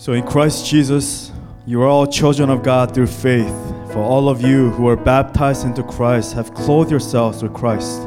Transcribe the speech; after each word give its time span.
So 0.00 0.12
in 0.12 0.24
Christ 0.24 0.64
Jesus, 0.64 1.32
you 1.66 1.82
are 1.82 1.88
all 1.88 2.06
children 2.06 2.50
of 2.50 2.62
God 2.62 2.94
through 2.94 3.08
faith. 3.08 3.52
For 3.90 3.98
all 3.98 4.28
of 4.28 4.40
you 4.40 4.70
who 4.70 4.86
are 4.86 4.94
baptized 4.94 5.66
into 5.66 5.82
Christ 5.82 6.34
have 6.34 6.54
clothed 6.54 6.92
yourselves 6.92 7.42
with 7.42 7.52
Christ. 7.52 8.02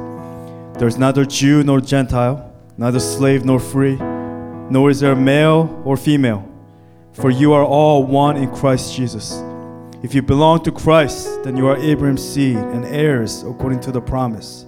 There 0.80 0.88
is 0.88 0.98
neither 0.98 1.26
Jew 1.26 1.66
nor 1.66 1.82
Gentile, 1.82 2.50
neither 2.78 3.02
slave 3.02 3.44
nor 3.44 3.60
free, 3.60 3.98
nor 3.98 4.90
is 4.90 5.02
there 5.02 5.18
male 5.18 5.82
or 5.84 5.98
female, 5.98 6.50
for 7.12 7.30
you 7.30 7.52
are 7.52 7.66
all 7.66 8.06
one 8.06 8.38
in 8.38 8.50
Christ 8.56 8.96
Jesus. 8.96 9.44
If 10.02 10.16
you 10.16 10.22
belong 10.22 10.64
to 10.64 10.72
Christ, 10.72 11.44
then 11.44 11.58
you 11.58 11.68
are 11.68 11.76
Abraham's 11.76 12.24
seed 12.24 12.56
and 12.56 12.86
heirs 12.86 13.44
according 13.44 13.82
to 13.82 13.92
the 13.92 14.02
promise. 14.02 14.66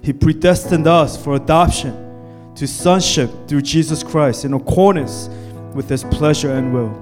He 0.00 0.12
predestined 0.12 0.86
us 0.86 1.20
for 1.20 1.34
adoption 1.34 2.54
to 2.54 2.68
sonship 2.68 3.30
through 3.48 3.62
Jesus 3.62 4.04
Christ 4.04 4.44
in 4.44 4.54
accordance 4.54 5.28
with 5.74 5.88
his 5.88 6.04
pleasure 6.04 6.52
and 6.52 6.72
will. 6.72 6.92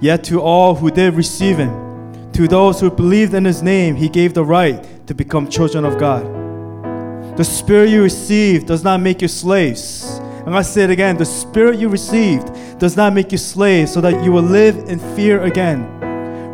Yet 0.00 0.24
to 0.24 0.40
all 0.40 0.74
who 0.74 0.90
did 0.90 1.14
receive 1.14 1.58
him, 1.58 2.30
to 2.32 2.48
those 2.48 2.80
who 2.80 2.90
believed 2.90 3.34
in 3.34 3.44
his 3.44 3.62
name, 3.62 3.94
he 3.94 4.08
gave 4.08 4.34
the 4.34 4.44
right 4.44 5.06
to 5.06 5.14
become 5.14 5.48
children 5.48 5.84
of 5.84 5.98
God. 5.98 6.42
The 7.36 7.44
spirit 7.44 7.90
you 7.90 8.02
received 8.02 8.66
does 8.66 8.82
not 8.82 9.00
make 9.00 9.22
you 9.22 9.28
slaves. 9.28 10.20
To 10.44 10.64
say 10.64 10.84
it 10.84 10.90
again. 10.90 11.16
The 11.16 11.24
spirit 11.24 11.78
you 11.78 11.88
received 11.88 12.78
does 12.78 12.96
not 12.96 13.12
make 13.12 13.32
you 13.32 13.38
slaves 13.38 13.92
so 13.92 14.00
that 14.00 14.24
you 14.24 14.32
will 14.32 14.42
live 14.42 14.76
in 14.88 14.98
fear 15.14 15.42
again. 15.44 15.86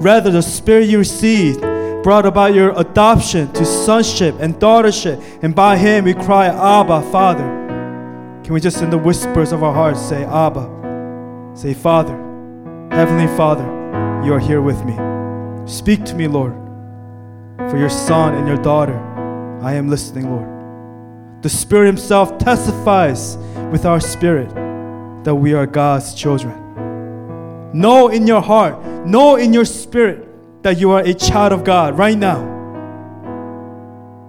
Rather, 0.00 0.30
the 0.30 0.42
spirit 0.42 0.88
you 0.88 0.98
received 0.98 1.60
brought 2.02 2.26
about 2.26 2.54
your 2.54 2.78
adoption 2.78 3.52
to 3.52 3.64
sonship 3.64 4.36
and 4.38 4.54
daughtership, 4.56 5.22
and 5.42 5.54
by 5.54 5.76
him 5.76 6.04
we 6.04 6.14
cry, 6.14 6.46
Abba, 6.46 7.02
Father. 7.10 7.44
Can 8.44 8.54
we 8.54 8.60
just 8.60 8.82
in 8.82 8.90
the 8.90 8.98
whispers 8.98 9.52
of 9.52 9.62
our 9.62 9.74
hearts 9.74 10.00
say, 10.00 10.24
Abba? 10.24 10.77
Say, 11.58 11.74
Father, 11.74 12.14
Heavenly 12.92 13.26
Father, 13.36 13.64
you 14.24 14.32
are 14.32 14.38
here 14.38 14.62
with 14.62 14.84
me. 14.84 14.94
Speak 15.66 16.04
to 16.04 16.14
me, 16.14 16.28
Lord. 16.28 16.52
For 17.68 17.76
your 17.76 17.90
son 17.90 18.36
and 18.36 18.46
your 18.46 18.58
daughter, 18.58 18.96
I 19.60 19.74
am 19.74 19.88
listening, 19.88 20.30
Lord. 20.30 21.42
The 21.42 21.48
Spirit 21.48 21.86
Himself 21.86 22.38
testifies 22.38 23.36
with 23.72 23.86
our 23.86 23.98
spirit 23.98 24.54
that 25.24 25.34
we 25.34 25.52
are 25.52 25.66
God's 25.66 26.14
children. 26.14 26.54
Know 27.72 28.06
in 28.06 28.28
your 28.28 28.40
heart, 28.40 28.80
know 29.04 29.34
in 29.34 29.52
your 29.52 29.64
spirit 29.64 30.28
that 30.62 30.78
you 30.78 30.92
are 30.92 31.00
a 31.00 31.12
child 31.12 31.52
of 31.52 31.64
God 31.64 31.98
right 31.98 32.16
now. 32.16 32.38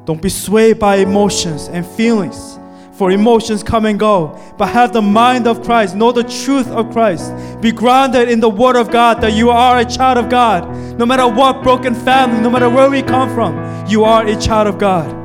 Don't 0.05 0.19
be 0.19 0.29
swayed 0.29 0.79
by 0.79 0.95
emotions 0.95 1.67
and 1.67 1.85
feelings 1.85 2.57
for 2.99 3.11
emotions 3.11 3.63
come 3.63 3.85
and 3.85 3.97
go, 3.97 4.37
but 4.57 4.67
have 4.67 4.91
the 4.91 5.01
mind 5.01 5.47
of 5.47 5.63
Christ, 5.63 5.95
know 5.95 6.11
the 6.11 6.25
truth 6.25 6.67
of 6.67 6.91
Christ. 6.91 7.31
Be 7.61 7.71
grounded 7.71 8.27
in 8.27 8.41
the 8.41 8.49
Word 8.49 8.75
of 8.75 8.91
God 8.91 9.21
that 9.21 9.31
you 9.31 9.51
are 9.51 9.79
a 9.79 9.85
child 9.85 10.17
of 10.17 10.29
God. 10.29 10.67
No 10.99 11.05
matter 11.05 11.25
what 11.25 11.63
broken 11.63 11.95
family, 11.95 12.41
no 12.41 12.49
matter 12.49 12.69
where 12.69 12.89
we 12.89 13.01
come 13.01 13.33
from, 13.33 13.87
you 13.87 14.03
are 14.03 14.27
a 14.27 14.37
child 14.37 14.67
of 14.67 14.77
God. 14.79 15.15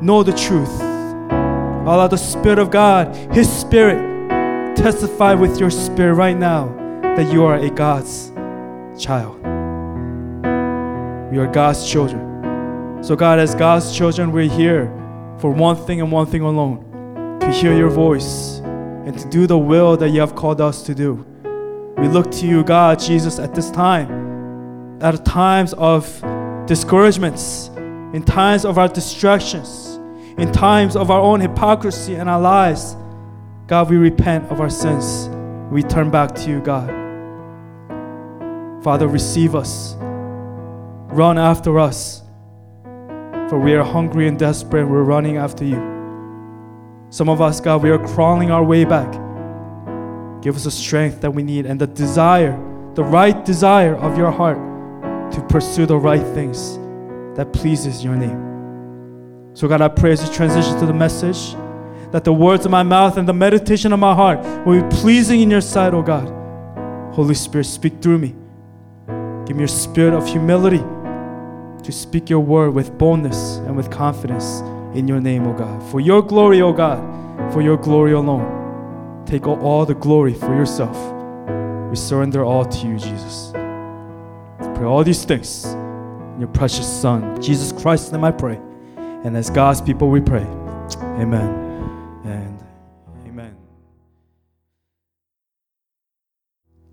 Know 0.00 0.22
the 0.22 0.34
truth. 0.34 0.80
Allow 0.80 2.06
the 2.06 2.16
Spirit 2.16 2.60
of 2.60 2.70
God, 2.70 3.12
His 3.34 3.52
Spirit, 3.52 4.76
testify 4.76 5.34
with 5.34 5.58
your 5.58 5.70
spirit 5.70 6.14
right 6.14 6.36
now 6.36 6.68
that 7.16 7.32
you 7.32 7.44
are 7.44 7.56
a 7.56 7.70
God's 7.70 8.30
child. 8.96 9.36
We 11.32 11.38
are 11.38 11.50
God's 11.52 11.90
children. 11.90 13.02
So, 13.02 13.16
God, 13.16 13.40
as 13.40 13.56
God's 13.56 13.96
children, 13.96 14.30
we're 14.30 14.48
here 14.48 14.86
for 15.38 15.50
one 15.50 15.74
thing 15.74 16.00
and 16.00 16.12
one 16.12 16.26
thing 16.26 16.42
alone 16.42 16.85
to 17.46 17.52
hear 17.52 17.76
your 17.76 17.90
voice 17.90 18.58
and 18.58 19.16
to 19.16 19.28
do 19.28 19.46
the 19.46 19.56
will 19.56 19.96
that 19.96 20.08
you 20.08 20.18
have 20.18 20.34
called 20.34 20.60
us 20.60 20.82
to 20.82 20.96
do. 20.96 21.24
We 21.96 22.08
look 22.08 22.28
to 22.32 22.46
you, 22.46 22.64
God, 22.64 22.98
Jesus, 22.98 23.38
at 23.38 23.54
this 23.54 23.70
time, 23.70 25.00
at 25.00 25.24
times 25.24 25.72
of 25.74 26.04
discouragements, 26.66 27.68
in 28.12 28.24
times 28.24 28.64
of 28.64 28.78
our 28.78 28.88
distractions, 28.88 29.94
in 30.38 30.50
times 30.50 30.96
of 30.96 31.12
our 31.12 31.20
own 31.20 31.40
hypocrisy 31.40 32.16
and 32.16 32.28
our 32.28 32.40
lies. 32.40 32.96
God, 33.68 33.90
we 33.90 33.96
repent 33.96 34.50
of 34.50 34.60
our 34.60 34.68
sins. 34.68 35.28
We 35.70 35.84
turn 35.84 36.10
back 36.10 36.34
to 36.34 36.50
you, 36.50 36.60
God. 36.60 36.88
Father, 38.82 39.06
receive 39.06 39.54
us. 39.54 39.94
Run 41.14 41.38
after 41.38 41.78
us. 41.78 42.22
For 43.48 43.60
we 43.60 43.74
are 43.74 43.84
hungry 43.84 44.26
and 44.26 44.36
desperate. 44.36 44.84
We're 44.84 45.04
running 45.04 45.36
after 45.36 45.64
you. 45.64 45.95
Some 47.10 47.28
of 47.28 47.40
us, 47.40 47.60
God, 47.60 47.82
we 47.82 47.90
are 47.90 48.04
crawling 48.08 48.50
our 48.50 48.64
way 48.64 48.84
back. 48.84 49.10
Give 50.42 50.56
us 50.56 50.64
the 50.64 50.70
strength 50.70 51.20
that 51.20 51.30
we 51.30 51.42
need 51.42 51.64
and 51.66 51.80
the 51.80 51.86
desire, 51.86 52.52
the 52.94 53.04
right 53.04 53.44
desire 53.44 53.94
of 53.96 54.18
your 54.18 54.30
heart 54.30 54.58
to 55.32 55.40
pursue 55.48 55.86
the 55.86 55.96
right 55.96 56.22
things 56.34 56.78
that 57.36 57.52
pleases 57.52 58.02
your 58.02 58.16
name. 58.16 59.54
So, 59.54 59.68
God, 59.68 59.80
I 59.80 59.88
pray 59.88 60.12
as 60.12 60.26
you 60.26 60.32
transition 60.34 60.78
to 60.80 60.86
the 60.86 60.92
message 60.92 61.54
that 62.10 62.24
the 62.24 62.32
words 62.32 62.64
of 62.64 62.70
my 62.70 62.82
mouth 62.82 63.16
and 63.16 63.28
the 63.28 63.32
meditation 63.32 63.92
of 63.92 63.98
my 63.98 64.14
heart 64.14 64.40
will 64.66 64.82
be 64.82 64.96
pleasing 64.96 65.40
in 65.40 65.50
your 65.50 65.60
sight, 65.60 65.94
oh 65.94 66.02
God. 66.02 66.32
Holy 67.14 67.34
Spirit, 67.34 67.64
speak 67.64 68.02
through 68.02 68.18
me. 68.18 68.34
Give 69.46 69.56
me 69.56 69.60
your 69.60 69.68
spirit 69.68 70.12
of 70.12 70.26
humility 70.26 70.84
to 71.82 71.92
speak 71.92 72.28
your 72.28 72.40
word 72.40 72.74
with 72.74 72.98
boldness 72.98 73.56
and 73.58 73.76
with 73.76 73.90
confidence 73.90 74.60
in 74.96 75.06
your 75.06 75.20
name, 75.20 75.46
O 75.46 75.52
God. 75.52 75.82
For 75.90 76.00
your 76.00 76.22
glory, 76.22 76.62
O 76.62 76.72
God, 76.72 77.52
for 77.52 77.60
your 77.60 77.76
glory 77.76 78.12
alone. 78.12 79.24
Take 79.26 79.46
all, 79.46 79.84
the 79.84 79.94
glory 79.94 80.32
for 80.32 80.54
yourself. 80.54 80.96
We 81.90 81.96
surrender 81.96 82.44
all 82.44 82.64
to 82.64 82.86
you, 82.86 82.98
Jesus. 82.98 83.52
I 83.54 84.72
pray 84.74 84.86
all 84.86 85.04
these 85.04 85.24
things 85.24 85.64
in 85.66 86.36
your 86.40 86.48
precious 86.48 86.86
Son, 86.86 87.40
Jesus 87.42 87.72
Christ, 87.72 88.12
name 88.12 88.24
I 88.24 88.30
pray. 88.30 88.58
And 88.96 89.36
as 89.36 89.50
God's 89.50 89.80
people, 89.80 90.08
we 90.08 90.20
pray. 90.20 90.46
Amen. 91.20 91.48
And 92.24 92.64
amen. 93.26 93.56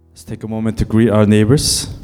Let's 0.09 0.23
take 0.25 0.43
a 0.43 0.47
moment 0.47 0.77
to 0.79 0.85
greet 0.85 1.09
our 1.09 1.25
neighbors. 1.25 1.95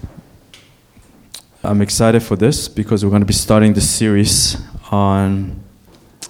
I'm 1.61 1.81
excited 1.81 2.23
for 2.23 2.37
this 2.37 2.69
because 2.69 3.03
we're 3.03 3.11
going 3.11 3.21
to 3.21 3.25
be 3.25 3.33
starting 3.33 3.73
the 3.73 3.81
series 3.81 4.55
on 4.91 5.63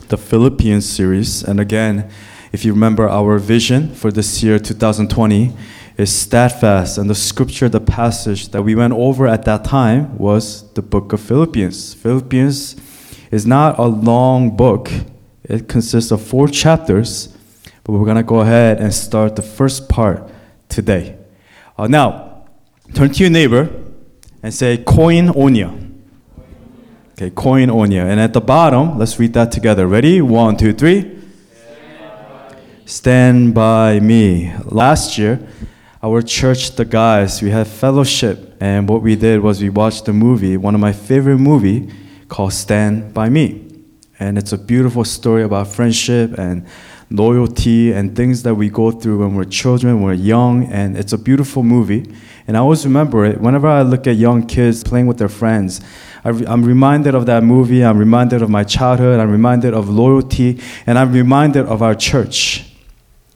the 0.09 0.17
Philippians 0.17 0.89
series. 0.89 1.43
And 1.43 1.59
again, 1.59 2.09
if 2.51 2.65
you 2.65 2.73
remember 2.73 3.07
our 3.07 3.37
vision 3.37 3.93
for 3.93 4.11
this 4.11 4.41
year 4.41 4.57
2020 4.57 5.53
is 5.97 6.11
steadfast 6.11 6.97
and 6.97 7.09
the 7.09 7.15
scripture 7.15 7.69
the 7.69 7.79
passage 7.79 8.49
that 8.49 8.63
we 8.63 8.73
went 8.73 8.93
over 8.93 9.27
at 9.27 9.45
that 9.45 9.63
time 9.65 10.17
was 10.17 10.71
the 10.73 10.81
book 10.81 11.13
of 11.13 11.21
Philippians. 11.21 11.93
Philippians 11.93 12.75
is 13.29 13.45
not 13.45 13.77
a 13.77 13.85
long 13.85 14.55
book. 14.55 14.89
It 15.43 15.67
consists 15.67 16.11
of 16.11 16.21
four 16.21 16.47
chapters, 16.47 17.27
but 17.83 17.91
we're 17.91 18.05
going 18.05 18.17
to 18.17 18.23
go 18.23 18.39
ahead 18.39 18.79
and 18.79 18.91
start 18.91 19.35
the 19.35 19.43
first 19.43 19.89
part 19.89 20.27
today. 20.69 21.17
Uh, 21.77 21.87
now, 21.87 22.45
turn 22.95 23.11
to 23.11 23.23
your 23.23 23.29
neighbor 23.29 23.69
and 24.41 24.53
say 24.53 24.77
koinonia. 24.77 25.88
Okay, 27.19 27.31
koinonia. 27.31 28.05
And 28.05 28.17
at 28.17 28.31
the 28.31 28.39
bottom, 28.39 28.97
let's 28.97 29.19
read 29.19 29.33
that 29.33 29.51
together. 29.51 29.85
Ready? 29.87 30.21
One, 30.21 30.55
two, 30.55 30.71
three. 30.71 31.19
Stand 32.85 33.53
by 33.53 33.99
me. 33.99 34.53
Last 34.63 35.17
year, 35.17 35.37
our 36.01 36.21
church, 36.21 36.77
the 36.77 36.85
guys, 36.85 37.41
we 37.41 37.49
had 37.49 37.67
fellowship, 37.67 38.55
and 38.61 38.87
what 38.87 39.01
we 39.01 39.17
did 39.17 39.41
was 39.41 39.61
we 39.61 39.69
watched 39.69 40.07
a 40.07 40.13
movie, 40.13 40.55
one 40.55 40.73
of 40.73 40.79
my 40.79 40.93
favorite 40.93 41.39
movie, 41.39 41.91
called 42.29 42.53
Stand 42.53 43.13
by 43.13 43.27
Me, 43.27 43.69
and 44.17 44.37
it's 44.37 44.53
a 44.53 44.57
beautiful 44.57 45.03
story 45.03 45.43
about 45.43 45.67
friendship 45.67 46.39
and 46.39 46.65
loyalty 47.11 47.91
and 47.91 48.15
things 48.15 48.43
that 48.43 48.55
we 48.55 48.69
go 48.69 48.91
through 48.91 49.19
when 49.19 49.35
we're 49.35 49.43
children, 49.43 49.95
when 49.95 50.03
we're 50.03 50.13
young, 50.13 50.71
and 50.71 50.95
it's 50.95 51.11
a 51.11 51.17
beautiful 51.17 51.63
movie. 51.63 52.05
And 52.47 52.55
I 52.55 52.61
always 52.61 52.85
remember 52.85 53.25
it 53.25 53.41
whenever 53.41 53.67
I 53.67 53.81
look 53.81 54.07
at 54.07 54.15
young 54.15 54.47
kids 54.47 54.85
playing 54.85 55.07
with 55.07 55.17
their 55.17 55.27
friends. 55.27 55.81
I 56.23 56.29
am 56.29 56.63
reminded 56.63 57.15
of 57.15 57.25
that 57.27 57.43
movie. 57.43 57.83
I'm 57.83 57.97
reminded 57.97 58.41
of 58.41 58.49
my 58.49 58.63
childhood. 58.63 59.19
I'm 59.19 59.31
reminded 59.31 59.73
of 59.73 59.89
loyalty. 59.89 60.59
And 60.85 60.97
I'm 60.97 61.11
reminded 61.13 61.65
of 61.65 61.81
our 61.81 61.95
church. 61.95 62.73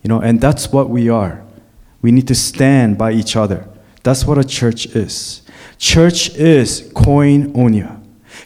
You 0.02 0.10
know, 0.10 0.20
and 0.20 0.42
that's 0.42 0.72
what 0.72 0.90
we 0.90 1.10
are. 1.10 1.44
We 2.02 2.12
need 2.12 2.28
to 2.28 2.36
stand 2.36 2.98
by 2.98 3.14
each 3.14 3.36
other. 3.36 3.68
That's 4.04 4.26
what 4.26 4.38
a 4.38 4.44
church 4.44 4.86
is. 4.88 5.42
Church 5.78 6.36
is 6.36 6.92
koinonia. 6.94 8.02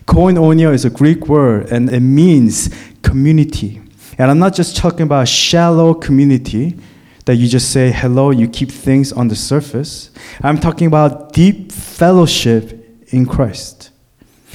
Koinonia 0.06 0.74
is 0.74 0.86
a 0.86 0.90
Greek 0.90 1.28
word 1.28 1.72
and 1.72 1.90
it 1.90 2.00
means 2.00 2.70
community. 3.02 3.82
And 4.18 4.32
I'm 4.32 4.40
not 4.40 4.54
just 4.56 4.78
talking 4.78 5.02
about 5.02 5.24
a 5.24 5.26
shallow 5.26 5.94
community 5.94 6.78
that 7.26 7.36
you 7.36 7.48
just 7.48 7.72
say 7.72 7.92
hello, 7.92 8.32
you 8.32 8.48
keep 8.48 8.72
things 8.72 9.12
on 9.12 9.28
the 9.28 9.36
surface. 9.36 10.12
I'm 10.42 10.60
talking 10.60 10.88
about 10.88 11.34
deep 11.34 11.72
fellowship 11.72 13.04
in 13.10 13.26
Christ. 13.26 13.92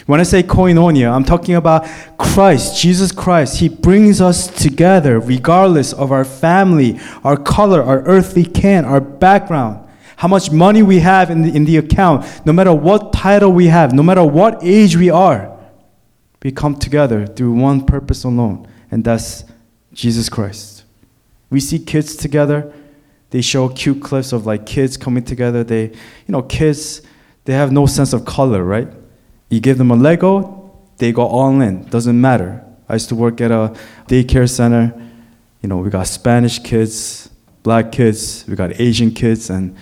When 0.06 0.18
I 0.18 0.24
say 0.24 0.42
koinonia, 0.42 1.12
I'm 1.12 1.24
talking 1.24 1.54
about 1.54 1.86
Christ, 2.18 2.80
Jesus 2.80 3.12
Christ. 3.12 3.58
He 3.58 3.68
brings 3.68 4.20
us 4.20 4.48
together 4.48 5.20
regardless 5.20 5.92
of 5.92 6.10
our 6.10 6.24
family, 6.24 6.98
our 7.22 7.36
color, 7.36 7.82
our 7.82 8.02
earthly 8.02 8.44
kin, 8.44 8.84
our 8.84 9.00
background, 9.00 9.88
how 10.16 10.28
much 10.28 10.50
money 10.50 10.82
we 10.82 10.98
have 11.00 11.30
in 11.30 11.42
the, 11.42 11.54
in 11.54 11.64
the 11.64 11.76
account, 11.76 12.24
no 12.44 12.52
matter 12.52 12.72
what 12.72 13.12
title 13.12 13.52
we 13.52 13.66
have, 13.66 13.92
no 13.92 14.02
matter 14.02 14.24
what 14.24 14.58
age 14.62 14.96
we 14.96 15.10
are, 15.10 15.56
we 16.42 16.50
come 16.50 16.74
together 16.74 17.26
through 17.26 17.52
one 17.52 17.84
purpose 17.84 18.24
alone, 18.24 18.66
and 18.90 19.04
that's 19.04 19.44
Jesus 19.92 20.28
Christ. 20.28 20.84
We 21.50 21.60
see 21.60 21.78
kids 21.78 22.16
together. 22.16 22.72
They 23.30 23.40
show 23.42 23.68
cute 23.68 24.02
clips 24.02 24.32
of 24.32 24.46
like 24.46 24.66
kids 24.66 24.96
coming 24.96 25.24
together. 25.24 25.62
They, 25.62 25.84
you 25.84 26.28
know, 26.28 26.42
kids, 26.42 27.02
they 27.44 27.52
have 27.52 27.70
no 27.70 27.86
sense 27.86 28.12
of 28.12 28.24
color, 28.24 28.64
right? 28.64 28.88
You 29.52 29.60
give 29.60 29.76
them 29.76 29.90
a 29.90 29.96
Lego, 29.96 30.72
they 30.96 31.12
go 31.12 31.26
all 31.26 31.60
in. 31.60 31.84
Doesn't 31.90 32.18
matter. 32.18 32.64
I 32.88 32.94
used 32.94 33.10
to 33.10 33.14
work 33.14 33.38
at 33.42 33.50
a 33.50 33.76
daycare 34.08 34.48
center. 34.48 34.94
You 35.60 35.68
know, 35.68 35.76
we 35.76 35.90
got 35.90 36.06
Spanish 36.06 36.58
kids, 36.58 37.28
black 37.62 37.92
kids, 37.92 38.46
we 38.48 38.56
got 38.56 38.80
Asian 38.80 39.10
kids, 39.10 39.50
and 39.50 39.76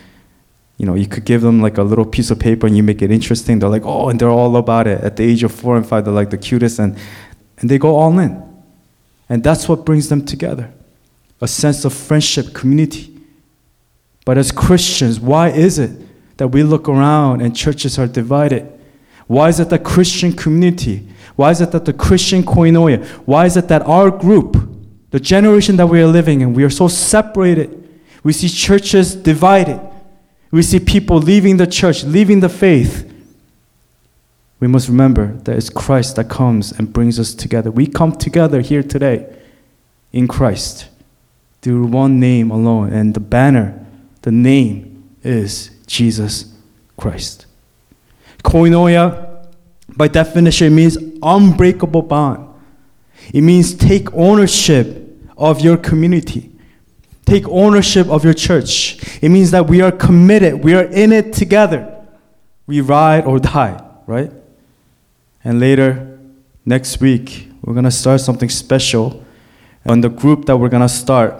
you 0.77 0.87
know, 0.87 0.95
you 0.95 1.07
could 1.07 1.25
give 1.25 1.43
them 1.43 1.63
like 1.63 1.79
a 1.79 1.85
little 1.85 2.05
piece 2.05 2.33
of 2.33 2.41
paper 2.41 2.67
and 2.67 2.77
you 2.77 2.83
make 2.83 3.01
it 3.01 3.13
interesting. 3.13 3.61
They're 3.61 3.69
like, 3.69 3.85
oh, 3.85 4.09
and 4.09 4.19
they're 4.19 4.29
all 4.29 4.57
about 4.57 4.89
it. 4.89 5.01
At 5.03 5.15
the 5.15 5.23
age 5.23 5.45
of 5.45 5.53
four 5.53 5.77
and 5.77 5.87
five, 5.87 6.05
they're 6.05 6.13
like 6.13 6.31
the 6.31 6.39
cutest, 6.39 6.81
and, 6.81 6.99
and 7.59 7.71
they 7.71 7.79
go 7.79 7.95
all 7.95 8.19
in. 8.19 8.43
And 9.29 9.45
that's 9.45 9.69
what 9.69 9.85
brings 9.85 10.09
them 10.09 10.27
together 10.27 10.73
a 11.41 11.47
sense 11.47 11.85
of 11.85 11.95
friendship, 11.95 12.55
community. 12.55 13.17
But 14.25 14.37
as 14.37 14.51
Christians, 14.51 15.21
why 15.21 15.51
is 15.51 15.79
it 15.79 15.93
that 16.39 16.49
we 16.49 16.65
look 16.65 16.89
around 16.89 17.41
and 17.41 17.57
churches 17.57 18.01
are 18.01 18.09
divided? 18.09 18.80
Why 19.31 19.49
is 19.49 19.61
it 19.61 19.69
that 19.69 19.79
the 19.79 19.85
Christian 19.85 20.33
community, 20.33 21.07
why 21.37 21.53
is 21.53 21.61
it 21.61 21.71
that 21.71 21.85
the 21.85 21.93
Christian 21.93 22.43
koinonia, 22.43 23.07
why 23.27 23.47
is 23.47 23.57
it 23.57 23.69
that 23.69 23.81
our 23.83 24.11
group, 24.11 24.57
the 25.13 25.21
generation 25.21 25.77
that 25.77 25.87
we 25.87 26.03
are 26.03 26.09
living 26.09 26.41
in, 26.41 26.53
we 26.53 26.65
are 26.65 26.69
so 26.69 26.89
separated? 26.89 27.89
We 28.25 28.33
see 28.33 28.49
churches 28.49 29.15
divided. 29.15 29.81
We 30.51 30.63
see 30.63 30.81
people 30.81 31.19
leaving 31.19 31.59
the 31.59 31.69
church, 31.69 32.03
leaving 32.03 32.41
the 32.41 32.49
faith. 32.49 33.09
We 34.59 34.67
must 34.67 34.89
remember 34.89 35.35
that 35.45 35.57
it's 35.57 35.71
Christ 35.71 36.17
that 36.17 36.29
comes 36.29 36.73
and 36.73 36.93
brings 36.93 37.21
us 37.21 37.33
together. 37.33 37.71
We 37.71 37.87
come 37.87 38.11
together 38.11 38.61
here 38.61 38.83
today 38.83 39.33
in 40.13 40.27
Christ 40.27 40.89
through 41.63 41.87
one 41.87 42.19
name 42.19 42.51
alone. 42.51 42.93
And 42.93 43.15
the 43.15 43.21
banner, 43.21 43.79
the 44.23 44.33
name 44.33 45.09
is 45.23 45.71
Jesus 45.87 46.53
Christ. 46.97 47.47
Koinonia, 48.43 49.47
by 49.97 50.09
definition, 50.09 50.75
means 50.75 50.97
unbreakable 51.23 52.03
bond. 52.03 52.49
It 53.33 53.43
means 53.43 53.75
take 53.75 54.13
ownership 54.15 55.09
of 55.37 55.61
your 55.61 55.77
community. 55.77 56.51
Take 57.25 57.47
ownership 57.49 58.09
of 58.09 58.25
your 58.25 58.35
church. 58.35 58.99
It 59.23 59.29
means 59.29 59.53
that 59.53 59.69
we 59.69 59.83
are 59.83 59.93
committed. 59.93 60.65
We 60.65 60.75
are 60.75 60.85
in 60.85 61.13
it 61.13 61.33
together. 61.33 61.97
We 62.67 62.81
ride 62.81 63.25
or 63.25 63.39
die, 63.39 63.83
right? 64.07 64.33
And 65.45 65.61
later, 65.61 66.19
next 66.65 67.01
week, 67.01 67.49
we're 67.63 67.75
going 67.75 67.85
to 67.85 67.91
start 67.91 68.21
something 68.21 68.49
special. 68.49 69.25
And 69.85 70.03
the 70.03 70.09
group 70.09 70.47
that 70.47 70.57
we're 70.57 70.69
going 70.69 70.83
to 70.83 70.89
start, 70.89 71.35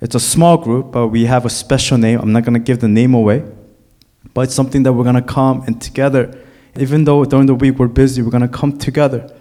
it's 0.00 0.14
a 0.14 0.20
small 0.20 0.58
group, 0.58 0.92
but 0.92 1.08
we 1.08 1.26
have 1.26 1.44
a 1.44 1.50
special 1.50 1.98
name. 1.98 2.20
I'm 2.20 2.32
not 2.32 2.44
going 2.44 2.54
to 2.54 2.60
give 2.60 2.80
the 2.80 2.88
name 2.88 3.14
away, 3.14 3.44
but 4.36 4.42
it's 4.42 4.54
something 4.54 4.82
that 4.82 4.92
we're 4.92 5.02
going 5.02 5.16
to 5.16 5.22
come 5.22 5.62
and 5.62 5.80
together, 5.80 6.38
even 6.76 7.04
though 7.04 7.24
during 7.24 7.46
the 7.46 7.54
week 7.54 7.78
we're 7.78 7.88
busy, 7.88 8.20
we're 8.20 8.30
going 8.30 8.42
to 8.42 8.48
come 8.48 8.76
together 8.76 9.34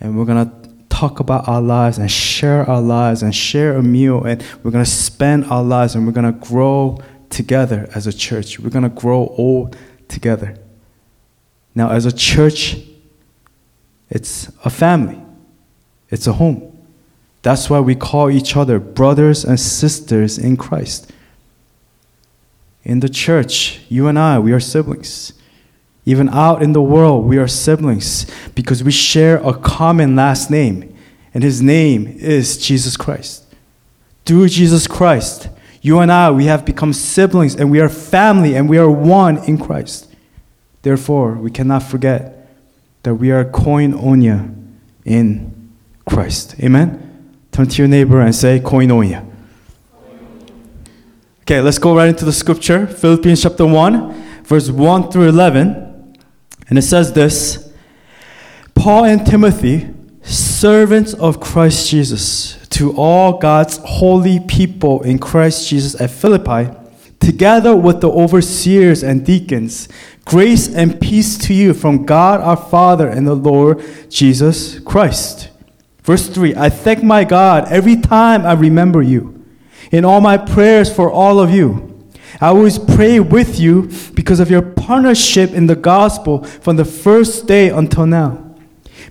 and 0.00 0.18
we're 0.18 0.24
going 0.24 0.44
to 0.44 0.68
talk 0.88 1.20
about 1.20 1.46
our 1.46 1.62
lives 1.62 1.98
and 1.98 2.10
share 2.10 2.68
our 2.68 2.80
lives 2.80 3.22
and 3.22 3.32
share 3.32 3.76
a 3.76 3.82
meal 3.84 4.24
and 4.24 4.44
we're 4.64 4.72
going 4.72 4.84
to 4.84 4.90
spend 4.90 5.44
our 5.44 5.62
lives 5.62 5.94
and 5.94 6.04
we're 6.04 6.12
going 6.12 6.26
to 6.26 6.36
grow 6.48 7.00
together 7.30 7.88
as 7.94 8.08
a 8.08 8.12
church. 8.12 8.58
We're 8.58 8.70
going 8.70 8.82
to 8.82 8.88
grow 8.88 9.32
old 9.38 9.76
together. 10.08 10.56
Now, 11.76 11.92
as 11.92 12.04
a 12.04 12.10
church, 12.10 12.76
it's 14.10 14.50
a 14.64 14.70
family, 14.70 15.22
it's 16.10 16.26
a 16.26 16.32
home. 16.32 16.76
That's 17.42 17.70
why 17.70 17.78
we 17.78 17.94
call 17.94 18.30
each 18.30 18.56
other 18.56 18.80
brothers 18.80 19.44
and 19.44 19.60
sisters 19.60 20.38
in 20.38 20.56
Christ. 20.56 21.12
In 22.88 23.00
the 23.00 23.08
church, 23.10 23.82
you 23.90 24.06
and 24.06 24.18
I, 24.18 24.38
we 24.38 24.50
are 24.50 24.60
siblings. 24.60 25.34
Even 26.06 26.30
out 26.30 26.62
in 26.62 26.72
the 26.72 26.80
world, 26.80 27.26
we 27.26 27.36
are 27.36 27.46
siblings 27.46 28.26
because 28.54 28.82
we 28.82 28.90
share 28.90 29.36
a 29.46 29.52
common 29.52 30.16
last 30.16 30.50
name, 30.50 30.96
and 31.34 31.44
his 31.44 31.60
name 31.60 32.06
is 32.06 32.56
Jesus 32.56 32.96
Christ. 32.96 33.44
Through 34.24 34.48
Jesus 34.48 34.86
Christ, 34.86 35.50
you 35.82 35.98
and 35.98 36.10
I, 36.10 36.30
we 36.30 36.46
have 36.46 36.64
become 36.64 36.94
siblings 36.94 37.54
and 37.56 37.70
we 37.70 37.78
are 37.78 37.90
family 37.90 38.54
and 38.56 38.70
we 38.70 38.78
are 38.78 38.90
one 38.90 39.36
in 39.44 39.58
Christ. 39.58 40.10
Therefore, 40.80 41.34
we 41.34 41.50
cannot 41.50 41.82
forget 41.82 42.48
that 43.02 43.16
we 43.16 43.30
are 43.30 43.44
koinonia 43.44 44.54
in 45.04 45.72
Christ. 46.08 46.54
Amen? 46.60 47.36
Turn 47.52 47.68
to 47.68 47.82
your 47.82 47.88
neighbor 47.88 48.22
and 48.22 48.34
say, 48.34 48.60
koinonia. 48.60 49.27
Okay, 51.48 51.62
let's 51.62 51.78
go 51.78 51.96
right 51.96 52.10
into 52.10 52.26
the 52.26 52.32
scripture. 52.34 52.86
Philippians 52.86 53.40
chapter 53.40 53.64
1, 53.64 54.42
verse 54.44 54.68
1 54.68 55.10
through 55.10 55.30
11. 55.30 56.14
And 56.68 56.78
it 56.78 56.82
says 56.82 57.14
this 57.14 57.72
Paul 58.74 59.06
and 59.06 59.26
Timothy, 59.26 59.88
servants 60.20 61.14
of 61.14 61.40
Christ 61.40 61.88
Jesus, 61.88 62.68
to 62.68 62.94
all 62.98 63.38
God's 63.38 63.78
holy 63.78 64.40
people 64.40 65.00
in 65.04 65.18
Christ 65.18 65.70
Jesus 65.70 65.98
at 65.98 66.10
Philippi, 66.10 66.70
together 67.18 67.74
with 67.74 68.02
the 68.02 68.10
overseers 68.10 69.02
and 69.02 69.24
deacons, 69.24 69.88
grace 70.26 70.68
and 70.68 71.00
peace 71.00 71.38
to 71.38 71.54
you 71.54 71.72
from 71.72 72.04
God 72.04 72.42
our 72.42 72.58
Father 72.58 73.08
and 73.08 73.26
the 73.26 73.34
Lord 73.34 73.82
Jesus 74.10 74.80
Christ. 74.80 75.48
Verse 76.02 76.28
3 76.28 76.56
I 76.56 76.68
thank 76.68 77.02
my 77.02 77.24
God 77.24 77.68
every 77.68 77.96
time 77.96 78.44
I 78.44 78.52
remember 78.52 79.00
you 79.00 79.37
in 79.90 80.04
all 80.04 80.20
my 80.20 80.36
prayers 80.36 80.92
for 80.92 81.10
all 81.10 81.40
of 81.40 81.50
you. 81.50 81.88
I 82.40 82.48
always 82.48 82.78
pray 82.78 83.20
with 83.20 83.58
you 83.58 83.90
because 84.14 84.38
of 84.38 84.50
your 84.50 84.62
partnership 84.62 85.52
in 85.52 85.66
the 85.66 85.74
gospel 85.74 86.44
from 86.44 86.76
the 86.76 86.84
first 86.84 87.46
day 87.46 87.70
until 87.70 88.06
now. 88.06 88.44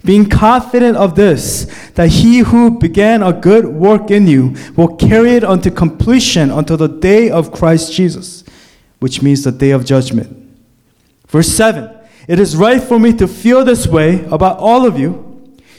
Being 0.05 0.29
confident 0.29 0.95
of 0.95 1.15
this, 1.15 1.65
that 1.95 2.09
he 2.09 2.39
who 2.39 2.79
began 2.79 3.23
a 3.23 3.33
good 3.33 3.65
work 3.65 4.11
in 4.11 4.27
you 4.27 4.55
will 4.75 4.95
carry 4.95 5.31
it 5.31 5.43
unto 5.43 5.71
completion 5.71 6.51
until 6.51 6.77
the 6.77 6.87
day 6.87 7.29
of 7.29 7.51
Christ 7.51 7.91
Jesus, 7.91 8.43
which 8.99 9.21
means 9.21 9.43
the 9.43 9.51
day 9.51 9.71
of 9.71 9.83
judgment. 9.83 10.47
Verse 11.27 11.49
7 11.49 11.89
It 12.27 12.39
is 12.39 12.55
right 12.55 12.81
for 12.81 12.99
me 12.99 13.11
to 13.13 13.27
feel 13.27 13.65
this 13.65 13.87
way 13.87 14.23
about 14.25 14.59
all 14.59 14.85
of 14.85 14.97
you 14.97 15.26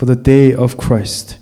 for 0.00 0.06
the 0.06 0.16
day 0.16 0.54
of 0.54 0.78
Christ, 0.78 1.38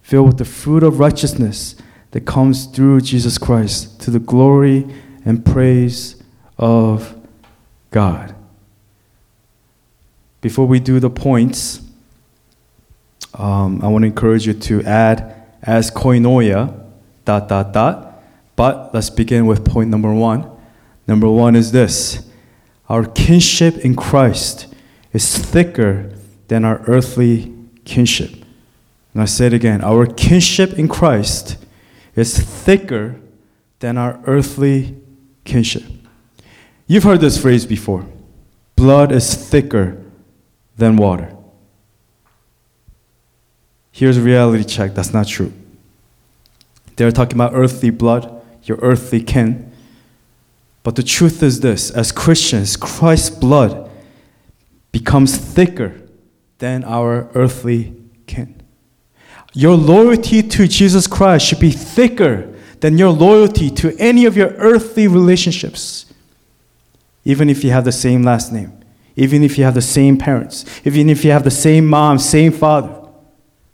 filled 0.00 0.28
with 0.28 0.38
the 0.38 0.44
fruit 0.46 0.82
of 0.82 0.98
righteousness 0.98 1.76
that 2.12 2.22
comes 2.22 2.64
through 2.64 3.02
Jesus 3.02 3.36
Christ 3.36 4.00
to 4.00 4.10
the 4.10 4.18
glory 4.18 4.86
and 5.26 5.44
praise 5.44 6.16
of 6.56 7.14
God. 7.90 8.34
Before 10.40 10.64
we 10.64 10.80
do 10.80 10.98
the 10.98 11.10
points, 11.10 11.82
um, 13.34 13.82
I 13.82 13.88
want 13.88 14.04
to 14.04 14.06
encourage 14.06 14.46
you 14.46 14.54
to 14.54 14.82
add 14.84 15.34
as 15.60 15.90
koinonia, 15.90 16.82
dot, 17.26 17.50
dot, 17.50 17.74
dot. 17.74 18.22
But 18.56 18.94
let's 18.94 19.10
begin 19.10 19.44
with 19.44 19.62
point 19.62 19.90
number 19.90 20.14
one. 20.14 20.50
Number 21.06 21.28
one 21.28 21.54
is 21.54 21.70
this 21.70 22.26
our 22.88 23.04
kinship 23.04 23.76
in 23.84 23.94
Christ 23.94 24.74
is 25.12 25.36
thicker 25.36 26.14
than 26.48 26.64
our 26.64 26.80
earthly 26.86 27.59
kinship. 27.84 28.32
And 29.12 29.22
I 29.22 29.24
say 29.24 29.46
it 29.46 29.52
again 29.52 29.82
our 29.82 30.06
kinship 30.06 30.78
in 30.78 30.88
Christ 30.88 31.56
is 32.14 32.38
thicker 32.38 33.20
than 33.80 33.98
our 33.98 34.20
earthly 34.26 34.96
kinship. 35.44 35.82
You've 36.86 37.04
heard 37.04 37.20
this 37.20 37.40
phrase 37.40 37.66
before 37.66 38.06
blood 38.76 39.12
is 39.12 39.34
thicker 39.34 40.02
than 40.76 40.96
water. 40.96 41.36
Here's 43.92 44.16
a 44.16 44.22
reality 44.22 44.64
check 44.64 44.94
that's 44.94 45.12
not 45.12 45.26
true. 45.26 45.52
They're 46.96 47.10
talking 47.10 47.34
about 47.34 47.52
earthly 47.54 47.90
blood, 47.90 48.42
your 48.64 48.78
earthly 48.78 49.22
kin. 49.22 49.72
But 50.82 50.96
the 50.96 51.02
truth 51.02 51.42
is 51.42 51.60
this 51.60 51.90
as 51.90 52.12
Christians, 52.12 52.76
Christ's 52.76 53.30
blood 53.30 53.90
becomes 54.92 55.36
thicker 55.36 56.00
than 56.60 56.84
our 56.84 57.28
earthly 57.34 57.94
kin. 58.26 58.62
Your 59.52 59.74
loyalty 59.74 60.42
to 60.42 60.68
Jesus 60.68 61.06
Christ 61.06 61.46
should 61.46 61.58
be 61.58 61.72
thicker 61.72 62.54
than 62.78 62.96
your 62.96 63.10
loyalty 63.10 63.70
to 63.70 63.96
any 63.98 64.26
of 64.26 64.36
your 64.36 64.50
earthly 64.58 65.08
relationships, 65.08 66.06
even 67.24 67.50
if 67.50 67.64
you 67.64 67.70
have 67.70 67.84
the 67.84 67.92
same 67.92 68.22
last 68.22 68.52
name, 68.52 68.72
even 69.16 69.42
if 69.42 69.58
you 69.58 69.64
have 69.64 69.74
the 69.74 69.82
same 69.82 70.16
parents, 70.16 70.64
even 70.84 71.08
if 71.08 71.24
you 71.24 71.32
have 71.32 71.44
the 71.44 71.50
same 71.50 71.86
mom, 71.86 72.18
same 72.18 72.52
father. 72.52 72.96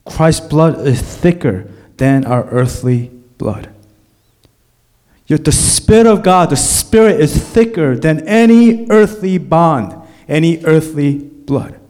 Christ's 0.05 0.47
blood 0.47 0.87
is 0.87 1.03
thicker 1.03 1.69
than 1.97 2.25
our 2.25 2.49
earthly 2.51 3.11
blood. 3.37 3.69
Yet 5.27 5.45
the 5.45 5.53
Spirit 5.53 6.07
of 6.07 6.23
God, 6.23 6.51
the 6.51 6.57
Spirit 6.57 7.21
is 7.21 7.37
thicker 7.37 7.97
than 7.97 8.27
any 8.29 8.89
earthly 8.89 9.39
bond, 9.39 10.01
any 10.29 10.65
earthly 10.65 11.19
blood. 11.19 11.81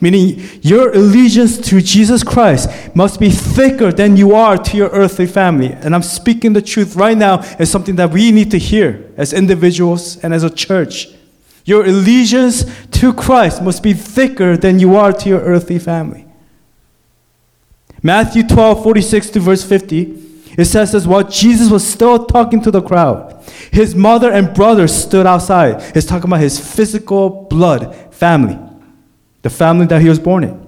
Meaning, 0.00 0.42
your 0.62 0.90
allegiance 0.90 1.58
to 1.68 1.80
Jesus 1.80 2.22
Christ 2.24 2.68
must 2.94 3.20
be 3.20 3.30
thicker 3.30 3.92
than 3.92 4.16
you 4.16 4.34
are 4.34 4.56
to 4.56 4.76
your 4.76 4.88
earthly 4.88 5.26
family. 5.26 5.72
And 5.72 5.94
I'm 5.94 6.02
speaking 6.02 6.52
the 6.52 6.62
truth 6.62 6.96
right 6.96 7.16
now 7.16 7.40
as 7.58 7.70
something 7.70 7.96
that 7.96 8.10
we 8.10 8.32
need 8.32 8.50
to 8.52 8.58
hear 8.58 9.12
as 9.16 9.32
individuals 9.32 10.16
and 10.24 10.32
as 10.32 10.44
a 10.44 10.50
church. 10.50 11.08
Your 11.64 11.84
allegiance 11.84 12.64
to 12.92 13.12
Christ 13.12 13.62
must 13.62 13.82
be 13.82 13.92
thicker 13.92 14.56
than 14.56 14.78
you 14.78 14.96
are 14.96 15.12
to 15.12 15.28
your 15.28 15.40
earthly 15.40 15.78
family. 15.78 16.26
Matthew 18.02 18.42
12, 18.42 18.82
46 18.82 19.30
to 19.30 19.40
verse 19.40 19.62
50, 19.62 20.22
it 20.58 20.64
says 20.64 20.92
this 20.92 21.06
while 21.06 21.22
Jesus 21.22 21.70
was 21.70 21.86
still 21.86 22.26
talking 22.26 22.60
to 22.62 22.70
the 22.70 22.82
crowd, 22.82 23.42
his 23.70 23.94
mother 23.94 24.32
and 24.32 24.52
brothers 24.52 24.92
stood 24.92 25.26
outside. 25.26 25.96
It's 25.96 26.06
talking 26.06 26.28
about 26.28 26.40
his 26.40 26.58
physical 26.58 27.46
blood 27.48 28.12
family, 28.12 28.58
the 29.42 29.50
family 29.50 29.86
that 29.86 30.00
he 30.00 30.08
was 30.08 30.18
born 30.18 30.44
in. 30.44 30.66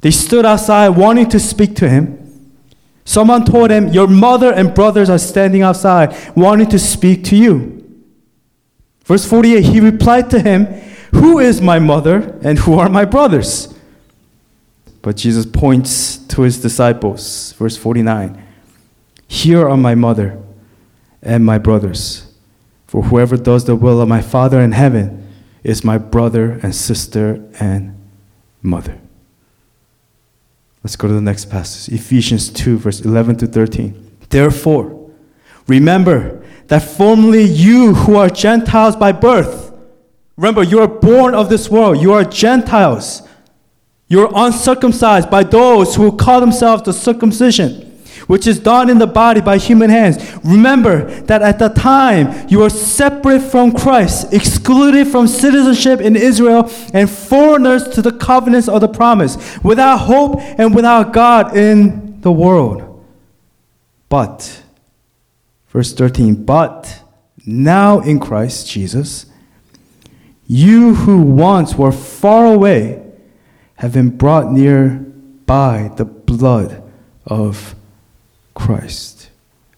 They 0.00 0.10
stood 0.10 0.44
outside 0.44 0.90
wanting 0.90 1.28
to 1.30 1.40
speak 1.40 1.76
to 1.76 1.88
him. 1.88 2.16
Someone 3.04 3.44
told 3.44 3.70
him, 3.70 3.88
Your 3.88 4.06
mother 4.06 4.52
and 4.52 4.74
brothers 4.74 5.10
are 5.10 5.18
standing 5.18 5.62
outside 5.62 6.16
wanting 6.36 6.68
to 6.68 6.78
speak 6.78 7.24
to 7.24 7.36
you. 7.36 7.76
Verse 9.04 9.26
48, 9.26 9.64
he 9.64 9.80
replied 9.80 10.30
to 10.30 10.40
him, 10.40 10.66
Who 11.14 11.38
is 11.38 11.60
my 11.60 11.78
mother 11.78 12.38
and 12.42 12.58
who 12.60 12.78
are 12.78 12.88
my 12.88 13.04
brothers? 13.04 13.74
But 15.02 15.16
Jesus 15.16 15.46
points 15.46 16.18
to 16.28 16.42
his 16.42 16.60
disciples. 16.60 17.52
Verse 17.54 17.76
49 17.76 18.42
Here 19.26 19.68
are 19.68 19.76
my 19.76 19.94
mother 19.94 20.40
and 21.22 21.44
my 21.44 21.58
brothers. 21.58 22.32
For 22.86 23.04
whoever 23.04 23.36
does 23.36 23.64
the 23.64 23.76
will 23.76 24.00
of 24.00 24.08
my 24.08 24.20
Father 24.20 24.60
in 24.60 24.72
heaven 24.72 25.19
is 25.62 25.84
my 25.84 25.98
brother 25.98 26.58
and 26.62 26.74
sister 26.74 27.46
and 27.60 27.96
mother. 28.62 28.98
Let's 30.82 30.96
go 30.96 31.08
to 31.08 31.14
the 31.14 31.20
next 31.20 31.50
passage 31.50 31.94
Ephesians 31.94 32.50
2, 32.50 32.78
verse 32.78 33.00
11 33.00 33.36
to 33.38 33.46
13. 33.46 34.16
Therefore, 34.30 35.10
remember 35.66 36.44
that 36.68 36.82
formerly 36.82 37.44
you 37.44 37.94
who 37.94 38.16
are 38.16 38.30
Gentiles 38.30 38.96
by 38.96 39.12
birth, 39.12 39.74
remember, 40.36 40.62
you 40.62 40.80
are 40.80 40.88
born 40.88 41.34
of 41.34 41.50
this 41.50 41.68
world, 41.68 42.00
you 42.00 42.12
are 42.12 42.24
Gentiles 42.24 43.22
you're 44.10 44.30
uncircumcised 44.34 45.30
by 45.30 45.44
those 45.44 45.94
who 45.94 46.16
call 46.16 46.40
themselves 46.40 46.82
the 46.82 46.92
circumcision, 46.92 47.89
which 48.26 48.46
is 48.46 48.58
done 48.58 48.88
in 48.90 48.98
the 48.98 49.06
body 49.06 49.40
by 49.40 49.58
human 49.58 49.90
hands. 49.90 50.18
Remember 50.44 51.04
that 51.22 51.42
at 51.42 51.58
the 51.58 51.68
time 51.68 52.48
you 52.48 52.60
were 52.60 52.70
separate 52.70 53.40
from 53.40 53.72
Christ, 53.72 54.32
excluded 54.32 55.08
from 55.08 55.26
citizenship 55.26 56.00
in 56.00 56.16
Israel, 56.16 56.70
and 56.92 57.10
foreigners 57.10 57.88
to 57.88 58.02
the 58.02 58.12
covenants 58.12 58.68
of 58.68 58.80
the 58.80 58.88
promise, 58.88 59.58
without 59.62 59.98
hope 59.98 60.40
and 60.40 60.74
without 60.74 61.12
God 61.12 61.56
in 61.56 62.20
the 62.20 62.32
world. 62.32 62.86
But, 64.08 64.62
verse 65.68 65.92
13, 65.92 66.44
but 66.44 67.02
now 67.46 68.00
in 68.00 68.18
Christ 68.18 68.68
Jesus, 68.68 69.26
you 70.46 70.94
who 70.94 71.22
once 71.22 71.76
were 71.76 71.92
far 71.92 72.46
away, 72.46 73.06
have 73.76 73.94
been 73.94 74.10
brought 74.10 74.52
near 74.52 74.88
by 75.46 75.90
the 75.96 76.04
blood 76.04 76.82
of 77.24 77.74
Christ. 78.54 79.30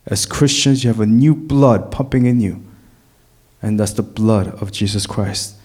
As 0.07 0.27
Christians, 0.27 0.83
you 0.83 0.89
have 0.89 1.01
a 1.01 1.07
new 1.07 1.35
blood 1.35 1.91
pumping 1.91 2.27
in 2.27 2.41
you, 2.41 2.65
and 3.61 3.79
that's 3.79 3.93
the 3.93 4.03
blood 4.03 4.49
of 4.61 4.73
Jesus 4.73 5.07
Christ. 5.07 5.57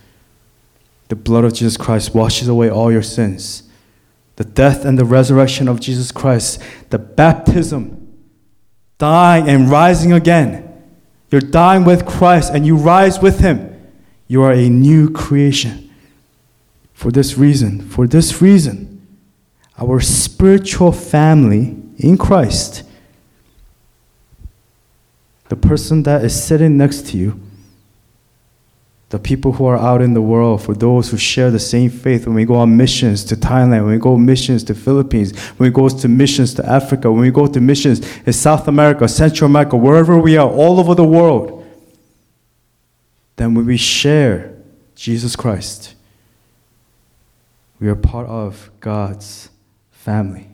The 1.08 1.16
blood 1.16 1.46
of 1.46 1.54
Jesus 1.54 1.78
Christ 1.78 2.14
washes 2.14 2.48
away 2.48 2.70
all 2.70 2.92
your 2.92 3.04
sins. 3.04 3.64
The 4.36 4.44
death 4.44 4.86
and 4.86 5.00
the 5.00 5.06
resurrection 5.06 5.68
of 5.68 5.80
Jesus 5.80 6.12
Christ, 6.12 6.62
the 6.90 7.00
baptism, 7.00 8.08
dying 8.98 9.48
and 9.50 9.70
rising 9.70 10.14
again. 10.14 10.64
You're 11.32 11.42
dying 11.42 11.86
with 11.86 12.06
Christ 12.06 12.52
and 12.54 12.66
you 12.66 12.76
rise 12.76 13.20
with 13.20 13.40
Him. 13.40 13.74
You 14.28 14.44
are 14.44 14.52
a 14.52 14.70
new 14.70 15.10
creation. 15.10 15.92
For 16.94 17.12
this 17.12 17.38
reason, 17.38 17.82
for 17.82 18.08
this 18.08 18.42
reason, 18.42 19.06
our 19.78 20.00
spiritual 20.00 20.92
family 20.92 21.78
in 21.98 22.18
Christ, 22.18 22.84
the 25.50 25.56
person 25.56 26.04
that 26.04 26.24
is 26.24 26.42
sitting 26.42 26.78
next 26.78 27.08
to 27.08 27.18
you, 27.18 27.40
the 29.10 29.20
people 29.20 29.54
who 29.54 29.66
are 29.66 29.78
out 29.78 30.02
in 30.02 30.14
the 30.14 30.22
world, 30.22 30.62
for 30.62 30.74
those 30.74 31.10
who 31.10 31.18
share 31.18 31.50
the 31.50 31.60
same 31.60 31.90
faith, 31.90 32.26
when 32.26 32.36
we 32.36 32.44
go 32.44 32.56
on 32.56 32.76
missions 32.76 33.24
to 33.24 33.36
Thailand, 33.36 33.84
when 33.84 33.94
we 33.94 33.98
go 33.98 34.18
missions 34.18 34.66
to 34.66 34.76
Philippines, 34.76 35.38
when 35.52 35.70
we 35.70 35.74
go 35.74 35.88
to 35.88 36.08
missions 36.10 36.54
to 36.56 36.66
Africa, 36.66 37.10
when 37.10 37.22
we 37.22 37.32
go 37.32 37.48
to 37.48 37.62
missions 37.62 38.02
in 38.26 38.34
South 38.34 38.68
America, 38.68 39.08
Central 39.08 39.50
America, 39.50 39.78
wherever 39.78 40.20
we 40.20 40.36
are, 40.36 40.50
all 40.50 40.80
over 40.80 40.94
the 40.94 41.06
world, 41.06 41.66
then 43.38 43.54
when 43.54 43.66
we 43.66 43.78
share 43.78 44.54
Jesus 44.96 45.38
Christ, 45.38 45.96
we 47.80 47.88
are 47.88 47.96
part 47.96 48.28
of 48.28 48.70
God's 48.82 49.50
family. 49.92 50.50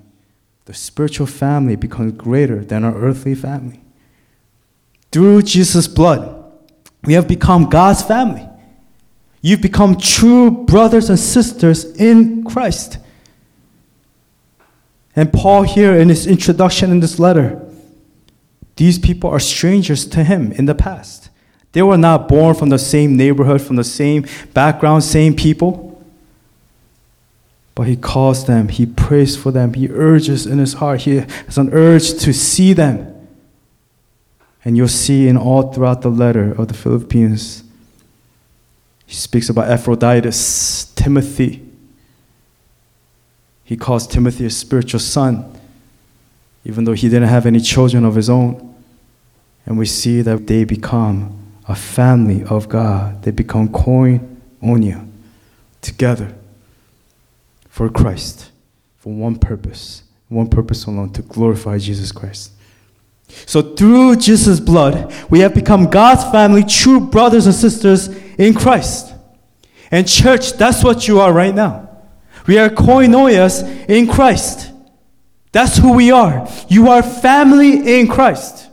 The 0.65 0.73
spiritual 0.73 1.27
family 1.27 1.75
becomes 1.75 2.13
greater 2.13 2.63
than 2.63 2.83
our 2.83 2.95
earthly 2.95 3.33
family. 3.33 3.82
Through 5.13 5.43
Jesus' 5.43 5.87
blood, 5.87 6.43
we 7.03 7.13
have 7.13 7.27
become 7.27 7.69
God's 7.69 8.01
family. 8.01 8.49
You've 9.41 9.61
become 9.61 9.95
true 9.95 10.49
brothers 10.49 11.07
and 11.09 11.19
sisters 11.19 11.85
in 11.97 12.43
Christ. 12.43 12.97
And 15.15 15.31
Paul, 15.31 15.61
here 15.61 15.95
in 15.95 16.09
his 16.09 16.25
introduction 16.25 16.89
in 16.89 16.99
this 16.99 17.19
letter, 17.19 17.61
these 18.75 18.97
people 18.97 19.29
are 19.29 19.39
strangers 19.39 20.07
to 20.07 20.23
him 20.23 20.51
in 20.53 20.65
the 20.65 20.73
past. 20.73 21.29
They 21.73 21.83
were 21.83 21.97
not 21.97 22.27
born 22.27 22.55
from 22.55 22.69
the 22.69 22.79
same 22.79 23.15
neighborhood, 23.15 23.61
from 23.61 23.75
the 23.75 23.83
same 23.83 24.25
background, 24.55 25.03
same 25.03 25.35
people. 25.35 26.03
But 27.75 27.83
he 27.83 27.97
calls 27.97 28.45
them, 28.47 28.69
he 28.69 28.87
prays 28.87 29.37
for 29.37 29.51
them, 29.51 29.75
he 29.75 29.89
urges 29.89 30.47
in 30.47 30.57
his 30.57 30.73
heart, 30.73 31.01
he 31.01 31.17
has 31.17 31.57
an 31.59 31.71
urge 31.71 32.15
to 32.19 32.33
see 32.33 32.73
them. 32.73 33.12
And 34.65 34.77
you'll 34.77 34.87
see 34.87 35.27
in 35.27 35.35
all 35.35 35.73
throughout 35.73 36.01
the 36.01 36.09
letter 36.09 36.53
of 36.53 36.69
the 36.69 36.73
Philippians, 36.73 37.63
he 39.05 39.15
speaks 39.15 39.49
about 39.49 39.69
Epaphroditus, 39.69 40.85
Timothy. 40.95 41.63
He 43.63 43.77
calls 43.77 44.07
Timothy 44.07 44.45
a 44.45 44.49
spiritual 44.49 44.99
son, 44.99 45.53
even 46.63 46.85
though 46.85 46.93
he 46.93 47.09
didn't 47.09 47.29
have 47.29 47.45
any 47.45 47.59
children 47.59 48.05
of 48.05 48.15
his 48.15 48.29
own. 48.29 48.73
And 49.65 49.77
we 49.77 49.85
see 49.85 50.21
that 50.21 50.47
they 50.47 50.63
become 50.63 51.39
a 51.67 51.75
family 51.75 52.43
of 52.45 52.69
God. 52.69 53.21
They 53.23 53.31
become 53.31 53.69
koinonia 53.69 55.07
together 55.81 56.33
for 57.69 57.89
Christ, 57.89 58.51
for 58.97 59.13
one 59.13 59.37
purpose, 59.37 60.03
one 60.29 60.49
purpose 60.49 60.85
alone 60.85 61.11
to 61.13 61.21
glorify 61.21 61.77
Jesus 61.77 62.11
Christ. 62.11 62.52
So, 63.45 63.61
through 63.61 64.17
Jesus' 64.17 64.59
blood, 64.59 65.13
we 65.29 65.39
have 65.39 65.53
become 65.53 65.89
God's 65.89 66.23
family, 66.31 66.63
true 66.63 66.99
brothers 66.99 67.45
and 67.45 67.55
sisters 67.55 68.07
in 68.37 68.53
Christ. 68.53 69.13
And, 69.91 70.07
church, 70.07 70.53
that's 70.53 70.83
what 70.83 71.07
you 71.07 71.19
are 71.19 71.33
right 71.33 71.53
now. 71.53 71.89
We 72.47 72.57
are 72.57 72.69
koinonias 72.69 73.89
in 73.89 74.07
Christ. 74.07 74.71
That's 75.51 75.77
who 75.77 75.93
we 75.93 76.11
are. 76.11 76.47
You 76.67 76.89
are 76.89 77.03
family 77.03 77.99
in 77.99 78.07
Christ. 78.07 78.69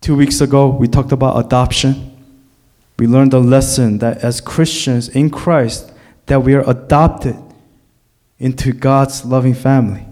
Two 0.00 0.16
weeks 0.16 0.40
ago, 0.40 0.68
we 0.68 0.88
talked 0.88 1.12
about 1.12 1.44
adoption. 1.44 2.12
We 2.98 3.06
learned 3.06 3.32
the 3.32 3.40
lesson 3.40 3.98
that 3.98 4.18
as 4.18 4.40
Christians 4.40 5.08
in 5.08 5.30
Christ, 5.30 5.92
that 6.26 6.42
we 6.42 6.54
are 6.54 6.68
adopted 6.68 7.36
into 8.38 8.72
God's 8.72 9.24
loving 9.24 9.54
family. 9.54 10.06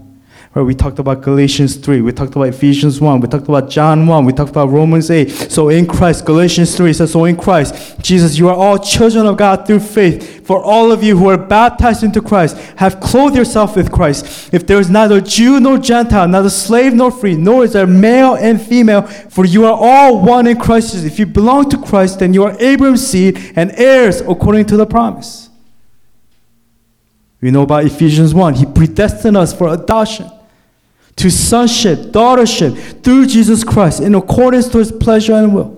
Right? 0.55 0.63
We 0.63 0.73
talked 0.73 0.99
about 0.99 1.21
Galatians 1.21 1.75
3. 1.75 1.99
We 1.99 2.13
talked 2.13 2.33
about 2.33 2.47
Ephesians 2.47 3.01
1. 3.01 3.19
We 3.19 3.27
talked 3.27 3.49
about 3.49 3.69
John 3.69 4.07
1. 4.07 4.23
We 4.23 4.31
talked 4.31 4.51
about 4.51 4.69
Romans 4.69 5.11
8. 5.11 5.29
So 5.51 5.67
in 5.67 5.85
Christ, 5.85 6.25
Galatians 6.25 6.77
3 6.77 6.93
says, 6.93 7.11
So 7.11 7.25
in 7.25 7.35
Christ, 7.35 7.99
Jesus, 7.99 8.37
you 8.37 8.47
are 8.47 8.55
all 8.55 8.79
children 8.79 9.25
of 9.25 9.35
God 9.35 9.67
through 9.67 9.81
faith. 9.81 10.47
For 10.47 10.63
all 10.63 10.93
of 10.93 11.03
you 11.03 11.17
who 11.17 11.27
are 11.27 11.37
baptized 11.37 12.03
into 12.03 12.21
Christ 12.21 12.55
have 12.77 13.01
clothed 13.01 13.35
yourself 13.35 13.75
with 13.75 13.91
Christ. 13.91 14.53
If 14.53 14.65
there 14.65 14.79
is 14.79 14.89
neither 14.89 15.19
Jew 15.19 15.59
nor 15.59 15.77
Gentile, 15.77 16.29
neither 16.29 16.49
slave 16.49 16.93
nor 16.93 17.11
free, 17.11 17.35
nor 17.35 17.65
is 17.65 17.73
there 17.73 17.85
male 17.85 18.35
and 18.35 18.61
female, 18.61 19.01
for 19.01 19.43
you 19.43 19.65
are 19.65 19.77
all 19.77 20.21
one 20.21 20.47
in 20.47 20.57
Christ. 20.57 20.95
If 21.03 21.19
you 21.19 21.25
belong 21.25 21.69
to 21.71 21.77
Christ, 21.77 22.19
then 22.19 22.33
you 22.33 22.45
are 22.45 22.55
Abraham's 22.61 23.05
seed 23.05 23.51
and 23.57 23.73
heirs 23.73 24.21
according 24.21 24.67
to 24.67 24.77
the 24.77 24.85
promise. 24.85 25.49
We 27.41 27.51
know 27.51 27.63
about 27.63 27.83
Ephesians 27.83 28.33
1. 28.33 28.53
He 28.53 28.65
predestined 28.65 29.35
us 29.35 29.53
for 29.53 29.67
adoption 29.73 30.31
to 31.17 31.31
sonship, 31.31 31.99
daughtership 32.11 33.03
through 33.03 33.27
Jesus 33.27 33.63
Christ 33.63 34.01
in 34.01 34.15
accordance 34.15 34.67
to 34.69 34.79
his 34.79 34.91
pleasure 34.91 35.33
and 35.33 35.53
will. 35.53 35.75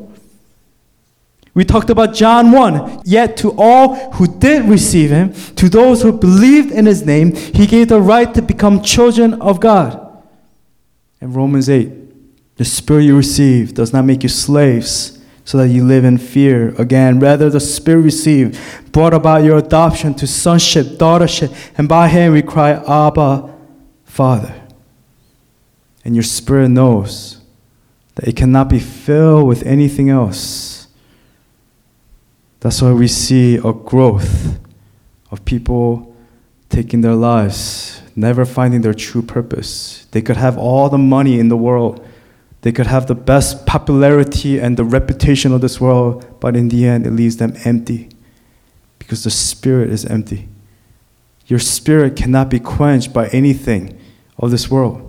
We 1.53 1.65
talked 1.65 1.89
about 1.89 2.13
John 2.13 2.51
1. 2.51 3.01
Yet 3.06 3.38
to 3.38 3.53
all 3.58 4.12
who 4.12 4.27
did 4.27 4.65
receive 4.65 5.10
him, 5.10 5.34
to 5.56 5.70
those 5.70 6.03
who 6.03 6.12
believed 6.12 6.72
in 6.72 6.86
his 6.86 7.03
name, 7.03 7.36
he 7.36 7.65
gave 7.65 7.88
the 7.88 8.00
right 8.00 8.32
to 8.36 8.41
become 8.44 8.84
children 8.84 9.41
of 9.41 9.60
God. 9.60 10.24
And 11.20 11.36
Romans 11.36 11.67
8. 11.67 12.58
The 12.58 12.65
spirit 12.65 13.03
you 13.03 13.17
receive 13.17 13.74
does 13.74 13.94
not 13.94 14.06
make 14.06 14.24
you 14.24 14.29
slaves 14.29 15.20
so 15.46 15.58
that 15.60 15.70
you 15.70 15.84
live 15.84 16.06
in 16.06 16.17
fear 16.17 16.75
again. 16.79 17.20
Rather, 17.20 17.50
the 17.50 17.60
spirit 17.60 18.01
received 18.01 18.60
brought 18.91 19.13
about 19.13 19.44
your 19.44 19.58
adoption 19.58 20.13
to 20.15 20.27
sonship, 20.27 20.86
daughtership, 20.98 21.56
and 21.77 21.88
by 21.88 22.08
him 22.08 22.34
we 22.34 22.41
cry, 22.41 22.72
Abba, 22.72 23.56
Father 24.03 24.67
and 26.08 26.16
your 26.16 26.24
spirit 26.24 26.70
knows 26.70 27.42
that 28.16 28.30
it 28.30 28.38
cannot 28.38 28.70
be 28.70 28.80
filled 28.80 29.46
with 29.46 29.62
anything 29.64 30.10
else. 30.10 30.88
That's 32.62 32.82
why 32.82 32.94
we 32.94 33.10
see 33.10 33.58
a 33.58 33.74
growth 33.74 34.58
of 35.32 35.44
people 35.44 36.16
taking 36.70 37.02
their 37.02 37.14
lives, 37.14 38.02
never 38.16 38.46
finding 38.46 38.80
their 38.82 38.94
true 38.94 39.22
purpose. 39.22 40.08
They 40.12 40.22
could 40.22 40.38
have 40.38 40.58
all 40.58 40.88
the 40.88 40.98
money 40.98 41.42
in 41.42 41.50
the 41.50 41.58
world, 41.58 42.08
they 42.62 42.72
could 42.72 42.88
have 42.88 43.08
the 43.08 43.16
best 43.16 43.66
popularity 43.66 44.60
and 44.60 44.78
the 44.78 44.86
reputation 44.86 45.52
of 45.52 45.60
this 45.60 45.82
world, 45.82 46.26
but 46.40 46.56
in 46.56 46.70
the 46.70 46.88
end, 46.88 47.06
it 47.06 47.12
leaves 47.12 47.36
them 47.36 47.54
empty 47.66 48.08
because 48.98 49.26
the 49.26 49.30
spirit 49.30 49.90
is 49.90 50.06
empty. 50.06 50.48
Your 51.48 51.60
spirit 51.60 52.16
cannot 52.16 52.50
be 52.50 52.62
quenched 52.62 53.12
by 53.12 53.28
anything 53.28 54.00
of 54.38 54.52
this 54.52 54.72
world. 54.72 55.07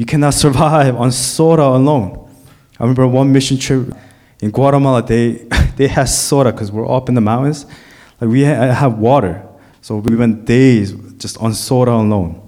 You 0.00 0.06
cannot 0.06 0.32
survive 0.32 0.96
on 0.96 1.12
soda 1.12 1.62
alone. 1.62 2.26
I 2.78 2.84
remember 2.84 3.06
one 3.06 3.30
mission 3.30 3.58
trip 3.58 3.94
in 4.40 4.50
Guatemala, 4.50 5.02
they, 5.02 5.32
they 5.76 5.88
had 5.88 6.06
soda 6.06 6.52
because 6.52 6.72
we're 6.72 6.90
up 6.90 7.10
in 7.10 7.14
the 7.14 7.20
mountains. 7.20 7.66
Like 8.18 8.30
we 8.30 8.40
have 8.40 8.96
water. 8.96 9.46
So 9.82 9.96
we 9.96 10.16
went 10.16 10.46
days 10.46 10.92
just 11.18 11.36
on 11.36 11.52
soda 11.52 11.90
alone. 11.90 12.40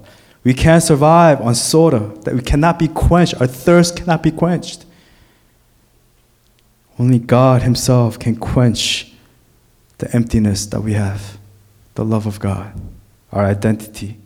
We 0.43 0.55
can't 0.55 0.81
survive 0.81 1.41
on 1.41 1.53
soda, 1.53 1.99
that 2.23 2.33
we 2.33 2.41
cannot 2.41 2.79
be 2.79 2.87
quenched. 2.87 3.39
Our 3.39 3.45
thirst 3.45 3.97
cannot 3.97 4.23
be 4.23 4.31
quenched. 4.31 4.87
Only 6.97 7.19
God 7.19 7.61
Himself 7.61 8.17
can 8.17 8.35
quench 8.35 9.13
the 9.99 10.11
emptiness 10.15 10.65
that 10.65 10.81
we 10.81 10.93
have, 10.93 11.37
the 11.93 12.03
love 12.03 12.25
of 12.25 12.39
God, 12.39 12.73
our 13.31 13.45
identity 13.45 14.17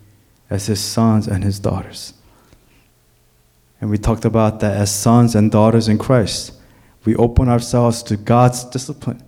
as 0.50 0.68
His 0.68 0.80
sons 0.80 1.28
and 1.28 1.44
His 1.44 1.60
daughters. 1.60 2.14
And 3.80 3.90
we 3.90 3.98
talked 3.98 4.26
about 4.26 4.60
that 4.62 4.76
as 4.76 4.94
sons 4.94 5.36
and 5.36 5.52
daughters 5.52 5.88
in 5.88 5.98
Christ. 5.98 6.54
We 7.06 7.16
open 7.16 7.48
ourselves 7.48 8.04
to 8.04 8.18
God's 8.18 8.64
discipline. 8.66 9.24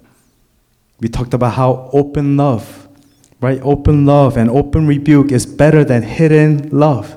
We 1.00 1.08
talked 1.08 1.34
about 1.34 1.54
how 1.54 1.90
open 1.94 2.36
love, 2.36 2.88
right? 3.42 3.62
Open 3.62 4.06
love 4.06 4.38
and 4.38 4.50
open 4.50 4.86
rebuke 4.88 5.32
is 5.32 5.46
better 5.46 5.84
than 5.84 6.04
hidden 6.04 6.70
love. 6.72 7.16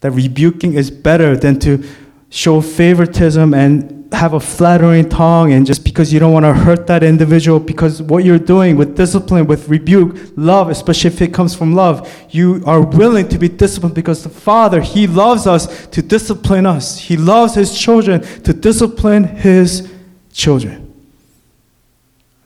That 0.00 0.12
rebuking 0.12 0.74
is 0.74 0.90
better 0.90 1.36
than 1.36 1.58
to 1.60 1.84
show 2.30 2.60
favoritism 2.60 3.52
and 3.52 4.01
have 4.12 4.34
a 4.34 4.40
flattering 4.40 5.08
tongue 5.08 5.52
and 5.52 5.66
just 5.66 5.84
because 5.84 6.12
you 6.12 6.20
don't 6.20 6.32
want 6.32 6.44
to 6.44 6.52
hurt 6.52 6.86
that 6.86 7.02
individual 7.02 7.58
because 7.58 8.02
what 8.02 8.24
you're 8.24 8.38
doing 8.38 8.76
with 8.76 8.96
discipline 8.96 9.46
with 9.46 9.68
rebuke 9.68 10.16
love 10.36 10.68
especially 10.68 11.08
if 11.08 11.20
it 11.22 11.32
comes 11.32 11.54
from 11.54 11.74
love 11.74 12.10
you 12.30 12.62
are 12.66 12.80
willing 12.80 13.28
to 13.28 13.38
be 13.38 13.48
disciplined 13.48 13.94
because 13.94 14.22
the 14.22 14.28
father 14.28 14.80
he 14.80 15.06
loves 15.06 15.46
us 15.46 15.86
to 15.88 16.02
discipline 16.02 16.66
us. 16.66 16.98
He 16.98 17.16
loves 17.16 17.54
his 17.54 17.78
children 17.78 18.22
to 18.42 18.52
discipline 18.52 19.24
his 19.24 19.92
children. 20.32 20.92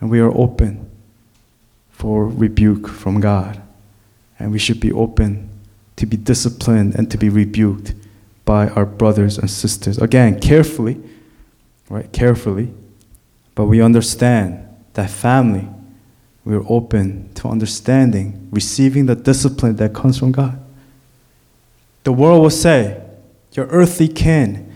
And 0.01 0.11
we 0.11 0.21
are 0.21 0.31
open 0.31 0.91
for 1.91 2.29
rebuke 2.29 2.89
from 2.89 3.21
god. 3.21 3.61
And 4.39 4.53
we 4.53 4.59
should 4.59 4.81
be 4.81 4.93
open 4.93 5.49
to 5.97 6.07
be 6.07 6.17
disciplined 6.17 6.95
and 6.95 7.11
to 7.11 7.17
be 7.17 7.29
rebuked 7.29 7.95
by 8.45 8.69
our 8.71 8.85
brothers 8.85 9.39
and 9.39 9.51
sisters. 9.51 9.99
Again 9.99 10.39
carefully 10.41 11.01
right, 11.89 12.11
carefully, 12.13 12.73
but 13.55 13.67
we 13.67 13.81
understand 13.81 14.67
that 14.95 15.11
family, 15.11 15.69
we're 16.45 16.65
open 16.69 17.33
to 17.35 17.49
understanding, 17.49 18.49
receiving 18.51 19.07
the 19.07 19.17
discipline 19.17 19.77
that 19.77 19.95
comes 19.95 20.19
from 20.19 20.33
God. 20.33 20.63
The 22.05 22.13
world 22.13 22.43
will 22.43 22.51
say, 22.51 23.03
your 23.53 23.67
earthly 23.67 24.09
kin 24.09 24.73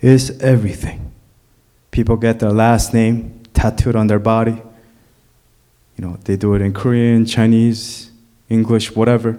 is 0.00 0.38
everything. 0.40 1.10
People 1.90 2.16
get 2.16 2.38
their 2.38 2.52
last 2.52 2.94
name 2.94 3.42
tattooed 3.54 3.96
on 3.96 4.06
their 4.06 4.18
body. 4.18 4.62
You 5.96 6.04
know, 6.04 6.18
they 6.24 6.36
do 6.36 6.54
it 6.54 6.62
in 6.62 6.72
Korean, 6.72 7.24
Chinese, 7.24 8.10
English, 8.48 8.94
whatever. 8.94 9.38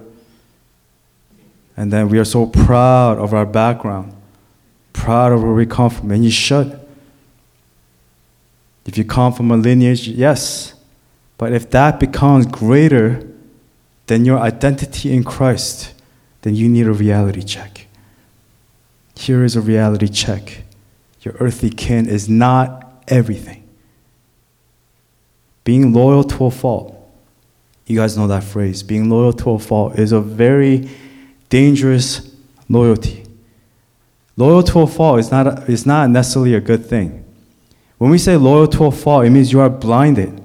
And 1.78 1.94
then 1.94 2.10
we 2.10 2.20
are 2.20 2.26
so 2.26 2.46
proud 2.46 3.18
of 3.20 3.34
our 3.34 3.46
background, 3.46 4.14
proud 4.92 5.32
of 5.32 5.42
where 5.42 5.54
we 5.54 5.66
come 5.66 5.90
from, 5.90 6.12
and 6.12 6.26
you 6.26 6.32
should. 6.32 6.79
If 8.90 8.98
you 8.98 9.06
come 9.06 9.34
from 9.34 9.52
a 9.52 9.56
lineage, 9.56 10.08
yes. 10.08 10.74
But 11.38 11.54
if 11.54 11.70
that 11.70 12.00
becomes 12.00 12.48
greater 12.48 13.24
than 14.08 14.26
your 14.26 14.40
identity 14.40 15.14
in 15.14 15.24
Christ, 15.24 15.94
then 16.42 16.56
you 16.56 16.68
need 16.68 16.88
a 16.88 16.92
reality 16.92 17.44
check. 17.44 17.86
Here 19.16 19.44
is 19.44 19.56
a 19.56 19.62
reality 19.62 20.08
check. 20.08 20.64
Your 21.22 21.36
earthly 21.36 21.70
kin 21.70 22.10
is 22.10 22.28
not 22.28 23.04
everything. 23.08 23.64
Being 25.64 25.94
loyal 25.94 26.24
to 26.24 26.46
a 26.46 26.52
fault, 26.52 26.96
you 27.86 27.96
guys 27.96 28.18
know 28.18 28.26
that 28.26 28.44
phrase. 28.44 28.82
Being 28.82 29.08
loyal 29.08 29.34
to 29.34 29.52
a 29.52 29.60
fault 29.60 30.00
is 30.00 30.12
a 30.12 30.20
very 30.20 30.90
dangerous 31.50 32.36
loyalty. 32.68 33.24
Loyal 34.36 34.64
to 34.64 34.80
a 34.80 34.88
fault 34.88 35.20
is 35.20 35.30
not, 35.30 35.46
a, 35.46 35.72
is 35.72 35.86
not 35.86 36.10
necessarily 36.10 36.56
a 36.56 36.60
good 36.60 36.88
thing. 36.88 37.19
When 38.00 38.10
we 38.10 38.18
say 38.18 38.38
loyal 38.38 38.68
to 38.70 38.86
a 38.86 38.92
fault, 38.92 39.26
it 39.26 39.30
means 39.30 39.52
you 39.52 39.60
are 39.60 39.70
blinded. 39.70 40.42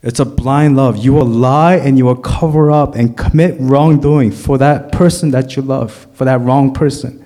It's 0.00 0.20
a 0.20 0.24
blind 0.24 0.76
love. 0.76 0.96
You 0.96 1.12
will 1.12 1.26
lie 1.26 1.76
and 1.76 1.98
you 1.98 2.06
will 2.06 2.16
cover 2.16 2.70
up 2.70 2.94
and 2.94 3.16
commit 3.16 3.56
wrongdoing 3.58 4.30
for 4.30 4.58
that 4.58 4.90
person 4.90 5.32
that 5.32 5.56
you 5.56 5.62
love, 5.62 6.06
for 6.14 6.24
that 6.24 6.40
wrong 6.40 6.72
person. 6.72 7.24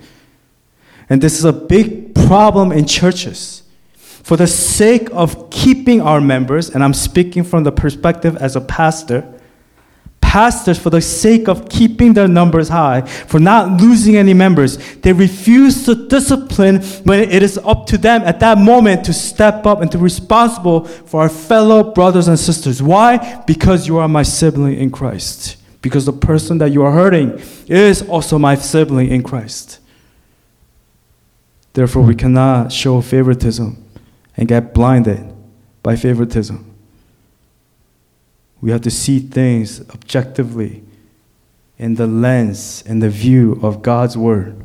And 1.09 1.21
this 1.21 1.37
is 1.37 1.45
a 1.45 1.53
big 1.53 2.13
problem 2.15 2.71
in 2.71 2.85
churches. 2.85 3.63
For 3.95 4.35
the 4.35 4.47
sake 4.47 5.07
of 5.13 5.49
keeping 5.51 6.01
our 6.01 6.19
members, 6.19 6.69
and 6.69 6.83
I'm 6.83 6.93
speaking 6.93 7.43
from 7.43 7.63
the 7.63 7.71
perspective 7.71 8.35
as 8.37 8.55
a 8.55 8.61
pastor, 8.61 9.36
pastors, 10.27 10.77
for 10.77 10.89
the 10.89 10.99
sake 10.99 11.47
of 11.47 11.69
keeping 11.69 12.11
their 12.11 12.27
numbers 12.27 12.67
high, 12.67 12.99
for 13.01 13.39
not 13.39 13.81
losing 13.81 14.17
any 14.17 14.33
members, 14.33 14.77
they 14.97 15.13
refuse 15.13 15.85
to 15.85 15.95
discipline 16.09 16.81
when 17.05 17.19
it 17.31 17.41
is 17.41 17.57
up 17.59 17.85
to 17.87 17.97
them 17.97 18.21
at 18.23 18.41
that 18.41 18.57
moment 18.57 19.05
to 19.05 19.13
step 19.13 19.65
up 19.65 19.79
and 19.79 19.89
to 19.89 19.97
be 19.97 20.03
responsible 20.03 20.83
for 20.83 21.21
our 21.21 21.29
fellow 21.29 21.93
brothers 21.93 22.27
and 22.27 22.37
sisters. 22.37 22.83
Why? 22.83 23.41
Because 23.47 23.87
you 23.87 23.99
are 23.99 24.09
my 24.09 24.23
sibling 24.23 24.77
in 24.77 24.91
Christ. 24.91 25.55
Because 25.81 26.05
the 26.05 26.11
person 26.11 26.57
that 26.57 26.71
you 26.71 26.83
are 26.83 26.91
hurting 26.91 27.41
is 27.67 28.01
also 28.01 28.37
my 28.37 28.55
sibling 28.55 29.07
in 29.07 29.23
Christ. 29.23 29.79
Therefore, 31.71 32.03
we 32.03 32.15
cannot 32.15 32.73
show 32.73 32.99
favoritism 32.99 33.81
and 34.35 34.45
get 34.45 34.73
blinded 34.73 35.33
by 35.83 35.95
favoritism. 35.95 36.66
We 38.61 38.71
have 38.71 38.81
to 38.81 38.91
see 38.91 39.19
things 39.19 39.81
objectively 39.89 40.83
in 41.77 41.95
the 41.95 42.07
lens, 42.07 42.83
in 42.85 42.99
the 42.99 43.09
view 43.09 43.59
of 43.61 43.81
God's 43.81 44.17
Word. 44.17 44.63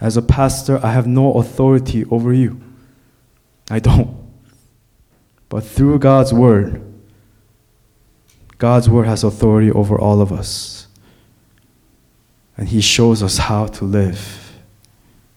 As 0.00 0.16
a 0.16 0.22
pastor, 0.22 0.78
I 0.84 0.92
have 0.92 1.06
no 1.06 1.34
authority 1.34 2.04
over 2.06 2.32
you. 2.32 2.60
I 3.70 3.78
don't. 3.78 4.16
But 5.48 5.64
through 5.64 5.98
God's 5.98 6.32
Word, 6.32 6.82
God's 8.58 8.88
Word 8.88 9.06
has 9.06 9.24
authority 9.24 9.70
over 9.70 9.98
all 9.98 10.20
of 10.20 10.32
us. 10.32 10.86
And 12.56 12.68
He 12.68 12.80
shows 12.82 13.22
us 13.22 13.38
how 13.38 13.66
to 13.68 13.84
live, 13.84 14.52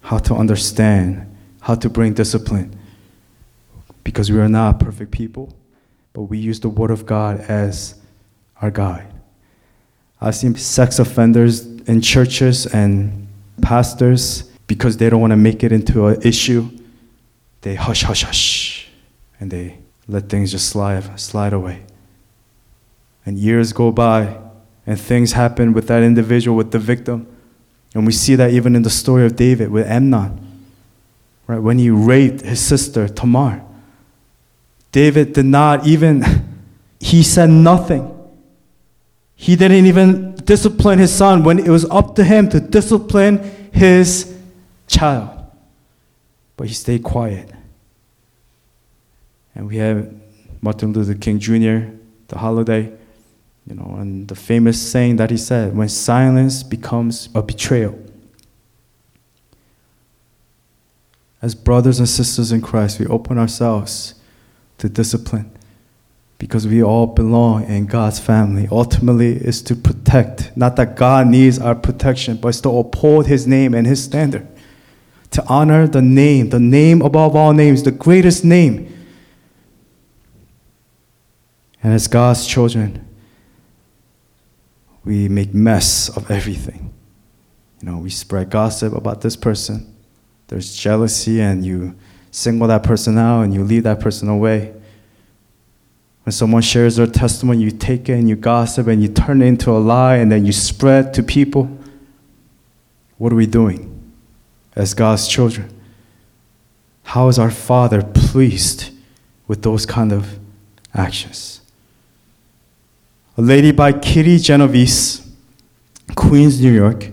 how 0.02 0.18
to 0.20 0.36
understand, 0.36 1.36
how 1.62 1.76
to 1.76 1.90
bring 1.90 2.14
discipline. 2.14 2.78
Because 4.04 4.30
we 4.30 4.40
are 4.40 4.50
not 4.50 4.80
perfect 4.80 5.12
people, 5.12 5.56
but 6.14 6.24
we 6.24 6.38
use 6.38 6.60
the 6.60 6.70
Word 6.70 6.92
of 6.92 7.06
God 7.06 7.42
as 7.42 7.96
our 8.62 8.72
guide. 8.72 9.12
I've 10.22 10.36
seen 10.36 10.56
sex 10.56 11.00
offenders 11.00 11.66
in 11.66 12.02
churches 12.02 12.66
and 12.68 13.28
pastors 13.62 14.44
because 14.68 14.98
they 14.98 15.10
don't 15.10 15.20
want 15.20 15.32
to 15.32 15.38
make 15.38 15.64
it 15.64 15.72
into 15.72 16.08
an 16.08 16.22
issue. 16.22 16.70
They 17.62 17.76
hush, 17.76 18.04
hush, 18.04 18.24
hush, 18.24 18.90
and 19.40 19.52
they 19.52 19.80
let 20.08 20.30
things 20.30 20.52
just 20.52 20.70
slide, 20.70 21.20
slide 21.20 21.54
away. 21.54 21.84
And 23.26 23.38
years 23.38 23.74
go 23.74 23.92
by, 23.92 24.38
and 24.86 25.00
things 25.00 25.34
happen 25.34 25.74
with 25.74 25.88
that 25.88 26.04
individual, 26.04 26.58
with 26.58 26.72
the 26.72 26.80
victim. 26.80 27.28
And 27.94 28.06
we 28.06 28.12
see 28.12 28.36
that 28.36 28.52
even 28.52 28.76
in 28.76 28.82
the 28.82 28.90
story 28.90 29.26
of 29.26 29.36
David 29.36 29.70
with 29.72 29.88
Amnon, 29.88 30.66
right? 31.48 31.60
When 31.60 31.80
he 31.80 31.90
raped 31.90 32.42
his 32.42 32.60
sister 32.60 33.08
Tamar, 33.08 33.63
David 34.94 35.34
did 35.34 35.48
not 35.48 35.88
even, 35.88 36.24
he 37.00 37.24
said 37.24 37.50
nothing. 37.50 38.10
He 39.36 39.56
didn't 39.56 39.88
even 39.88 40.36
discipline 40.36 41.00
his 41.00 41.14
son 41.14 41.44
when 41.44 41.58
it 41.58 41.68
was 41.68 41.84
up 41.90 42.16
to 42.16 42.24
him 42.24 42.48
to 42.50 42.60
discipline 42.60 43.40
his 43.74 44.38
child. 44.88 45.32
But 46.56 46.68
he 46.68 46.76
stayed 46.76 47.02
quiet. 47.02 47.52
And 49.56 49.68
we 49.68 49.78
have 49.78 50.14
Martin 50.62 50.94
Luther 50.94 51.16
King 51.16 51.40
Jr., 51.40 51.92
the 52.28 52.38
holiday, 52.38 52.94
you 53.68 53.76
know, 53.76 53.96
and 53.98 54.28
the 54.28 54.36
famous 54.36 54.80
saying 54.80 55.16
that 55.16 55.32
he 55.32 55.38
said 55.38 55.76
when 55.76 55.90
silence 55.90 56.62
becomes 56.62 57.30
a 57.34 57.42
betrayal. 57.42 58.00
As 61.42 61.56
brothers 61.56 61.98
and 61.98 62.08
sisters 62.08 62.52
in 62.52 62.62
Christ, 62.62 63.00
we 63.00 63.08
open 63.08 63.40
ourselves 63.40 64.14
to 64.84 64.90
discipline 64.90 65.50
because 66.38 66.68
we 66.68 66.84
all 66.84 67.08
belong 67.08 67.64
in 67.70 67.86
God's 67.86 68.20
family. 68.20 68.68
Ultimately, 68.70 69.32
is 69.32 69.62
to 69.62 69.78
protect. 69.78 70.52
Not 70.58 70.76
that 70.76 70.98
God 70.98 71.28
needs 71.28 71.58
our 71.58 71.74
protection, 71.74 72.36
but 72.36 72.50
it's 72.50 72.60
to 72.62 72.70
uphold 72.70 73.28
His 73.28 73.48
name 73.48 73.74
and 73.74 73.88
His 73.88 74.04
standard. 74.04 74.46
To 75.32 75.48
honor 75.48 75.88
the 75.88 76.02
name, 76.02 76.50
the 76.50 76.60
name 76.60 77.02
above 77.02 77.34
all 77.34 77.54
names, 77.54 77.84
the 77.84 77.92
greatest 77.92 78.44
name. 78.44 78.94
And 81.82 81.94
as 81.94 82.10
God's 82.10 82.46
children, 82.46 83.08
we 85.06 85.30
make 85.30 85.54
mess 85.54 86.10
of 86.10 86.30
everything. 86.30 86.94
You 87.82 87.90
know, 87.90 88.00
we 88.00 88.10
spread 88.10 88.50
gossip 88.50 88.92
about 88.92 89.22
this 89.22 89.38
person. 89.38 89.96
There's 90.50 90.76
jealousy, 90.76 91.40
and 91.40 91.66
you 91.66 91.96
single 92.34 92.68
that 92.68 92.82
person 92.82 93.18
out 93.18 93.44
and 93.44 93.54
you 93.54 93.64
leave 93.64 93.84
that 93.84 94.00
person 94.00 94.28
away. 94.28 94.74
When 96.24 96.34
someone 96.34 96.64
shares 96.64 96.96
their 96.96 97.06
testimony, 97.06 97.62
you 97.62 97.70
take 97.70 98.10
it 98.10 98.14
and 98.14 98.28
you 98.28 98.36
gossip 98.36 98.88
and 98.88 99.02
you 99.02 99.08
turn 99.08 99.42
it 99.42 99.46
into 99.46 99.70
a 99.70 99.78
lie 99.78 100.16
and 100.16 100.32
then 100.32 100.44
you 100.46 100.52
spread 100.52 101.14
to 101.14 101.22
people. 101.22 101.78
What 103.20 103.32
are 103.32 103.36
we 103.36 103.46
doing 103.46 104.12
as 104.76 104.96
God's 104.96 105.28
children? 105.28 105.70
How 107.04 107.28
is 107.28 107.38
our 107.38 107.52
Father 107.52 108.02
pleased 108.02 108.90
with 109.48 109.62
those 109.62 109.86
kind 109.86 110.12
of 110.12 110.40
actions? 110.96 111.62
A 113.38 113.42
lady 113.42 113.72
by 113.72 113.94
Kitty 113.94 114.40
Genovese, 114.40 115.30
Queens, 116.16 116.60
New 116.60 116.72
York, 116.72 117.12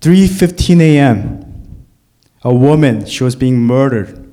3:15 0.00 0.80
a.m. 0.80 1.53
A 2.44 2.54
woman, 2.54 3.06
she 3.06 3.24
was 3.24 3.34
being 3.34 3.58
murdered, 3.58 4.30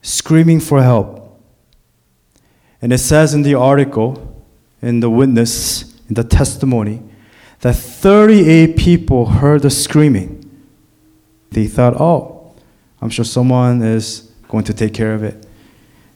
screaming 0.00 0.58
for 0.58 0.82
help. 0.82 1.38
And 2.80 2.92
it 2.92 2.98
says 2.98 3.34
in 3.34 3.42
the 3.42 3.54
article, 3.54 4.42
in 4.80 5.00
the 5.00 5.10
witness, 5.10 5.94
in 6.08 6.14
the 6.14 6.24
testimony, 6.24 7.02
that 7.60 7.74
38 7.74 8.76
people 8.76 9.26
heard 9.26 9.62
the 9.62 9.70
screaming. 9.70 10.42
They 11.50 11.66
thought, 11.66 12.00
oh, 12.00 12.54
I'm 13.00 13.10
sure 13.10 13.24
someone 13.24 13.82
is 13.82 14.30
going 14.48 14.64
to 14.64 14.74
take 14.74 14.94
care 14.94 15.14
of 15.14 15.22
it. 15.22 15.46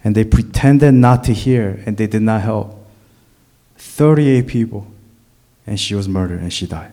And 0.02 0.14
they 0.14 0.24
pretended 0.24 0.92
not 0.92 1.24
to 1.24 1.35
hear 1.35 1.83
and 1.85 1.96
they 1.96 2.06
did 2.06 2.22
not 2.22 2.40
help. 2.40 2.76
38 3.76 4.46
people, 4.46 4.87
and 5.66 5.78
she 5.78 5.94
was 5.94 6.09
murdered 6.09 6.40
and 6.40 6.52
she 6.52 6.66
died. 6.66 6.92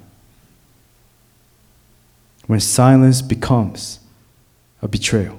When 2.47 2.59
silence 2.59 3.21
becomes 3.21 3.99
a 4.88 4.89
betrayal. 4.89 5.38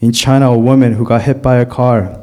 In 0.00 0.12
China, 0.12 0.50
a 0.50 0.58
woman 0.58 0.94
who 0.94 1.04
got 1.04 1.22
hit 1.22 1.42
by 1.42 1.56
a 1.56 1.66
car, 1.66 2.18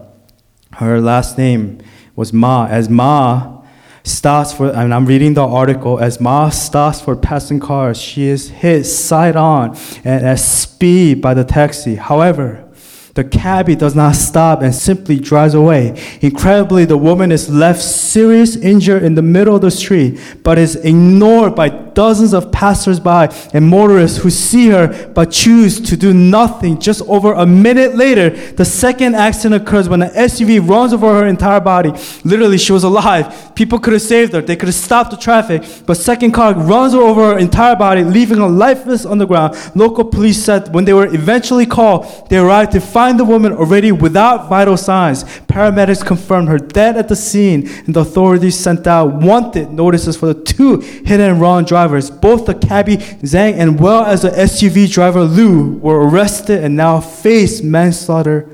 her 0.74 1.00
last 1.00 1.38
name 1.38 1.80
was 2.15 2.34
Ma. 2.34 2.65
As 2.65 2.89
Ma 2.89 3.62
stops 4.04 4.52
for, 4.52 4.69
and 4.72 4.93
I'm 4.93 5.06
reading 5.06 5.36
the 5.36 5.45
article, 5.45 6.00
as 6.00 6.19
Ma 6.19 6.50
stops 6.50 7.00
for 7.00 7.15
passing 7.15 7.60
cars, 7.60 8.02
she 8.02 8.24
is 8.24 8.50
hit 8.50 8.84
side 8.86 9.36
on 9.36 9.78
and 10.04 10.26
at 10.26 10.39
speed 10.39 11.22
by 11.22 11.34
the 11.36 11.45
taxi. 11.45 11.95
However, 11.95 12.65
the 13.13 13.24
cabbie 13.24 13.76
does 13.76 13.95
not 13.95 14.15
stop 14.15 14.62
and 14.62 14.74
simply 14.74 15.19
drives 15.19 15.54
away. 15.54 16.02
Incredibly, 16.22 16.86
the 16.86 16.98
woman 16.98 17.32
is 17.32 17.50
left 17.50 17.82
serious 17.82 18.56
injured 18.56 19.04
in 19.04 19.15
the 19.15 19.22
middle 19.22 19.56
of 19.56 19.62
the 19.62 19.72
street, 19.72 20.19
but 20.43 20.58
is 20.58 20.76
ignored 20.78 21.56
by 21.56 21.69
dozens 21.99 22.33
of 22.33 22.49
passersby 22.49 23.27
and 23.53 23.67
motorists 23.67 24.19
who 24.19 24.29
see 24.29 24.69
her 24.69 25.12
but 25.13 25.29
choose 25.29 25.81
to 25.81 25.97
do 25.97 26.13
nothing. 26.13 26.79
Just 26.79 27.01
over 27.09 27.33
a 27.33 27.45
minute 27.45 27.93
later, 27.93 28.29
the 28.53 28.63
second 28.63 29.15
accident 29.15 29.62
occurs 29.62 29.89
when 29.89 30.01
an 30.03 30.12
SUV 30.12 30.65
runs 30.65 30.93
over 30.93 31.07
her 31.19 31.27
entire 31.27 31.59
body. 31.59 31.91
Literally, 32.23 32.57
she 32.57 32.71
was 32.71 32.85
alive. 32.85 33.53
People 33.53 33.79
could 33.79 33.91
have 33.91 34.01
saved 34.01 34.31
her. 34.31 34.41
They 34.41 34.55
could 34.55 34.69
have 34.69 34.75
stopped 34.75 35.12
the 35.12 35.17
traffic, 35.17 35.62
but 35.85 35.95
second 35.95 36.31
car 36.31 36.53
runs 36.53 36.93
over 36.93 37.33
her 37.33 37.38
entire 37.38 37.75
body, 37.75 38.05
leaving 38.05 38.38
her 38.38 38.47
lifeless 38.47 39.05
on 39.05 39.17
the 39.17 39.27
ground. 39.27 39.57
Local 39.75 40.05
police 40.05 40.41
said 40.41 40.73
when 40.73 40.85
they 40.85 40.93
were 40.93 41.13
eventually 41.13 41.65
called, 41.65 42.29
they 42.29 42.38
arrived 42.38 42.71
to 42.71 42.79
find 42.79 43.19
the 43.19 43.25
woman 43.25 43.51
already 43.51 43.91
without 43.91 44.47
vital 44.47 44.77
signs. 44.77 45.25
Paramedics 45.49 46.05
confirmed 46.05 46.47
her 46.47 46.59
dead 46.59 46.95
at 46.95 47.07
the 47.07 47.15
scene, 47.15 47.67
and 47.85 47.95
the 47.95 48.01
authorities 48.01 48.57
sent 48.57 48.85
out 48.85 49.15
wanted 49.15 49.71
notices 49.71 50.15
for 50.15 50.31
the 50.31 50.43
two 50.43 50.79
hit 50.79 51.19
and 51.19 51.41
run 51.41 51.65
drivers. 51.65 52.12
Both 52.12 52.45
the 52.45 52.53
cabbie 52.53 52.97
Zhang 52.97 53.55
and 53.55 53.79
well 53.79 54.05
as 54.05 54.21
the 54.21 54.29
SUV 54.29 54.91
driver 54.91 55.23
Lu 55.23 55.77
were 55.77 56.07
arrested 56.07 56.63
and 56.63 56.75
now 56.75 57.01
face 57.01 57.63
manslaughter 57.63 58.47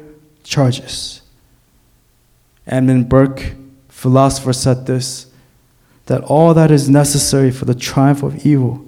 charges. 0.43 1.21
Edmund 2.65 3.09
Burke, 3.09 3.53
philosopher, 3.89 4.53
said 4.53 4.85
this 4.85 5.27
that 6.05 6.23
all 6.23 6.53
that 6.53 6.71
is 6.71 6.87
necessary 6.87 7.51
for 7.51 7.65
the 7.65 7.75
triumph 7.75 8.23
of 8.23 8.45
evil 8.45 8.85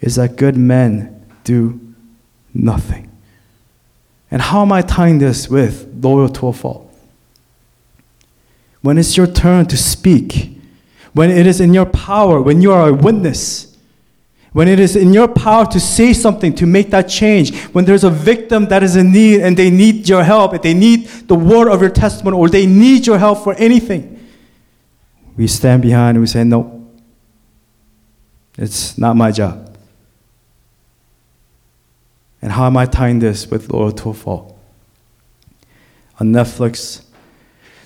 is 0.00 0.14
that 0.14 0.36
good 0.36 0.56
men 0.56 1.26
do 1.44 1.78
nothing. 2.54 3.10
And 4.30 4.40
how 4.40 4.62
am 4.62 4.72
I 4.72 4.80
tying 4.80 5.18
this 5.18 5.48
with 5.48 5.86
loyal 6.00 6.28
to 6.30 6.48
a 6.48 6.52
fault? 6.52 6.91
When 8.82 8.98
it's 8.98 9.16
your 9.16 9.26
turn 9.26 9.66
to 9.66 9.76
speak, 9.76 10.60
when 11.14 11.30
it 11.30 11.46
is 11.46 11.60
in 11.60 11.72
your 11.72 11.86
power, 11.86 12.40
when 12.40 12.60
you 12.60 12.72
are 12.72 12.88
a 12.88 12.92
witness, 12.92 13.76
when 14.52 14.68
it 14.68 14.78
is 14.78 14.96
in 14.96 15.14
your 15.14 15.28
power 15.28 15.64
to 15.66 15.80
say 15.80 16.12
something 16.12 16.54
to 16.56 16.66
make 16.66 16.90
that 16.90 17.02
change, 17.02 17.56
when 17.68 17.84
there's 17.86 18.04
a 18.04 18.10
victim 18.10 18.66
that 18.66 18.82
is 18.82 18.96
in 18.96 19.12
need 19.12 19.40
and 19.40 19.56
they 19.56 19.70
need 19.70 20.08
your 20.08 20.22
help, 20.22 20.52
if 20.52 20.62
they 20.62 20.74
need 20.74 21.06
the 21.26 21.34
word 21.34 21.68
of 21.68 21.80
your 21.80 21.90
testimony 21.90 22.36
or 22.36 22.48
they 22.48 22.66
need 22.66 23.06
your 23.06 23.18
help 23.18 23.42
for 23.42 23.54
anything, 23.54 24.18
we 25.36 25.46
stand 25.46 25.80
behind 25.80 26.16
and 26.16 26.20
we 26.20 26.26
say, 26.26 26.44
No, 26.44 26.86
it's 28.58 28.98
not 28.98 29.16
my 29.16 29.30
job. 29.32 29.74
And 32.42 32.52
how 32.52 32.66
am 32.66 32.76
I 32.76 32.86
tying 32.86 33.20
this 33.20 33.46
with 33.46 33.72
loyal 33.72 33.92
to 33.92 34.10
a 34.10 34.14
fault? 34.14 34.58
On 36.20 36.32
Netflix, 36.32 37.04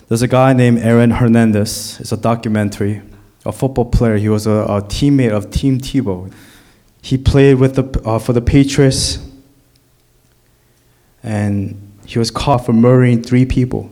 there's 0.09 0.23
a 0.23 0.29
guy 0.29 0.53
named 0.53 0.79
Aaron 0.79 1.11
Hernandez. 1.11 1.99
It's 2.01 2.13
a 2.13 2.17
documentary, 2.17 3.03
a 3.45 3.53
football 3.53 3.87
player. 3.87 4.17
He 4.17 4.29
was 4.29 4.47
a, 4.47 4.51
a 4.51 4.83
teammate 4.83 5.33
of 5.33 5.51
Tim 5.51 5.79
Tebow. 5.79 6.33
He 7.03 7.19
played 7.19 7.55
with 7.55 7.75
the, 7.75 8.03
uh, 8.05 8.19
for 8.19 8.33
the 8.33 8.41
Patriots, 8.41 9.19
and 11.23 11.93
he 12.07 12.19
was 12.19 12.31
caught 12.31 12.65
for 12.67 12.73
murdering 12.73 13.23
three 13.23 13.45
people. 13.45 13.91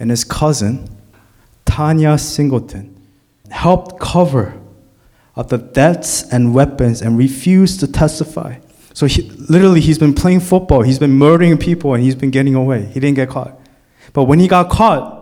And 0.00 0.10
his 0.10 0.24
cousin, 0.24 0.88
Tanya 1.66 2.16
Singleton, 2.16 2.94
helped 3.50 4.00
cover 4.00 4.58
up 5.36 5.48
the 5.48 5.58
deaths 5.58 6.24
and 6.32 6.54
weapons 6.54 7.02
and 7.02 7.18
refused 7.18 7.80
to 7.80 7.90
testify. 7.90 8.58
So 8.94 9.06
he, 9.06 9.22
literally, 9.22 9.80
he's 9.80 9.98
been 9.98 10.14
playing 10.14 10.40
football, 10.40 10.82
he's 10.82 10.98
been 10.98 11.12
murdering 11.12 11.58
people, 11.58 11.94
and 11.94 12.02
he's 12.02 12.14
been 12.14 12.30
getting 12.30 12.54
away. 12.54 12.86
He 12.86 12.98
didn't 12.98 13.16
get 13.16 13.28
caught. 13.28 13.58
But 14.12 14.24
when 14.24 14.38
he 14.38 14.48
got 14.48 14.70
caught, 14.70 15.17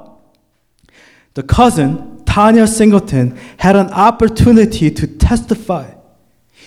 the 1.36 1.42
cousin, 1.42 2.24
Tanya 2.24 2.66
Singleton 2.66 3.38
had 3.58 3.76
an 3.76 3.90
opportunity 3.90 4.90
to 4.90 5.06
testify. 5.06 5.92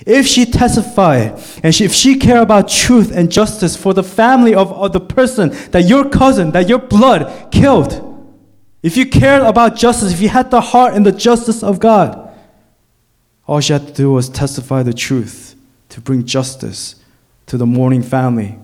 If 0.06 0.28
she 0.28 0.46
testified 0.46 1.42
and 1.64 1.74
she, 1.74 1.86
if 1.86 1.94
she 1.94 2.18
cared 2.18 2.44
about 2.44 2.70
truth 2.70 3.12
and 3.12 3.32
justice 3.32 3.76
for 3.76 3.96
the 3.96 4.04
family 4.04 4.54
of, 4.54 4.72
of 4.72 4.94
the 4.94 5.00
person 5.00 5.50
that 5.72 5.88
your 5.88 6.08
cousin, 6.08 6.52
that 6.52 6.70
your 6.70 6.78
blood 6.78 7.52
killed, 7.52 8.06
if 8.84 8.96
you 8.96 9.08
cared 9.08 9.42
about 9.42 9.76
justice, 9.76 10.14
if 10.14 10.22
you 10.22 10.30
had 10.30 10.52
the 10.52 10.62
heart 10.62 10.94
and 10.94 11.04
the 11.04 11.12
justice 11.12 11.64
of 11.64 11.80
God, 11.80 12.32
all 13.48 13.62
she 13.62 13.74
had 13.74 13.88
to 13.88 13.94
do 13.94 14.12
was 14.12 14.30
testify 14.30 14.84
the 14.84 14.94
truth 14.94 15.56
to 15.90 16.00
bring 16.00 16.28
justice 16.28 17.04
to 17.48 17.58
the 17.58 17.66
mourning 17.66 18.04
family, 18.04 18.60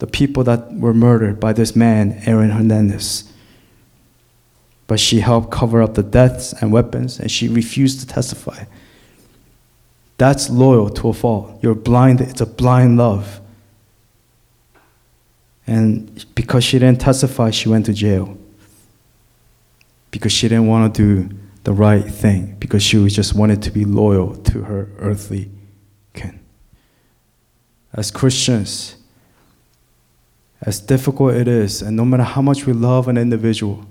the 0.00 0.08
people 0.08 0.42
that 0.42 0.74
were 0.74 0.92
murdered 0.92 1.38
by 1.38 1.52
this 1.52 1.76
man, 1.76 2.20
Aaron 2.26 2.50
Hernandez 2.50 3.29
but 4.90 4.98
she 4.98 5.20
helped 5.20 5.52
cover 5.52 5.80
up 5.80 5.94
the 5.94 6.02
deaths 6.02 6.52
and 6.54 6.72
weapons, 6.72 7.20
and 7.20 7.30
she 7.30 7.46
refused 7.46 8.00
to 8.00 8.06
testify. 8.08 8.64
That's 10.18 10.50
loyal 10.50 10.90
to 10.90 11.10
a 11.10 11.12
fault. 11.12 11.60
You're 11.62 11.76
blind, 11.76 12.20
it's 12.20 12.40
a 12.40 12.46
blind 12.46 12.96
love. 12.96 13.40
And 15.64 16.26
because 16.34 16.64
she 16.64 16.80
didn't 16.80 17.00
testify, 17.00 17.50
she 17.50 17.68
went 17.68 17.86
to 17.86 17.92
jail. 17.92 18.36
Because 20.10 20.32
she 20.32 20.48
didn't 20.48 20.66
want 20.66 20.92
to 20.92 21.00
do 21.00 21.36
the 21.62 21.72
right 21.72 22.04
thing, 22.04 22.56
because 22.58 22.82
she 22.82 23.06
just 23.06 23.32
wanted 23.32 23.62
to 23.62 23.70
be 23.70 23.84
loyal 23.84 24.34
to 24.34 24.62
her 24.62 24.88
earthly 24.98 25.52
kin. 26.14 26.40
As 27.92 28.10
Christians, 28.10 28.96
as 30.60 30.80
difficult 30.80 31.34
it 31.34 31.46
is, 31.46 31.80
and 31.80 31.96
no 31.96 32.04
matter 32.04 32.24
how 32.24 32.42
much 32.42 32.66
we 32.66 32.72
love 32.72 33.06
an 33.06 33.16
individual, 33.16 33.86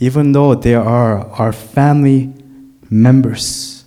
even 0.00 0.32
though 0.32 0.54
they 0.54 0.74
are 0.74 1.26
our 1.32 1.52
family 1.52 2.32
members. 2.88 3.84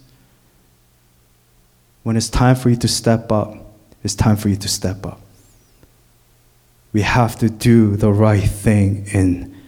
When 2.04 2.16
it's 2.16 2.30
time 2.30 2.56
for 2.56 2.70
you 2.70 2.76
to 2.76 2.88
step 2.88 3.32
up, 3.32 3.58
it's 4.04 4.14
time 4.14 4.36
for 4.36 4.48
you 4.48 4.56
to 4.58 4.68
step 4.68 5.08
up. 5.08 5.20
We 6.94 7.02
have 7.02 7.36
to 7.40 7.50
do 7.50 7.96
the 7.96 8.14
right 8.14 8.44
thing 8.44 9.08
in 9.12 9.60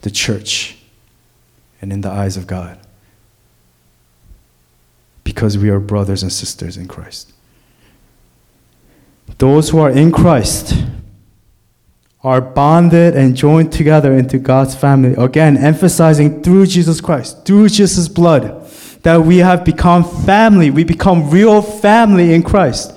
the 0.00 0.10
church 0.10 0.78
and 1.80 1.92
in 1.92 2.00
the 2.00 2.10
eyes 2.10 2.36
of 2.36 2.48
God 2.48 2.80
because 5.22 5.56
we 5.56 5.70
are 5.70 5.78
brothers 5.78 6.24
and 6.24 6.32
sisters 6.32 6.76
in 6.76 6.88
Christ. 6.88 7.32
Those 9.38 9.68
who 9.68 9.78
are 9.78 9.90
in 9.90 10.10
Christ, 10.10 10.74
are 12.26 12.40
bonded 12.40 13.14
and 13.14 13.36
joined 13.36 13.70
together 13.70 14.12
into 14.12 14.36
God's 14.36 14.74
family. 14.74 15.14
Again, 15.16 15.56
emphasizing 15.56 16.42
through 16.42 16.66
Jesus 16.66 17.00
Christ, 17.00 17.46
through 17.46 17.68
Jesus' 17.68 18.08
blood, 18.08 18.68
that 19.02 19.22
we 19.22 19.36
have 19.36 19.64
become 19.64 20.02
family. 20.02 20.70
We 20.70 20.82
become 20.82 21.30
real 21.30 21.62
family 21.62 22.34
in 22.34 22.42
Christ. 22.42 22.92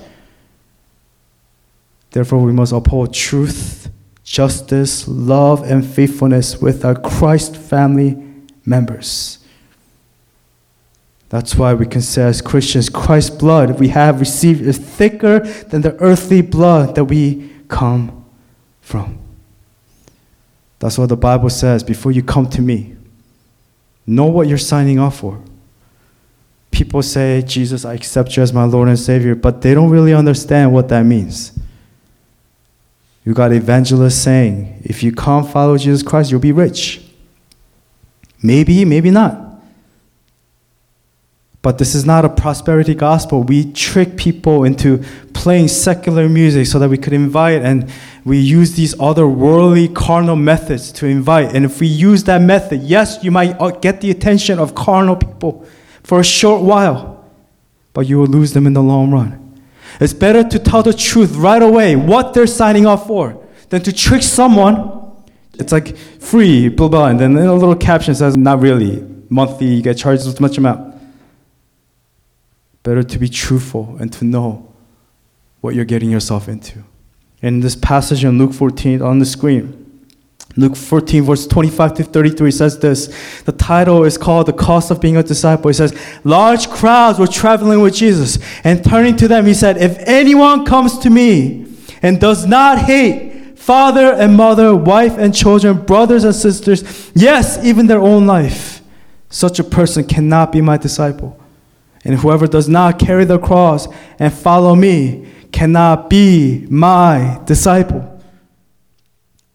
Therefore, 2.10 2.40
we 2.40 2.50
must 2.52 2.72
uphold 2.72 3.14
truth, 3.14 3.88
justice, 4.24 5.06
love, 5.06 5.62
and 5.62 5.86
faithfulness 5.86 6.60
with 6.60 6.84
our 6.84 6.96
Christ 6.96 7.56
family 7.56 8.20
members. 8.66 9.38
That's 11.28 11.54
why 11.54 11.74
we 11.74 11.86
can 11.86 12.02
say, 12.02 12.24
as 12.24 12.42
Christians, 12.42 12.88
Christ's 12.88 13.30
blood 13.30 13.78
we 13.78 13.90
have 13.90 14.18
received 14.18 14.62
is 14.62 14.76
thicker 14.76 15.38
than 15.38 15.82
the 15.82 15.94
earthly 16.00 16.42
blood 16.42 16.96
that 16.96 17.04
we 17.04 17.48
come 17.68 18.19
from. 18.90 19.18
That's 20.80 20.98
what 20.98 21.08
the 21.08 21.16
Bible 21.16 21.50
says 21.50 21.84
before 21.84 22.12
you 22.12 22.22
come 22.22 22.48
to 22.50 22.60
me. 22.60 22.96
Know 24.06 24.26
what 24.26 24.48
you're 24.48 24.58
signing 24.58 24.98
up 24.98 25.12
for. 25.12 25.40
People 26.70 27.02
say, 27.02 27.42
Jesus, 27.42 27.84
I 27.84 27.94
accept 27.94 28.36
you 28.36 28.42
as 28.42 28.52
my 28.52 28.64
Lord 28.64 28.88
and 28.88 28.98
Savior, 28.98 29.34
but 29.34 29.62
they 29.62 29.74
don't 29.74 29.90
really 29.90 30.14
understand 30.14 30.72
what 30.72 30.88
that 30.88 31.04
means. 31.04 31.58
You 33.24 33.34
got 33.34 33.52
evangelists 33.52 34.22
saying, 34.22 34.82
if 34.84 35.02
you 35.02 35.12
come 35.12 35.46
follow 35.46 35.76
Jesus 35.76 36.02
Christ, 36.02 36.30
you'll 36.30 36.40
be 36.40 36.52
rich. 36.52 37.02
Maybe, 38.42 38.84
maybe 38.84 39.10
not. 39.10 39.49
But 41.62 41.76
this 41.76 41.94
is 41.94 42.06
not 42.06 42.24
a 42.24 42.30
prosperity 42.30 42.94
gospel. 42.94 43.42
We 43.42 43.70
trick 43.72 44.16
people 44.16 44.64
into 44.64 45.04
playing 45.34 45.68
secular 45.68 46.26
music 46.26 46.66
so 46.66 46.78
that 46.78 46.88
we 46.88 46.96
could 46.96 47.12
invite, 47.12 47.60
and 47.60 47.92
we 48.24 48.38
use 48.38 48.72
these 48.72 48.98
other 48.98 49.26
worldly, 49.26 49.88
carnal 49.88 50.36
methods 50.36 50.90
to 50.92 51.06
invite. 51.06 51.54
And 51.54 51.66
if 51.66 51.80
we 51.80 51.86
use 51.86 52.24
that 52.24 52.40
method, 52.40 52.82
yes, 52.82 53.22
you 53.22 53.30
might 53.30 53.60
uh, 53.60 53.70
get 53.72 54.00
the 54.00 54.10
attention 54.10 54.58
of 54.58 54.74
carnal 54.74 55.16
people 55.16 55.66
for 56.02 56.20
a 56.20 56.24
short 56.24 56.62
while, 56.62 57.30
but 57.92 58.06
you 58.06 58.18
will 58.18 58.26
lose 58.26 58.54
them 58.54 58.66
in 58.66 58.72
the 58.72 58.82
long 58.82 59.10
run. 59.10 59.60
It's 60.00 60.14
better 60.14 60.42
to 60.42 60.58
tell 60.58 60.82
the 60.82 60.94
truth 60.94 61.32
right 61.36 61.60
away, 61.60 61.94
what 61.94 62.32
they're 62.32 62.46
signing 62.46 62.86
up 62.86 63.06
for, 63.06 63.46
than 63.68 63.82
to 63.82 63.92
trick 63.92 64.22
someone. 64.22 65.12
It's 65.58 65.72
like 65.72 65.94
free, 65.94 66.70
blah, 66.70 66.88
blah, 66.88 67.08
and 67.08 67.20
then 67.20 67.36
a 67.36 67.52
little 67.52 67.76
caption 67.76 68.14
says, 68.14 68.34
not 68.34 68.60
really. 68.60 69.06
Monthly, 69.28 69.66
you 69.66 69.82
get 69.82 69.98
charged 69.98 70.24
this 70.24 70.40
much 70.40 70.56
amount. 70.56 70.89
Better 72.82 73.02
to 73.02 73.18
be 73.18 73.28
truthful 73.28 73.96
and 74.00 74.12
to 74.14 74.24
know 74.24 74.72
what 75.60 75.74
you're 75.74 75.84
getting 75.84 76.10
yourself 76.10 76.48
into. 76.48 76.84
In 77.42 77.60
this 77.60 77.76
passage 77.76 78.24
in 78.24 78.38
Luke 78.38 78.52
14 78.52 79.02
on 79.02 79.18
the 79.18 79.26
screen, 79.26 79.80
Luke 80.56 80.74
14, 80.74 81.22
verse 81.22 81.46
25 81.46 81.94
to 81.94 82.04
33 82.04 82.50
says 82.50 82.78
this. 82.78 83.42
The 83.42 83.52
title 83.52 84.04
is 84.04 84.18
called 84.18 84.46
The 84.46 84.52
Cost 84.52 84.90
of 84.90 85.00
Being 85.00 85.16
a 85.16 85.22
Disciple. 85.22 85.68
He 85.68 85.74
says, 85.74 85.96
Large 86.24 86.68
crowds 86.68 87.18
were 87.18 87.28
traveling 87.28 87.80
with 87.80 87.94
Jesus, 87.94 88.38
and 88.64 88.84
turning 88.84 89.16
to 89.18 89.28
them, 89.28 89.46
he 89.46 89.54
said, 89.54 89.76
If 89.76 89.98
anyone 90.00 90.64
comes 90.64 90.98
to 90.98 91.10
me 91.10 91.72
and 92.02 92.20
does 92.20 92.46
not 92.46 92.78
hate 92.78 93.58
father 93.58 94.12
and 94.12 94.34
mother, 94.34 94.74
wife 94.74 95.16
and 95.18 95.34
children, 95.34 95.84
brothers 95.84 96.24
and 96.24 96.34
sisters, 96.34 97.12
yes, 97.14 97.64
even 97.64 97.86
their 97.86 98.00
own 98.00 98.26
life, 98.26 98.82
such 99.28 99.60
a 99.60 99.64
person 99.64 100.02
cannot 100.04 100.50
be 100.50 100.60
my 100.60 100.76
disciple. 100.76 101.39
And 102.04 102.14
whoever 102.16 102.46
does 102.46 102.68
not 102.68 102.98
carry 102.98 103.24
the 103.24 103.38
cross 103.38 103.86
and 104.18 104.32
follow 104.32 104.74
me 104.74 105.26
cannot 105.52 106.08
be 106.08 106.66
my 106.70 107.40
disciple. 107.44 108.22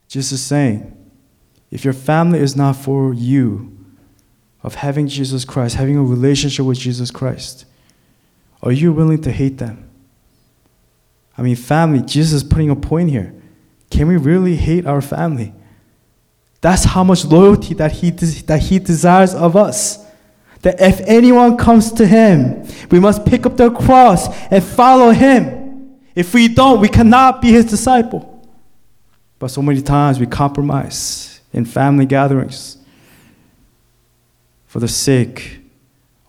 Jesus 0.08 0.34
is 0.34 0.42
saying, 0.42 0.92
if 1.72 1.84
your 1.84 1.94
family 1.94 2.40
is 2.40 2.56
not 2.56 2.76
for 2.76 3.14
you, 3.14 3.76
of 4.66 4.74
having 4.74 5.08
Jesus 5.08 5.46
Christ, 5.46 5.76
having 5.76 5.96
a 5.96 6.04
relationship 6.04 6.66
with 6.66 6.80
Jesus 6.80 7.12
Christ, 7.12 7.66
are 8.64 8.72
you 8.72 8.92
willing 8.92 9.22
to 9.22 9.32
hate 9.32 9.60
them? 9.60 9.88
I 11.38 11.44
mean, 11.44 11.56
family, 11.56 12.02
Jesus 12.02 12.34
is 12.34 12.44
putting 12.44 12.72
a 12.72 12.76
point 12.76 13.12
here. 13.12 13.36
Can 13.92 14.08
we 14.08 14.18
really 14.18 14.56
hate 14.56 14.88
our 14.88 15.02
family? 15.02 15.54
That's 16.62 16.84
how 16.84 17.04
much 17.04 17.26
loyalty 17.26 17.76
that 17.76 17.92
he, 17.92 18.10
that 18.10 18.60
he 18.60 18.80
desires 18.80 19.36
of 19.36 19.56
us 19.56 20.04
that 20.65 20.82
if 20.82 20.99
anyone 21.01 21.58
comes 21.58 21.91
to 21.91 22.08
him, 22.08 22.67
we 22.89 22.99
must 22.99 23.23
pick 23.23 23.45
up 23.45 23.56
their 23.56 23.69
cross 23.69 24.28
and 24.49 24.63
follow 24.63 25.12
him. 25.12 25.99
If 26.15 26.34
we 26.34 26.47
don't, 26.47 26.82
we 26.82 26.89
cannot 26.89 27.39
be 27.39 27.51
his 27.51 27.65
disciple. 27.65 28.43
But 29.38 29.49
so 29.49 29.62
many 29.62 29.84
times 29.84 30.19
we 30.19 30.25
compromise 30.25 31.39
in 31.54 31.65
family 31.65 32.08
gatherings 32.08 32.78
for 34.65 34.80
the 34.80 34.88
sake 34.88 35.60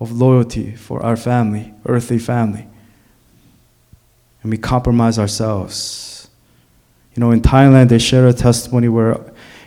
of 0.01 0.13
loyalty 0.13 0.73
for 0.77 1.03
our 1.03 1.17
family, 1.17 1.73
earthly 1.87 2.19
family. 2.19 2.67
And 4.43 4.51
we 4.51 4.59
compromise 4.59 5.19
ourselves. 5.19 6.29
You 7.15 7.21
know, 7.23 7.31
in 7.31 7.41
Thailand, 7.41 7.89
they 7.89 7.99
share 7.99 8.27
a 8.27 8.35
testimony 8.35 8.91
where 8.91 9.15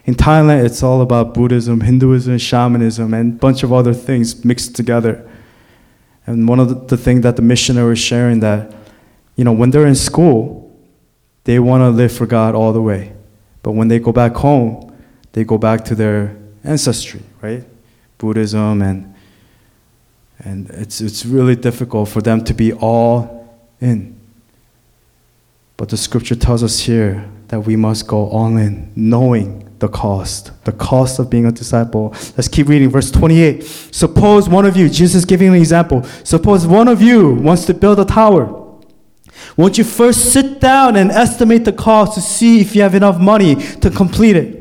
in 0.09 0.15
Thailand, 0.15 0.65
it's 0.65 0.81
all 0.81 1.01
about 1.01 1.35
Buddhism, 1.35 1.81
Hinduism, 1.81 2.39
shamanism, 2.39 3.13
and 3.13 3.33
a 3.33 3.37
bunch 3.37 3.61
of 3.61 3.71
other 3.71 3.93
things 3.93 4.43
mixed 4.43 4.75
together. 4.75 5.29
And 6.25 6.47
one 6.47 6.59
of 6.59 6.69
the, 6.69 6.95
the 6.95 6.97
things 6.97 7.21
that 7.21 7.35
the 7.35 7.43
missionary 7.43 7.89
was 7.89 7.99
sharing 7.99 8.39
that, 8.39 8.73
you 9.35 9.43
know, 9.43 9.51
when 9.51 9.69
they're 9.69 9.85
in 9.85 9.93
school, 9.93 10.75
they 11.43 11.59
want 11.59 11.81
to 11.81 11.91
live 11.91 12.11
for 12.11 12.25
God 12.25 12.55
all 12.55 12.73
the 12.73 12.81
way. 12.81 13.13
But 13.61 13.73
when 13.73 13.87
they 13.87 13.99
go 13.99 14.11
back 14.11 14.33
home, 14.33 14.91
they 15.33 15.43
go 15.43 15.59
back 15.59 15.85
to 15.85 15.93
their 15.93 16.35
ancestry, 16.63 17.21
right? 17.41 17.63
Buddhism 18.17 18.81
and 18.81 19.13
and 20.39 20.71
it's 20.71 21.01
it's 21.01 21.23
really 21.23 21.55
difficult 21.55 22.09
for 22.09 22.21
them 22.21 22.43
to 22.45 22.53
be 22.55 22.73
all 22.73 23.47
in. 23.79 24.19
But 25.77 25.89
the 25.89 25.97
scripture 25.97 26.35
tells 26.35 26.63
us 26.63 26.79
here 26.79 27.29
that 27.49 27.59
we 27.59 27.75
must 27.75 28.07
go 28.07 28.27
all 28.29 28.57
in, 28.57 28.91
knowing 28.95 29.68
the 29.79 29.87
cost, 29.87 30.51
the 30.65 30.71
cost 30.71 31.19
of 31.19 31.29
being 31.29 31.45
a 31.45 31.51
disciple. 31.51 32.09
Let's 32.35 32.47
keep 32.47 32.67
reading 32.67 32.89
verse 32.89 33.11
28. 33.11 33.63
Suppose 33.63 34.49
one 34.49 34.65
of 34.65 34.75
you, 34.75 34.89
Jesus 34.89 35.25
giving 35.25 35.49
an 35.49 35.55
example, 35.55 36.03
suppose 36.23 36.67
one 36.67 36.87
of 36.87 37.01
you 37.01 37.33
wants 37.35 37.65
to 37.65 37.73
build 37.73 37.99
a 37.99 38.05
tower. 38.05 38.67
Won't 39.55 39.77
you 39.77 39.83
first 39.83 40.33
sit 40.33 40.59
down 40.59 40.95
and 40.95 41.11
estimate 41.11 41.65
the 41.65 41.73
cost 41.73 42.15
to 42.15 42.21
see 42.21 42.59
if 42.59 42.75
you 42.75 42.81
have 42.81 42.95
enough 42.95 43.19
money 43.19 43.55
to 43.55 43.89
complete 43.89 44.35
it? 44.35 44.59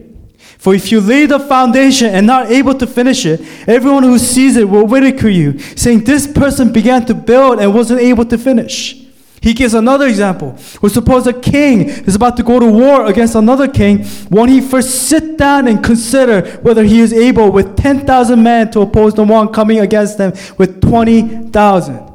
For 0.59 0.75
if 0.75 0.91
you 0.91 1.01
lay 1.01 1.27
the 1.27 1.39
foundation 1.39 2.09
and 2.09 2.27
not 2.27 2.51
able 2.51 2.75
to 2.75 2.87
finish 2.87 3.25
it, 3.25 3.41
everyone 3.69 4.03
who 4.03 4.19
sees 4.19 4.57
it 4.57 4.69
will 4.69 4.89
ridicule 4.89 5.33
you, 5.33 5.59
saying, 5.59 6.05
This 6.05 6.27
person 6.27 6.73
began 6.73 7.07
to 7.07 7.15
build 7.15 7.61
and 7.61 7.73
wasn't 7.73 8.01
able 8.01 8.25
to 8.25 8.37
finish. 8.37 9.08
He 9.41 9.55
gives 9.55 9.75
another 9.75 10.07
example. 10.07 10.59
Well, 10.83 10.91
suppose 10.91 11.27
a 11.27 11.33
king 11.33 11.89
is 11.89 12.15
about 12.15 12.37
to 12.39 12.43
go 12.43 12.59
to 12.59 12.67
war 12.67 13.07
against 13.07 13.35
another 13.35 13.69
king. 13.69 14.05
Won't 14.31 14.51
he 14.51 14.61
first 14.61 15.09
sit 15.09 15.37
down 15.37 15.69
and 15.69 15.83
consider 15.83 16.59
whether 16.59 16.85
he 16.85 17.01
is 17.01 17.13
able 17.13 17.51
with 17.51 17.77
10,000 17.77 18.43
men 18.43 18.71
to 18.73 18.81
oppose 18.81 19.15
the 19.15 19.25
one 19.25 19.53
coming 19.53 19.79
against 19.79 20.19
them 20.19 20.33
with 20.57 20.81
20,000? 20.81 22.13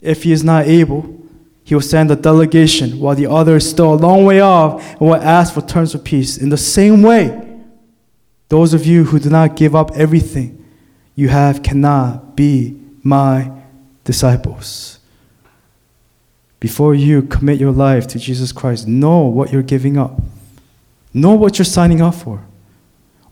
If 0.00 0.22
he 0.22 0.32
is 0.32 0.42
not 0.42 0.66
able, 0.66 1.22
he 1.64 1.74
will 1.74 1.82
send 1.82 2.10
a 2.10 2.16
delegation 2.16 2.98
while 2.98 3.14
the 3.14 3.30
other 3.30 3.56
is 3.56 3.68
still 3.68 3.94
a 3.94 3.96
long 3.96 4.24
way 4.24 4.40
off 4.40 4.82
and 4.92 5.00
will 5.00 5.14
ask 5.14 5.54
for 5.54 5.60
terms 5.60 5.94
of 5.94 6.02
peace. 6.02 6.38
In 6.38 6.48
the 6.48 6.56
same 6.56 7.02
way, 7.02 7.60
those 8.48 8.74
of 8.74 8.84
you 8.84 9.04
who 9.04 9.18
do 9.18 9.30
not 9.30 9.56
give 9.56 9.74
up 9.74 9.92
everything 9.94 10.62
you 11.14 11.28
have 11.28 11.62
cannot 11.62 12.36
be 12.36 12.80
my 13.02 13.50
disciples. 14.04 14.98
Before 16.62 16.94
you 16.94 17.22
commit 17.22 17.58
your 17.58 17.72
life 17.72 18.06
to 18.06 18.20
Jesus 18.20 18.52
Christ, 18.52 18.86
know 18.86 19.22
what 19.22 19.52
you're 19.52 19.64
giving 19.64 19.98
up. 19.98 20.20
Know 21.12 21.32
what 21.32 21.58
you're 21.58 21.64
signing 21.64 22.00
up 22.00 22.14
for. 22.14 22.44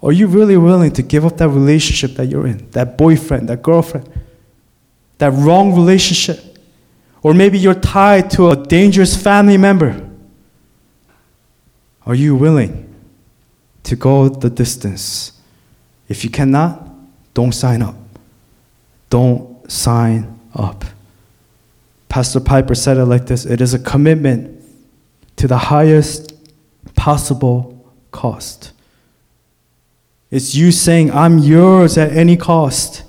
Are 0.02 0.10
you 0.10 0.26
really 0.26 0.56
willing 0.56 0.90
to 0.94 1.02
give 1.02 1.24
up 1.24 1.36
that 1.36 1.48
relationship 1.48 2.16
that 2.16 2.26
you're 2.26 2.44
in, 2.44 2.68
that 2.72 2.98
boyfriend, 2.98 3.48
that 3.48 3.62
girlfriend, 3.62 4.10
that 5.18 5.30
wrong 5.30 5.76
relationship? 5.76 6.58
Or 7.22 7.32
maybe 7.32 7.56
you're 7.56 7.72
tied 7.72 8.32
to 8.32 8.50
a 8.50 8.56
dangerous 8.56 9.14
family 9.14 9.56
member. 9.56 10.10
Are 12.06 12.16
you 12.16 12.34
willing 12.34 12.92
to 13.84 13.94
go 13.94 14.28
the 14.28 14.50
distance? 14.50 15.34
If 16.08 16.24
you 16.24 16.30
cannot, 16.30 16.84
don't 17.32 17.52
sign 17.52 17.80
up. 17.80 17.94
Don't 19.08 19.70
sign 19.70 20.36
up. 20.52 20.84
Pastor 22.10 22.40
Piper 22.40 22.74
said 22.74 22.98
it 22.98 23.06
like 23.06 23.26
this 23.26 23.46
it 23.46 23.62
is 23.62 23.72
a 23.72 23.78
commitment 23.78 24.62
to 25.36 25.48
the 25.48 25.56
highest 25.56 26.34
possible 26.94 27.94
cost. 28.10 28.72
It's 30.30 30.54
you 30.54 30.70
saying, 30.70 31.10
I'm 31.12 31.38
yours 31.38 31.96
at 31.96 32.12
any 32.12 32.36
cost. 32.36 33.04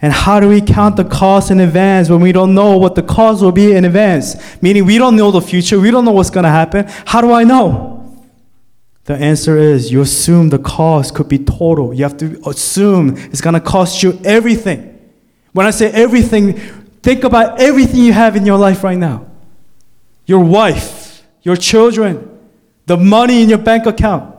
And 0.00 0.12
how 0.12 0.40
do 0.40 0.48
we 0.48 0.60
count 0.60 0.96
the 0.96 1.04
cost 1.04 1.50
in 1.50 1.60
advance 1.60 2.08
when 2.10 2.20
we 2.20 2.32
don't 2.32 2.54
know 2.54 2.76
what 2.76 2.96
the 2.96 3.02
cost 3.02 3.40
will 3.40 3.52
be 3.52 3.72
in 3.72 3.84
advance? 3.84 4.34
Meaning 4.60 4.84
we 4.84 4.98
don't 4.98 5.14
know 5.14 5.30
the 5.30 5.40
future, 5.40 5.78
we 5.78 5.90
don't 5.92 6.04
know 6.04 6.10
what's 6.10 6.30
going 6.30 6.44
to 6.44 6.50
happen. 6.50 6.86
How 7.06 7.20
do 7.20 7.32
I 7.32 7.44
know? 7.44 8.20
The 9.04 9.14
answer 9.14 9.56
is 9.56 9.92
you 9.92 10.00
assume 10.00 10.48
the 10.48 10.58
cost 10.58 11.14
could 11.14 11.28
be 11.28 11.38
total. 11.38 11.94
You 11.94 12.02
have 12.02 12.16
to 12.18 12.40
assume 12.46 13.16
it's 13.16 13.40
going 13.40 13.54
to 13.54 13.60
cost 13.60 14.02
you 14.02 14.18
everything. 14.24 14.88
When 15.52 15.66
I 15.66 15.70
say 15.70 15.90
everything, 15.92 16.60
think 17.02 17.24
about 17.24 17.60
everything 17.60 18.00
you 18.00 18.12
have 18.12 18.36
in 18.36 18.46
your 18.46 18.58
life 18.58 18.84
right 18.84 18.98
now 18.98 19.26
your 20.24 20.44
wife, 20.44 21.26
your 21.42 21.56
children, 21.56 22.38
the 22.86 22.96
money 22.96 23.42
in 23.42 23.48
your 23.48 23.58
bank 23.58 23.86
account, 23.86 24.36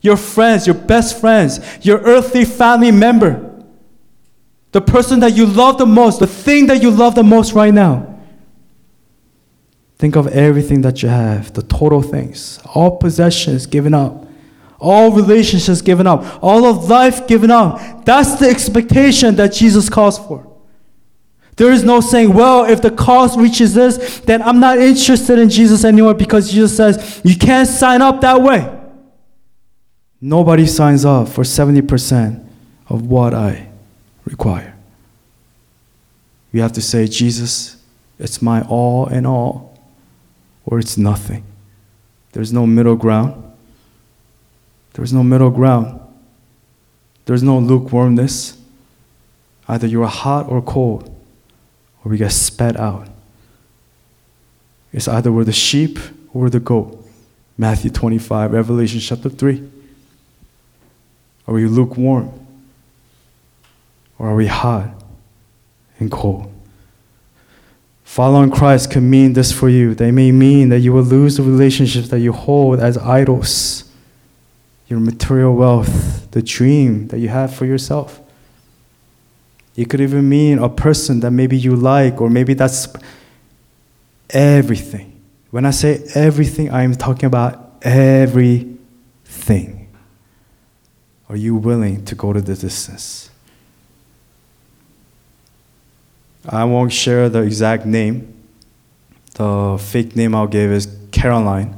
your 0.00 0.16
friends, 0.16 0.66
your 0.66 0.74
best 0.74 1.20
friends, 1.20 1.60
your 1.82 1.98
earthly 2.00 2.44
family 2.44 2.90
member 2.90 3.46
the 4.76 4.82
person 4.82 5.20
that 5.20 5.34
you 5.34 5.46
love 5.46 5.78
the 5.78 5.86
most, 5.86 6.20
the 6.20 6.26
thing 6.26 6.66
that 6.66 6.82
you 6.82 6.90
love 6.90 7.14
the 7.14 7.22
most 7.22 7.54
right 7.54 7.72
now. 7.72 8.14
Think 9.96 10.16
of 10.16 10.26
everything 10.26 10.82
that 10.82 11.02
you 11.02 11.08
have, 11.08 11.54
the 11.54 11.62
total 11.62 12.02
things, 12.02 12.60
all 12.74 12.98
possessions 12.98 13.64
given 13.64 13.94
up, 13.94 14.26
all 14.78 15.10
relationships 15.12 15.80
given 15.80 16.06
up, 16.06 16.42
all 16.44 16.66
of 16.66 16.90
life 16.90 17.26
given 17.26 17.50
up. 17.50 18.04
That's 18.04 18.34
the 18.34 18.50
expectation 18.50 19.36
that 19.36 19.54
Jesus 19.54 19.88
calls 19.88 20.18
for. 20.18 20.45
There 21.56 21.72
is 21.72 21.84
no 21.84 22.00
saying, 22.00 22.34
well, 22.34 22.64
if 22.64 22.82
the 22.82 22.90
cost 22.90 23.38
reaches 23.38 23.72
this, 23.74 24.20
then 24.20 24.42
I'm 24.42 24.60
not 24.60 24.78
interested 24.78 25.38
in 25.38 25.48
Jesus 25.48 25.84
anymore 25.84 26.14
because 26.14 26.50
Jesus 26.50 26.76
says, 26.76 27.20
you 27.24 27.36
can't 27.36 27.66
sign 27.66 28.02
up 28.02 28.20
that 28.20 28.42
way. 28.42 28.72
Nobody 30.20 30.66
signs 30.66 31.04
up 31.04 31.28
for 31.28 31.42
70% 31.42 32.46
of 32.88 33.06
what 33.06 33.32
I 33.32 33.68
require. 34.24 34.76
We 36.52 36.60
have 36.60 36.72
to 36.72 36.82
say, 36.82 37.06
Jesus, 37.06 37.82
it's 38.18 38.42
my 38.42 38.62
all 38.62 39.06
in 39.06 39.24
all, 39.24 39.78
or 40.64 40.78
it's 40.78 40.98
nothing. 40.98 41.44
There's 42.32 42.52
no 42.52 42.66
middle 42.66 42.96
ground. 42.96 43.42
There's 44.92 45.12
no 45.12 45.22
middle 45.22 45.50
ground. 45.50 46.00
There's 47.24 47.42
no 47.42 47.58
lukewarmness. 47.58 48.58
Either 49.68 49.86
you're 49.86 50.06
hot 50.06 50.48
or 50.48 50.62
cold, 50.62 51.15
or 52.06 52.08
we 52.08 52.18
get 52.18 52.30
spat 52.30 52.76
out. 52.76 53.08
It's 54.92 55.08
either 55.08 55.32
we're 55.32 55.42
the 55.42 55.52
sheep 55.52 55.98
or 56.32 56.42
we're 56.42 56.50
the 56.50 56.60
goat. 56.60 57.04
Matthew 57.58 57.90
25, 57.90 58.52
Revelation 58.52 59.00
chapter 59.00 59.28
3. 59.28 59.68
Are 61.48 61.54
we 61.54 61.66
lukewarm? 61.66 62.30
Or 64.20 64.28
are 64.28 64.36
we 64.36 64.46
hot 64.46 64.88
and 65.98 66.08
cold? 66.08 66.52
Following 68.04 68.52
Christ 68.52 68.92
can 68.92 69.10
mean 69.10 69.32
this 69.32 69.50
for 69.50 69.68
you. 69.68 69.92
They 69.96 70.12
may 70.12 70.30
mean 70.30 70.68
that 70.68 70.78
you 70.78 70.92
will 70.92 71.02
lose 71.02 71.38
the 71.38 71.42
relationships 71.42 72.06
that 72.10 72.20
you 72.20 72.32
hold 72.32 72.78
as 72.78 72.96
idols, 72.98 73.82
your 74.86 75.00
material 75.00 75.56
wealth, 75.56 76.30
the 76.30 76.40
dream 76.40 77.08
that 77.08 77.18
you 77.18 77.30
have 77.30 77.52
for 77.52 77.66
yourself. 77.66 78.20
It 79.76 79.90
could 79.90 80.00
even 80.00 80.28
mean 80.28 80.58
a 80.58 80.68
person 80.70 81.20
that 81.20 81.30
maybe 81.30 81.56
you 81.56 81.76
like, 81.76 82.20
or 82.20 82.30
maybe 82.30 82.54
that's 82.54 82.88
everything. 84.30 85.20
When 85.50 85.66
I 85.66 85.70
say 85.70 86.02
everything, 86.14 86.70
I 86.70 86.82
am 86.82 86.94
talking 86.94 87.26
about 87.26 87.74
everything. 87.82 88.78
Are 91.28 91.36
you 91.36 91.56
willing 91.56 92.04
to 92.06 92.14
go 92.14 92.32
to 92.32 92.40
the 92.40 92.54
distance? 92.54 93.30
I 96.48 96.64
won't 96.64 96.92
share 96.92 97.28
the 97.28 97.42
exact 97.42 97.84
name. 97.84 98.32
The 99.34 99.76
fake 99.78 100.16
name 100.16 100.34
I'll 100.34 100.46
give 100.46 100.70
is 100.70 100.88
Caroline. 101.10 101.76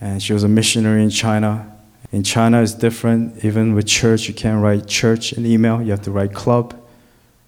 And 0.00 0.22
she 0.22 0.32
was 0.32 0.42
a 0.42 0.48
missionary 0.48 1.02
in 1.02 1.10
China. 1.10 1.73
In 2.14 2.22
China, 2.22 2.62
it's 2.62 2.74
different. 2.74 3.44
Even 3.44 3.74
with 3.74 3.88
church, 3.88 4.28
you 4.28 4.34
can't 4.34 4.62
write 4.62 4.86
church 4.86 5.32
in 5.32 5.44
email, 5.44 5.82
you 5.82 5.90
have 5.90 6.02
to 6.02 6.12
write 6.12 6.32
club. 6.32 6.80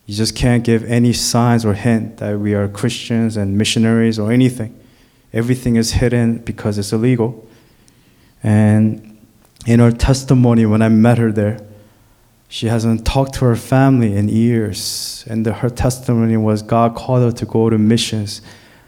You 0.07 0.15
just 0.17 0.35
can't 0.35 0.65
give 0.65 0.83
any 0.83 1.13
signs 1.13 1.65
or 1.65 1.73
hint 1.73 2.17
that 2.17 2.41
we 2.41 2.53
are 2.53 2.67
Christians 2.67 3.37
and 3.37 3.57
missionaries 3.57 4.19
or 4.19 4.33
anything. 4.33 4.77
Everything 5.33 5.77
is 5.77 5.93
hidden 5.93 6.39
because 6.39 6.79
it's 6.79 6.93
illegal. 6.93 7.47
And 8.43 9.17
in 9.67 9.79
her 9.79 9.93
testimony, 9.93 10.67
when 10.67 10.83
I 10.83 10.89
met 10.89 11.19
her 11.19 11.31
there, 11.31 11.65
she 12.49 12.67
hasn't 12.67 13.07
talked 13.07 13.35
to 13.35 13.45
her 13.45 13.55
family 13.55 14.17
in 14.17 14.29
years. 14.29 15.25
And 15.29 15.47
the, 15.47 15.53
her 15.53 15.71
testimony 15.71 16.37
was 16.37 16.63
God 16.63 16.97
called 16.97 17.23
her 17.23 17.39
to 17.39 17.47
go 17.47 17.71
to 17.71 17.79
missions. 17.79 18.43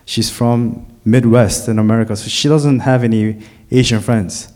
She's 0.07 0.29
from 0.29 0.89
Midwest 1.05 1.69
in 1.69 1.79
America, 1.79 2.17
so 2.17 2.29
she 2.29 2.49
doesn't 2.49 2.81
have 2.81 3.05
any 3.05 3.45
Asian 3.71 4.01
friends. 4.01 4.53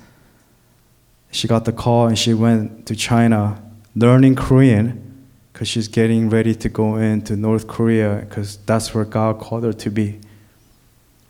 She 1.32 1.48
got 1.48 1.64
the 1.64 1.72
call 1.72 2.06
and 2.06 2.16
she 2.16 2.34
went 2.34 2.86
to 2.86 2.94
China 2.94 3.60
learning 3.96 4.36
Korean 4.36 5.26
because 5.52 5.66
she's 5.66 5.88
getting 5.88 6.28
ready 6.28 6.54
to 6.54 6.68
go 6.68 6.96
into 6.96 7.36
North 7.36 7.66
Korea 7.66 8.24
because 8.28 8.58
that's 8.58 8.94
where 8.94 9.04
God 9.04 9.40
called 9.40 9.64
her 9.64 9.72
to 9.72 9.90
be. 9.90 10.20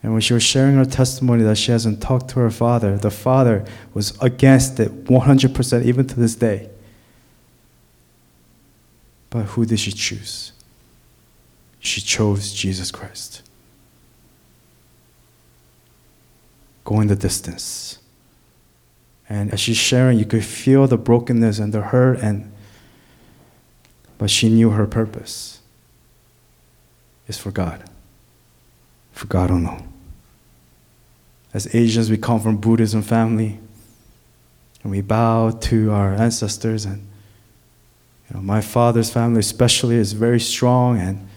And 0.03 0.13
when 0.13 0.21
she 0.21 0.35
was 0.35 0.43
sharing 0.43 0.75
her 0.75 0.85
testimony 0.85 1.45
that 1.45 1.57
she 1.57 1.71
hasn't 1.71 2.03
talked 2.03 2.31
to 2.31 2.41
her 2.41 2.51
father, 2.51 2.99
the 2.99 3.11
father 3.11 3.65
was 3.95 4.21
against 4.21 4.81
it 4.81 5.05
100%, 5.05 5.85
even 5.85 6.07
to 6.09 6.19
this 6.19 6.35
day. 6.35 6.69
But 9.31 9.45
who 9.45 9.65
did 9.65 9.79
she 9.79 9.93
choose? 9.93 10.53
She 11.79 12.01
chose 12.01 12.53
Jesus 12.53 12.91
Christ. 12.91 13.43
Going 16.85 17.07
the 17.07 17.17
distance. 17.17 17.99
And 19.29 19.53
as 19.53 19.61
she's 19.61 19.77
sharing, 19.77 20.19
you 20.19 20.25
could 20.25 20.45
feel 20.45 20.87
the 20.87 20.99
brokenness 20.99 21.59
and 21.59 21.73
the 21.73 21.81
hurt 21.81 22.19
and 22.21 22.53
but 24.19 24.31
she 24.31 24.49
knew 24.49 24.71
her 24.71 24.87
purpose 24.87 25.61
is 27.27 27.39
for 27.39 27.51
God. 27.51 27.83
For 29.13 29.27
God 29.27 29.51
alone. 29.51 29.93
As 31.53 31.75
Asians, 31.75 32.09
we 32.09 32.17
come 32.17 32.39
from 32.39 32.59
Buddhism 32.59 33.03
family, 33.03 33.59
and 34.83 34.93
we 34.93 35.01
bow 35.01 35.51
to 35.51 35.91
our 35.91 36.15
ancestors 36.15 36.85
and 36.85 37.05
you 38.29 38.37
know, 38.37 38.43
my 38.43 38.61
father's 38.61 39.11
family, 39.11 39.41
especially, 39.41 39.97
is 39.97 40.13
very 40.13 40.39
strong. 40.39 40.99
And 40.99 41.29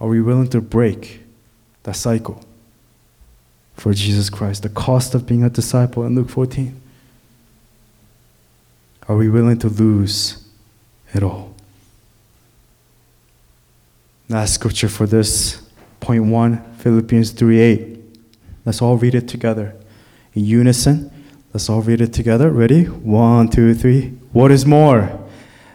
are 0.00 0.08
we 0.08 0.22
willing 0.22 0.48
to 0.48 0.62
break 0.62 1.20
that 1.82 1.94
cycle 1.94 2.42
for 3.80 3.94
Jesus 3.94 4.28
Christ, 4.28 4.62
the 4.62 4.68
cost 4.68 5.14
of 5.14 5.26
being 5.26 5.42
a 5.42 5.48
disciple 5.48 6.04
in 6.04 6.14
Luke 6.14 6.28
14. 6.28 6.78
Are 9.08 9.16
we 9.16 9.30
willing 9.30 9.58
to 9.60 9.70
lose 9.70 10.46
it 11.14 11.22
all? 11.22 11.54
Last 14.28 14.52
scripture 14.52 14.90
for 14.90 15.06
this, 15.06 15.66
point 15.98 16.26
one, 16.26 16.62
Philippians 16.74 17.30
3 17.30 17.58
8. 17.58 17.98
Let's 18.66 18.82
all 18.82 18.98
read 18.98 19.14
it 19.14 19.26
together. 19.26 19.74
In 20.34 20.44
unison, 20.44 21.10
let's 21.54 21.70
all 21.70 21.80
read 21.80 22.02
it 22.02 22.12
together. 22.12 22.50
Ready? 22.50 22.84
One, 22.84 23.48
two, 23.48 23.72
three. 23.72 24.10
What 24.32 24.50
is 24.50 24.66
more? 24.66 25.26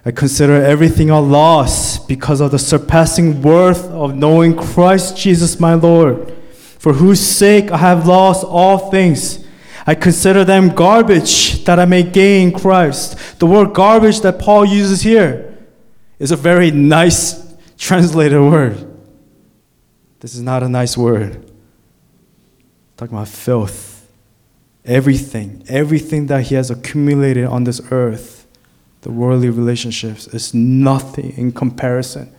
I 0.06 0.12
consider 0.12 0.64
everything 0.64 1.10
a 1.10 1.20
loss 1.20 1.98
because 1.98 2.40
of 2.40 2.52
the 2.52 2.60
surpassing 2.60 3.42
worth 3.42 3.86
of 3.86 4.14
knowing 4.14 4.56
Christ 4.56 5.18
Jesus 5.18 5.60
my 5.60 5.74
Lord, 5.74 6.35
for 6.86 6.94
whose 6.94 7.20
sake 7.20 7.72
I 7.72 7.78
have 7.78 8.06
lost 8.06 8.44
all 8.44 8.92
things. 8.92 9.44
I 9.88 9.96
consider 9.96 10.44
them 10.44 10.70
garbage 10.70 11.64
that 11.64 11.80
I 11.80 11.86
may 11.86 12.04
gain 12.04 12.52
Christ. 12.52 13.40
The 13.40 13.48
word 13.48 13.74
garbage 13.74 14.22
that 14.22 14.38
Paul 14.38 14.66
uses 14.66 15.02
here 15.02 15.58
is 16.20 16.30
a 16.30 16.36
very 16.36 16.70
nice 16.70 17.56
translated 17.76 18.40
word. 18.40 18.88
This 20.20 20.36
is 20.36 20.44
not 20.44 20.62
a 20.62 20.70
nice 20.70 20.96
word. 20.96 21.52
talking 22.98 23.18
about 23.18 23.30
filth. 23.30 24.08
Everything, 24.86 25.64
everything 25.68 26.28
that 26.28 26.44
he 26.44 26.54
has 26.54 26.70
accumulated 26.70 27.46
on 27.46 27.64
this 27.64 27.82
earth 27.90 28.46
the 29.02 29.12
worldly 29.12 29.50
relationships 29.50 30.28
is 30.28 30.54
nothing 30.54 31.32
in 31.36 31.52
comparison. 31.52 32.32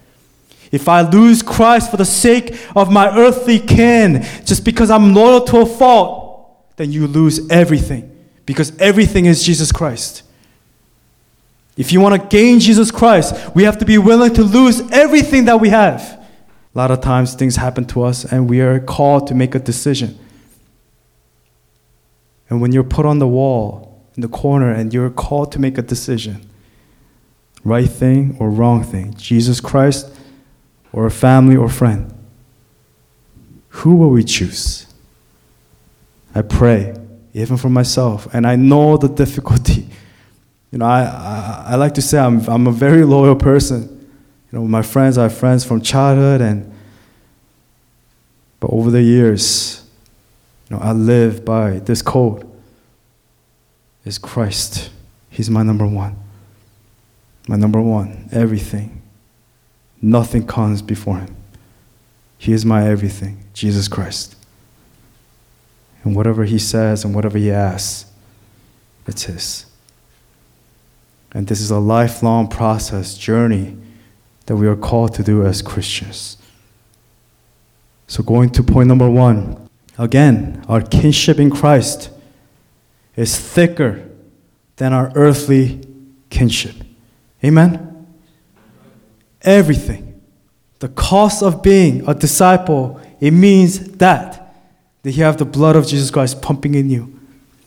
If 0.73 0.89
I 0.89 1.03
lose 1.03 1.43
Christ 1.43 1.91
for 1.91 1.97
the 1.97 2.05
sake 2.05 2.57
of 2.75 2.91
my 2.91 3.17
earthly 3.17 3.59
kin, 3.59 4.23
just 4.45 4.65
because 4.65 4.91
I'm 4.91 5.15
loyal 5.15 5.43
to 5.47 5.59
a 5.59 5.67
fault, 5.67 6.77
then 6.77 6.93
you 6.93 7.07
lose 7.07 7.49
everything 7.51 8.13
because 8.45 8.77
everything 8.79 9.27
is 9.27 9.43
Jesus 9.43 9.73
Christ. 9.73 10.23
If 11.77 11.93
you 11.93 12.01
want 12.01 12.21
to 12.21 12.29
gain 12.29 12.59
Jesus 12.61 12.91
Christ, 12.91 13.55
we 13.55 13.65
have 13.65 13.79
to 13.79 13.85
be 13.85 13.99
willing 13.99 14.33
to 14.35 14.43
lose 14.43 14.81
everything 14.93 15.45
that 15.45 15.61
we 15.61 15.69
have. 15.69 16.01
A 16.75 16.79
lot 16.79 16.91
of 16.91 17.01
times 17.01 17.35
things 17.35 17.57
happen 17.57 17.85
to 17.87 18.03
us 18.03 18.25
and 18.25 18.49
we 18.49 18.61
are 18.61 18.81
called 18.81 19.27
to 19.29 19.35
make 19.35 19.55
a 19.55 19.59
decision. 19.59 20.19
And 22.49 22.61
when 22.61 22.73
you're 22.73 22.85
put 22.85 23.05
on 23.05 23.19
the 23.19 23.27
wall 23.27 24.03
in 24.15 24.23
the 24.23 24.29
corner 24.29 24.71
and 24.71 24.93
you're 24.95 25.11
called 25.11 25.53
to 25.53 25.59
make 25.59 25.77
a 25.77 25.83
decision, 25.83 26.49
right 27.65 27.89
thing 27.89 28.37
or 28.39 28.51
wrong 28.51 28.83
thing, 28.85 29.15
Jesus 29.15 29.61
Christ 29.61 30.16
or 30.97 31.07
a 31.07 31.11
family 31.11 31.55
or 31.55 31.69
friend? 31.69 32.13
Who 33.69 33.97
will 33.97 34.09
we 34.09 34.25
choose? 34.25 34.87
I 36.35 36.41
pray, 36.41 36.97
even 37.35 37.59
for 37.59 37.69
myself, 37.69 38.27
and 38.35 38.47
I 38.47 38.57
know 38.57 38.97
the 38.97 39.09
difficulty. 39.09 39.89
You 40.73 40.81
know, 40.81 40.87
I, 40.87 41.05
I, 41.05 41.65
I 41.69 41.75
like 41.77 41.95
to 41.95 42.03
say 42.03 42.19
I'm, 42.19 42.41
I'm 42.49 42.67
a 42.67 42.73
very 42.73 43.05
loyal 43.05 43.37
person. 43.37 43.83
You 44.51 44.59
know, 44.59 44.67
my 44.67 44.83
friends, 44.83 45.17
have 45.17 45.33
friends 45.33 45.65
from 45.65 45.81
childhood, 45.81 46.41
and 46.41 46.71
but 48.59 48.71
over 48.71 48.91
the 48.91 49.01
years, 49.01 49.89
you 50.69 50.77
know, 50.77 50.83
I 50.83 50.93
live 50.93 51.45
by 51.45 51.79
this 51.79 52.03
code. 52.03 52.47
Is 54.05 54.19
Christ. 54.19 54.91
He's 55.31 55.49
my 55.49 55.63
number 55.63 55.87
one. 55.87 56.17
My 57.49 57.57
number 57.57 57.81
one, 57.81 58.29
everything. 58.33 58.96
Nothing 60.07 60.47
comes 60.47 60.83
before 60.83 61.19
him. 61.19 61.35
He 62.39 62.53
is 62.53 62.65
my 62.65 62.89
everything, 62.89 63.39
Jesus 63.53 63.89
Christ. 63.89 64.37
And 66.05 66.15
whatever 66.15 66.45
he 66.45 66.61
says 66.61 67.05
and 67.05 67.13
whatever 67.13 67.37
he 67.39 67.51
asks, 67.51 68.09
it's 69.09 69.25
his. 69.25 69.67
And 71.33 71.49
this 71.49 71.61
is 71.61 71.73
a 71.73 71.81
lifelong 71.81 72.47
process, 72.47 73.19
journey 73.19 73.77
that 74.47 74.55
we 74.55 74.69
are 74.69 74.77
called 74.77 75.13
to 75.15 75.25
do 75.25 75.45
as 75.45 75.61
Christians. 75.61 76.37
So, 78.07 78.23
going 78.23 78.51
to 78.51 78.63
point 78.63 78.87
number 78.87 79.11
one 79.11 79.69
again, 79.99 80.65
our 80.69 80.83
kinship 80.83 81.41
in 81.41 81.51
Christ 81.51 82.11
is 83.17 83.37
thicker 83.37 84.09
than 84.77 84.93
our 84.93 85.11
earthly 85.17 85.81
kinship. 86.31 86.77
Amen? 87.43 87.96
Everything. 89.47 90.21
The 90.81 90.89
cost 90.89 91.43
of 91.43 91.63
being 91.63 92.07
a 92.07 92.15
disciple, 92.15 93.01
it 93.21 93.31
means 93.31 93.79
that. 93.93 94.55
That 95.05 95.13
you 95.13 95.23
have 95.23 95.39
the 95.39 95.45
blood 95.47 95.77
of 95.77 95.87
Jesus 95.87 96.11
Christ 96.11 96.43
pumping 96.43 96.75
in 96.75 96.91
you. 96.91 97.19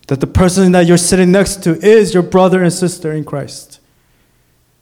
That 0.07 0.19
the 0.19 0.27
person 0.27 0.71
that 0.73 0.85
you're 0.85 0.97
sitting 0.97 1.31
next 1.31 1.63
to 1.63 1.71
is 1.83 2.13
your 2.13 2.23
brother 2.23 2.61
and 2.61 2.71
sister 2.71 3.13
in 3.13 3.23
Christ. 3.23 3.79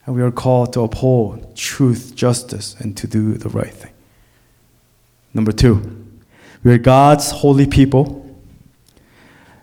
And 0.06 0.16
we 0.16 0.22
are 0.22 0.32
called 0.32 0.74
to 0.74 0.82
uphold 0.82 1.56
truth, 1.56 2.14
justice, 2.16 2.76
and 2.80 2.98
to 2.98 3.08
do 3.08 3.34
the 3.34 3.50
right 3.50 3.74
thing. 3.74 3.92
Number 5.34 5.52
two, 5.52 6.08
we 6.64 6.72
are 6.72 6.78
God's 6.78 7.30
holy 7.30 7.68
people. 7.68 8.24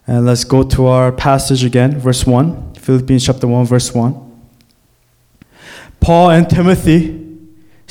And 0.06 0.26
let's 0.26 0.44
go 0.44 0.62
to 0.62 0.86
our 0.86 1.10
passage 1.10 1.64
again, 1.64 1.98
verse 1.98 2.26
1, 2.26 2.74
Philippians 2.74 3.24
chapter 3.24 3.48
1, 3.48 3.64
verse 3.64 3.94
1. 3.94 4.20
Paul 6.00 6.30
and 6.30 6.48
Timothy, 6.48 7.23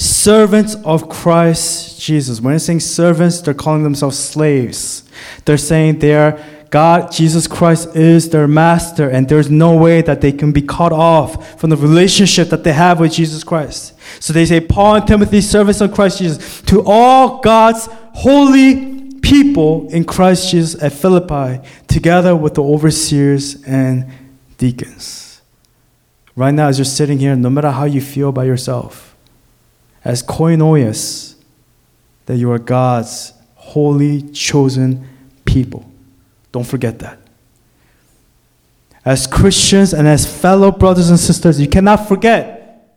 servants 0.04 0.76
of 0.84 1.10
Christ 1.10 2.00
Jesus. 2.02 2.42
When 2.42 2.52
they're 2.52 2.60
saying 2.60 2.82
servants, 2.82 3.42
they're 3.42 3.54
calling 3.54 3.84
themselves 3.84 4.20
slaves. 4.20 5.04
They're 5.46 5.58
saying 5.58 6.00
they 6.00 6.16
are 6.16 6.40
God, 6.74 7.12
Jesus 7.12 7.46
Christ 7.46 7.96
is 7.96 8.32
their 8.32 8.48
master, 8.48 9.08
and 9.08 9.30
there's 9.30 9.48
no 9.48 9.78
way 9.78 10.02
that 10.02 10.22
they 10.22 10.32
can 10.32 10.52
be 10.52 10.64
cut 10.64 10.92
off 10.92 11.60
from 11.60 11.70
the 11.70 11.78
relationship 11.78 12.50
that 12.50 12.64
they 12.64 12.74
have 12.74 13.00
with 13.00 13.14
Jesus 13.14 13.44
Christ. 13.44 13.94
So 14.20 14.34
they 14.34 14.48
say, 14.48 14.60
Paul 14.60 14.96
and 14.96 15.06
Timothy, 15.06 15.42
servants 15.42 15.82
of 15.82 15.94
Christ 15.94 16.18
Jesus, 16.18 16.62
to 16.64 16.82
all 16.84 17.42
God's 17.42 17.88
holy 17.92 19.14
people 19.22 19.88
in 19.92 20.04
Christ 20.04 20.50
Jesus 20.50 20.82
at 20.82 20.94
Philippi, 20.94 21.64
together 21.86 22.36
with 22.36 22.56
the 22.56 22.64
overseers 22.64 23.62
and 23.66 24.12
deacons. 24.58 25.42
Right 26.36 26.56
now, 26.56 26.70
as 26.70 26.80
you're 26.80 26.86
sitting 26.86 27.20
here, 27.20 27.36
no 27.36 27.52
matter 27.52 27.70
how 27.70 27.84
you 27.84 28.02
feel 28.02 28.32
by 28.32 28.46
yourself, 28.46 29.13
as 30.04 30.22
koinonias, 30.22 31.36
that 32.26 32.38
you 32.38 32.52
are 32.52 32.60
God's 32.60 33.34
holy, 33.56 34.22
chosen 34.30 35.08
people. 35.46 35.90
Don't 36.52 36.66
forget 36.66 37.00
that. 37.00 37.20
As 39.06 39.28
Christians 39.28 39.94
and 39.94 40.08
as 40.08 40.26
fellow 40.26 40.72
brothers 40.72 41.10
and 41.10 41.20
sisters, 41.20 41.60
you 41.60 41.68
cannot 41.68 42.08
forget 42.08 42.88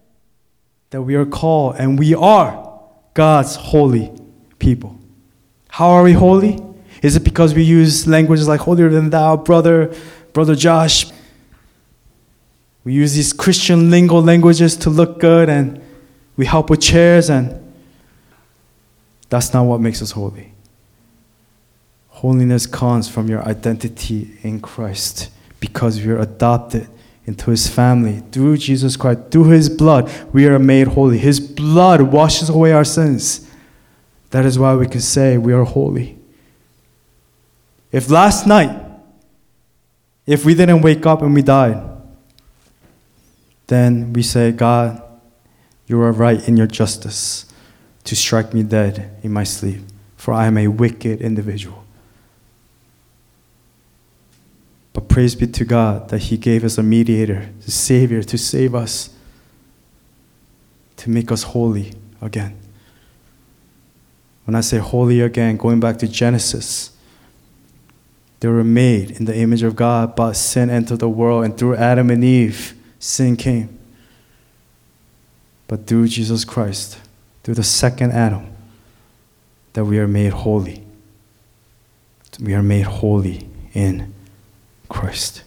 that 0.91 1.03
we 1.03 1.17
are 1.17 1.27
called 1.27 1.77
and 1.79 1.99
we 1.99 2.15
are 2.15 2.81
God's 3.15 3.57
holy 3.57 4.13
people. 4.59 4.99
How 5.69 5.89
are 5.91 6.03
we 6.03 6.13
holy? 6.13 6.59
Is 7.03 7.17
it 7.17 7.25
because 7.25 7.55
we 7.55 7.63
use 7.63 8.07
languages 8.07 8.49
like 8.49 8.61
holier 8.61 8.89
than 8.89 9.11
thou, 9.11 9.37
brother, 9.37 9.95
brother 10.33 10.55
Josh? 10.55 11.07
We 12.85 12.93
use 12.93 13.15
these 13.15 13.33
Christian 13.33 13.91
lingo 13.91 14.21
languages 14.21 14.77
to 14.79 14.91
look 14.91 15.19
good 15.19 15.49
and 15.49 15.83
we 16.37 16.47
help 16.47 16.71
with 16.71 16.81
chairs, 16.81 17.31
and 17.31 17.63
that's 19.29 19.53
not 19.53 19.65
what 19.65 19.81
makes 19.81 20.03
us 20.03 20.13
holy. 20.13 20.53
Holiness 22.09 22.67
comes 22.67 23.09
from 23.09 23.29
your 23.29 23.43
identity 23.45 24.39
in 24.43 24.61
Christ 24.61 25.31
because 25.61 26.01
we 26.01 26.13
are 26.13 26.19
adopted 26.19 26.89
into 27.27 27.51
his 27.51 27.69
family 27.69 28.23
through 28.31 28.57
Jesus 28.57 28.97
Christ, 28.97 29.21
through 29.31 29.49
his 29.49 29.69
blood, 29.69 30.11
we 30.33 30.47
are 30.47 30.59
made 30.59 30.87
holy. 30.87 31.19
His 31.19 31.41
blood 31.41 32.01
washes 32.01 32.49
away 32.49 32.73
our 32.73 32.85
sins. 32.85 33.51
That 34.31 34.45
is 34.47 34.59
why 34.59 34.75
we 34.77 34.87
can 34.87 35.01
say 35.01 35.37
we 35.37 35.53
are 35.53 35.65
holy. 35.65 36.17
If 37.91 38.11
last 38.11 38.47
night, 38.47 38.81
if 40.25 40.45
we 40.45 40.55
didn't 40.55 40.83
wake 40.83 41.05
up 41.05 41.23
and 41.23 41.35
we 41.35 41.43
died, 41.43 41.83
then 43.67 44.13
we 44.13 44.23
say, 44.23 44.53
God, 44.53 45.03
you 45.87 46.01
are 46.01 46.13
right 46.13 46.47
in 46.49 46.57
your 46.57 46.67
justice 46.67 47.47
to 48.05 48.17
strike 48.17 48.55
me 48.55 48.63
dead 48.63 49.11
in 49.23 49.33
my 49.33 49.45
sleep, 49.45 49.83
for 50.17 50.33
I 50.35 50.47
am 50.47 50.59
a 50.59 50.69
wicked 50.69 51.21
individual. 51.21 51.85
But 54.93 55.09
praise 55.09 55.35
be 55.35 55.47
to 55.47 55.65
God 55.65 56.09
that 56.09 56.19
He 56.19 56.37
gave 56.37 56.65
us 56.65 56.79
a 56.79 56.83
mediator, 56.83 57.51
a 57.67 57.71
Savior, 57.71 58.23
to 58.23 58.39
save 58.39 58.75
us, 58.75 59.11
to 60.97 61.11
make 61.11 61.31
us 61.31 61.43
holy 61.43 61.93
again. 62.23 62.57
When 64.45 64.55
I 64.55 64.61
say 64.61 64.79
holy 64.79 65.21
again, 65.21 65.57
going 65.57 65.81
back 65.81 65.99
to 65.99 66.09
Genesis, 66.09 66.97
they 68.41 68.49
were 68.49 68.65
made 68.65 69.11
in 69.13 69.25
the 69.25 69.37
image 69.37 69.63
of 69.63 69.77
God, 69.77 70.15
but 70.15 70.35
sin 70.35 70.71
entered 70.71 71.01
the 71.01 71.09
world, 71.09 71.45
and 71.45 71.59
through 71.59 71.77
Adam 71.77 72.11
and 72.11 72.23
Eve, 72.23 72.75
sin 72.99 73.37
came. 73.37 73.76
But 75.69 75.87
through 75.87 76.09
Jesus 76.09 76.45
Christ, 76.45 76.99
through 77.43 77.55
the 77.55 77.63
second 77.63 78.13
Adam, 78.13 78.47
that 79.73 79.85
we 79.85 79.99
are 79.99 80.09
made 80.09 80.33
holy. 80.33 80.85
We 82.41 82.55
are 82.55 82.63
made 82.63 82.87
holy 82.87 83.49
in 83.75 84.15
Christ. 84.89 85.43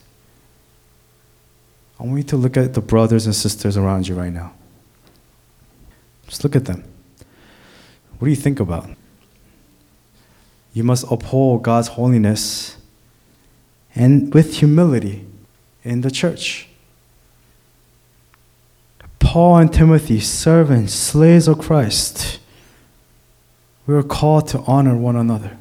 I 1.99 2.03
want 2.03 2.17
you 2.17 2.23
to 2.23 2.37
look 2.37 2.55
at 2.55 2.73
the 2.73 2.81
brothers 2.81 3.25
and 3.25 3.35
sisters 3.35 3.75
around 3.75 4.07
you 4.07 4.15
right 4.15 4.31
now. 4.31 4.53
Just 6.27 6.43
look 6.43 6.55
at 6.55 6.65
them. 6.65 6.83
What 8.17 8.25
do 8.25 8.29
you 8.29 8.35
think 8.35 8.59
about? 8.59 8.89
You 10.73 10.83
must 10.83 11.05
uphold 11.11 11.63
God's 11.63 11.89
holiness 11.89 12.77
and 13.95 14.33
with 14.33 14.55
humility 14.57 15.25
in 15.83 16.01
the 16.01 16.11
church. 16.11 16.68
Paul 19.29 19.57
and 19.57 19.71
Timothy, 19.71 20.19
servants, 20.21 20.91
slaves 20.91 21.47
of 21.47 21.59
Christ, 21.59 22.39
we 23.85 23.93
are 23.93 24.01
called 24.01 24.47
to 24.47 24.59
honor 24.61 24.97
one 24.97 25.15
another. 25.15 25.55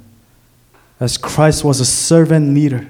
As 0.99 1.19
Christ 1.19 1.65
was 1.65 1.79
a 1.79 1.85
servant 1.85 2.55
leader, 2.55 2.89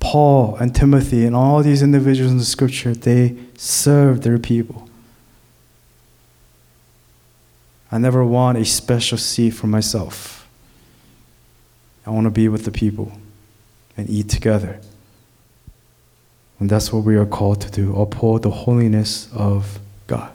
Paul 0.00 0.56
and 0.56 0.74
Timothy 0.74 1.24
and 1.24 1.36
all 1.36 1.62
these 1.62 1.80
individuals 1.80 2.32
in 2.32 2.38
the 2.38 2.44
scripture, 2.44 2.92
they 2.92 3.36
served 3.56 4.24
their 4.24 4.40
people. 4.40 4.88
I 7.92 7.98
never 7.98 8.24
want 8.24 8.58
a 8.58 8.64
special 8.64 9.16
seat 9.16 9.50
for 9.50 9.68
myself. 9.68 10.48
I 12.04 12.10
want 12.10 12.24
to 12.24 12.32
be 12.32 12.48
with 12.48 12.64
the 12.64 12.72
people 12.72 13.12
and 13.96 14.10
eat 14.10 14.28
together. 14.28 14.80
And 16.60 16.68
that's 16.68 16.92
what 16.92 17.04
we 17.04 17.16
are 17.16 17.26
called 17.26 17.60
to 17.62 17.70
do 17.70 17.94
uphold 17.96 18.42
the 18.42 18.50
holiness 18.50 19.28
of 19.32 19.78
God. 20.06 20.32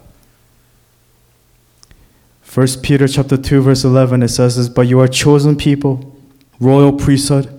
1 2.54 2.66
Peter 2.82 3.08
chapter 3.08 3.36
2 3.36 3.62
verse 3.62 3.82
11 3.82 4.22
it 4.22 4.28
says 4.28 4.56
this 4.56 4.68
but 4.68 4.86
you 4.86 5.00
are 5.00 5.08
chosen 5.08 5.56
people 5.56 6.16
royal 6.60 6.92
priesthood 6.92 7.50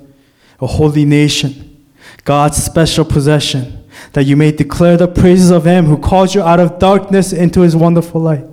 a 0.62 0.68
holy 0.68 1.04
nation 1.04 1.66
God's 2.24 2.58
special 2.58 3.06
possession 3.06 3.84
that 4.14 4.24
you 4.24 4.36
may 4.36 4.52
declare 4.52 4.98
the 4.98 5.08
praises 5.08 5.52
of 5.52 5.66
him 5.66 5.86
who 5.86 5.98
called 5.98 6.34
you 6.34 6.42
out 6.42 6.60
of 6.60 6.80
darkness 6.80 7.32
into 7.32 7.62
his 7.62 7.76
wonderful 7.76 8.20
light. 8.20 8.46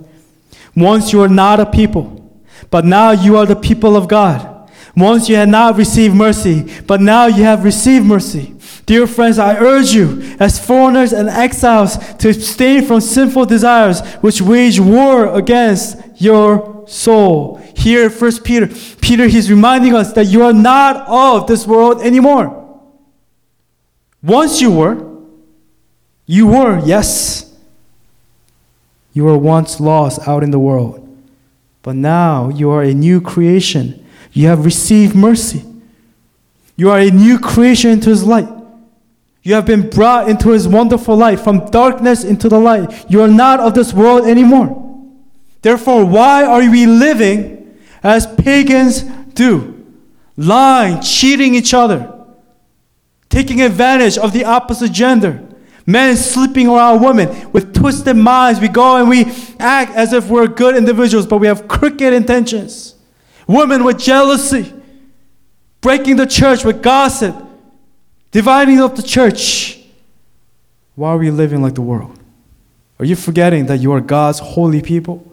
Once 0.75 1.11
you 1.11 1.19
were 1.19 1.29
not 1.29 1.59
a 1.59 1.65
people 1.65 2.19
but 2.69 2.85
now 2.85 3.11
you 3.11 3.37
are 3.37 3.45
the 3.45 3.55
people 3.55 3.95
of 3.95 4.07
God. 4.07 4.69
Once 4.95 5.27
you 5.27 5.35
had 5.35 5.49
not 5.49 5.75
received 5.75 6.15
mercy 6.15 6.81
but 6.85 7.01
now 7.01 7.25
you 7.25 7.43
have 7.43 7.63
received 7.63 8.05
mercy 8.05 8.53
Dear 8.85 9.07
friends, 9.07 9.39
I 9.39 9.55
urge 9.55 9.91
you, 9.91 10.35
as 10.39 10.63
foreigners 10.63 11.13
and 11.13 11.29
exiles, 11.29 11.97
to 12.15 12.29
abstain 12.29 12.85
from 12.85 12.99
sinful 12.99 13.45
desires 13.45 14.01
which 14.15 14.41
wage 14.41 14.79
war 14.79 15.33
against 15.33 15.97
your 16.17 16.85
soul. 16.87 17.57
Here, 17.75 18.09
First 18.09 18.43
Peter, 18.43 18.67
Peter, 18.99 19.27
he's 19.27 19.49
reminding 19.49 19.95
us 19.95 20.11
that 20.13 20.25
you 20.25 20.43
are 20.43 20.53
not 20.53 21.07
of 21.07 21.47
this 21.47 21.65
world 21.65 22.01
anymore. 22.01 22.59
Once 24.21 24.59
you 24.59 24.71
were, 24.71 25.13
you 26.25 26.47
were, 26.47 26.79
yes. 26.85 27.53
You 29.13 29.25
were 29.25 29.37
once 29.37 29.79
lost 29.79 30.27
out 30.27 30.43
in 30.43 30.51
the 30.51 30.59
world, 30.59 31.07
but 31.83 31.95
now 31.95 32.49
you 32.49 32.69
are 32.71 32.83
a 32.83 32.93
new 32.93 33.21
creation. 33.21 34.05
You 34.31 34.47
have 34.47 34.65
received 34.65 35.15
mercy. 35.15 35.63
You 36.75 36.89
are 36.89 36.99
a 36.99 37.11
new 37.11 37.39
creation 37.39 37.91
into 37.91 38.09
His 38.09 38.23
light. 38.23 38.49
You 39.43 39.55
have 39.55 39.65
been 39.65 39.89
brought 39.89 40.29
into 40.29 40.49
His 40.51 40.67
wonderful 40.67 41.17
light, 41.17 41.39
from 41.39 41.69
darkness 41.69 42.23
into 42.23 42.47
the 42.47 42.59
light. 42.59 43.09
You 43.09 43.21
are 43.21 43.27
not 43.27 43.59
of 43.59 43.73
this 43.73 43.93
world 43.93 44.25
anymore. 44.25 44.79
Therefore, 45.61 46.05
why 46.05 46.45
are 46.45 46.59
we 46.59 46.85
living 46.85 47.77
as 48.01 48.25
pagans 48.25 49.01
do? 49.33 49.85
Lying, 50.37 51.01
cheating 51.01 51.55
each 51.55 51.73
other, 51.73 52.25
taking 53.29 53.61
advantage 53.61 54.17
of 54.17 54.33
the 54.33 54.45
opposite 54.45 54.91
gender. 54.91 55.47
Men 55.85 56.15
sleeping 56.15 56.69
around 56.69 57.03
women 57.03 57.51
with 57.51 57.73
twisted 57.73 58.15
minds. 58.15 58.61
We 58.61 58.69
go 58.69 58.95
and 58.95 59.09
we 59.09 59.25
act 59.59 59.93
as 59.95 60.13
if 60.13 60.29
we're 60.29 60.47
good 60.47 60.77
individuals, 60.77 61.27
but 61.27 61.39
we 61.39 61.47
have 61.47 61.67
crooked 61.67 62.13
intentions. 62.13 62.95
Women 63.47 63.83
with 63.83 63.99
jealousy, 63.99 64.73
breaking 65.81 66.15
the 66.15 66.25
church 66.25 66.63
with 66.63 66.81
gossip, 66.81 67.35
dividing 68.33 68.81
up 68.81 68.97
the 68.97 69.03
church. 69.03 69.79
Why 70.95 71.11
are 71.11 71.17
we 71.17 71.31
living 71.31 71.61
like 71.61 71.75
the 71.75 71.81
world? 71.81 72.19
Are 72.99 73.05
you 73.05 73.15
forgetting 73.15 73.67
that 73.67 73.79
you 73.79 73.93
are 73.93 74.01
God's 74.01 74.39
holy 74.39 74.81
people? 74.81 75.25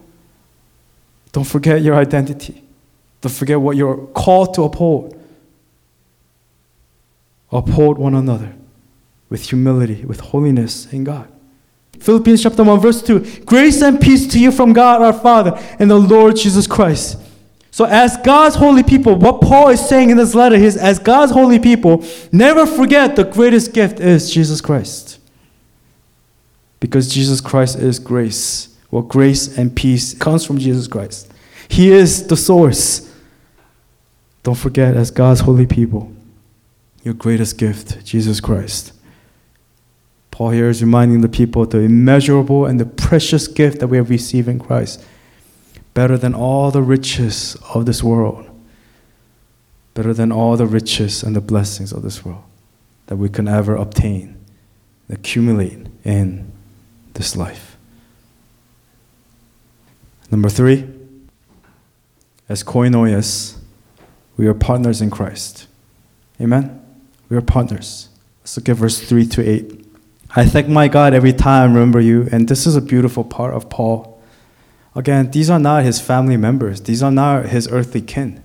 Don't 1.32 1.44
forget 1.44 1.82
your 1.82 1.96
identity. 1.96 2.62
Don't 3.20 3.32
forget 3.32 3.60
what 3.60 3.76
you're 3.76 4.06
called 4.08 4.54
to 4.54 4.62
uphold. 4.62 5.20
Uphold 7.52 7.98
one 7.98 8.14
another 8.14 8.54
with 9.28 9.48
humility, 9.48 10.04
with 10.04 10.20
holiness 10.20 10.90
in 10.92 11.04
God. 11.04 11.28
Philippians 11.98 12.42
chapter 12.42 12.64
1, 12.64 12.80
verse 12.80 13.02
2 13.02 13.42
Grace 13.44 13.82
and 13.82 14.00
peace 14.00 14.26
to 14.28 14.40
you 14.40 14.50
from 14.50 14.72
God 14.72 15.02
our 15.02 15.12
Father 15.12 15.52
and 15.78 15.90
the 15.90 15.98
Lord 15.98 16.36
Jesus 16.36 16.66
Christ. 16.66 17.18
So, 17.70 17.84
as 17.84 18.16
God's 18.18 18.56
holy 18.56 18.82
people, 18.82 19.14
what 19.14 19.40
Paul 19.40 19.68
is 19.68 19.86
saying 19.86 20.10
in 20.10 20.16
this 20.16 20.34
letter 20.34 20.56
is 20.56 20.76
as 20.76 20.98
God's 20.98 21.32
holy 21.32 21.58
people, 21.58 22.04
never 22.32 22.66
forget 22.66 23.14
the 23.14 23.24
greatest 23.24 23.72
gift 23.72 24.00
is 24.00 24.32
Jesus 24.32 24.60
Christ. 24.60 25.18
Because 26.80 27.12
Jesus 27.12 27.40
Christ 27.40 27.78
is 27.78 27.98
grace. 27.98 28.76
Well, 28.90 29.02
grace 29.02 29.56
and 29.56 29.74
peace 29.74 30.14
comes 30.14 30.44
from 30.44 30.58
Jesus 30.58 30.88
Christ. 30.88 31.32
He 31.68 31.92
is 31.92 32.26
the 32.26 32.36
source. 32.36 33.08
Don't 34.42 34.56
forget, 34.56 34.96
as 34.96 35.12
God's 35.12 35.40
holy 35.40 35.66
people, 35.66 36.12
your 37.04 37.14
greatest 37.14 37.56
gift, 37.56 38.04
Jesus 38.04 38.40
Christ. 38.40 38.92
Paul 40.32 40.50
here 40.50 40.70
is 40.70 40.82
reminding 40.82 41.20
the 41.20 41.28
people 41.28 41.62
of 41.62 41.70
the 41.70 41.80
immeasurable 41.80 42.66
and 42.66 42.80
the 42.80 42.86
precious 42.86 43.46
gift 43.46 43.78
that 43.78 43.88
we 43.88 43.96
have 43.98 44.10
received 44.10 44.48
in 44.48 44.58
Christ 44.58 45.04
better 45.94 46.16
than 46.16 46.34
all 46.34 46.70
the 46.70 46.82
riches 46.82 47.56
of 47.74 47.86
this 47.86 48.02
world, 48.02 48.48
better 49.94 50.14
than 50.14 50.30
all 50.30 50.56
the 50.56 50.66
riches 50.66 51.22
and 51.22 51.34
the 51.34 51.40
blessings 51.40 51.92
of 51.92 52.02
this 52.02 52.24
world 52.24 52.44
that 53.06 53.16
we 53.16 53.28
can 53.28 53.48
ever 53.48 53.74
obtain, 53.74 54.36
accumulate 55.08 55.86
in 56.04 56.50
this 57.14 57.36
life. 57.36 57.76
Number 60.30 60.48
three, 60.48 60.88
as 62.48 62.62
koinonias, 62.62 63.56
we 64.36 64.46
are 64.46 64.54
partners 64.54 65.00
in 65.00 65.10
Christ. 65.10 65.66
Amen? 66.40 66.80
We 67.28 67.36
are 67.36 67.42
partners. 67.42 68.08
Let's 68.40 68.56
look 68.56 68.68
at 68.68 68.76
verse 68.76 69.00
3 69.00 69.26
to 69.26 69.48
8. 69.48 69.86
I 70.34 70.46
thank 70.46 70.68
my 70.68 70.88
God 70.88 71.12
every 71.12 71.32
time 71.32 71.70
I 71.70 71.74
remember 71.74 72.00
you, 72.00 72.28
and 72.32 72.48
this 72.48 72.66
is 72.66 72.76
a 72.76 72.80
beautiful 72.80 73.24
part 73.24 73.52
of 73.52 73.68
Paul 73.68 74.09
Again, 74.94 75.30
these 75.30 75.50
are 75.50 75.58
not 75.58 75.84
his 75.84 76.00
family 76.00 76.36
members, 76.36 76.80
these 76.82 77.02
are 77.02 77.12
not 77.12 77.46
his 77.46 77.68
earthly 77.68 78.02
kin. 78.02 78.42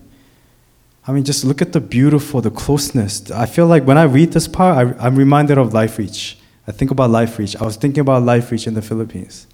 I 1.08 1.12
mean, 1.12 1.24
just 1.24 1.44
look 1.44 1.62
at 1.62 1.72
the 1.72 1.80
beautiful, 1.80 2.40
the 2.40 2.50
closeness. 2.50 3.30
I 3.30 3.46
feel 3.46 3.66
like 3.66 3.84
when 3.84 3.96
I 3.96 4.04
read 4.04 4.32
this 4.32 4.48
part, 4.48 4.96
I, 4.98 5.06
am 5.06 5.16
reminded 5.16 5.56
of 5.56 5.72
Life 5.72 5.98
Reach. 5.98 6.36
I 6.66 6.72
think 6.72 6.90
about 6.90 7.10
Life 7.10 7.38
Reach. 7.38 7.54
I 7.56 7.64
was 7.64 7.76
thinking 7.76 8.00
about 8.00 8.24
Life 8.24 8.50
Reach 8.50 8.66
in 8.66 8.74
the 8.74 8.82
Philippines. 8.82 9.46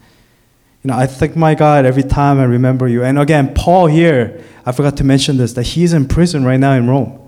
You 0.83 0.89
know, 0.89 0.97
I 0.97 1.07
thank 1.07 1.37
my 1.37 1.55
God 1.55 1.85
every 1.85 2.03
time 2.03 2.41
I 2.41 2.45
remember 2.45 2.89
you. 2.89 3.05
And 3.05 3.19
again, 3.19 3.55
Paul 3.55 3.87
here, 3.87 4.43
I 4.65 4.73
forgot 4.73 4.97
to 4.97 5.05
mention 5.05 5.37
this, 5.37 5.53
that 5.53 5.65
he's 5.65 5.93
in 5.93 6.09
prison 6.09 6.45
right 6.45 6.59
now 6.59 6.73
in 6.73 6.89
Rome. 6.89 7.22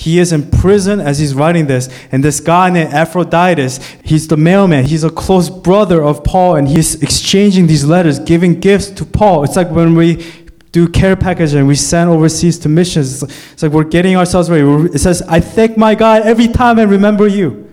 He 0.00 0.18
is 0.18 0.32
in 0.32 0.50
prison 0.50 0.98
as 0.98 1.18
he's 1.18 1.34
writing 1.34 1.66
this. 1.66 1.90
And 2.10 2.24
this 2.24 2.40
guy 2.40 2.70
named 2.70 2.94
Epaphroditus, 2.94 3.76
he's 4.02 4.28
the 4.28 4.36
mailman. 4.38 4.86
He's 4.86 5.04
a 5.04 5.10
close 5.10 5.50
brother 5.50 6.02
of 6.02 6.24
Paul, 6.24 6.56
and 6.56 6.66
he's 6.66 6.94
exchanging 7.02 7.66
these 7.66 7.84
letters, 7.84 8.18
giving 8.18 8.60
gifts 8.60 8.88
to 8.92 9.04
Paul. 9.04 9.44
It's 9.44 9.56
like 9.56 9.70
when 9.70 9.94
we 9.94 10.24
do 10.72 10.88
care 10.88 11.16
packaging, 11.16 11.66
we 11.66 11.74
send 11.74 12.08
overseas 12.08 12.58
to 12.60 12.70
missions. 12.70 13.22
It's 13.22 13.62
like 13.62 13.72
we're 13.72 13.84
getting 13.84 14.16
ourselves 14.16 14.48
ready. 14.48 14.64
It 14.94 15.00
says, 15.00 15.20
I 15.20 15.38
thank 15.40 15.76
my 15.76 15.94
God 15.94 16.22
every 16.22 16.48
time 16.48 16.78
I 16.78 16.84
remember 16.84 17.26
you. 17.28 17.69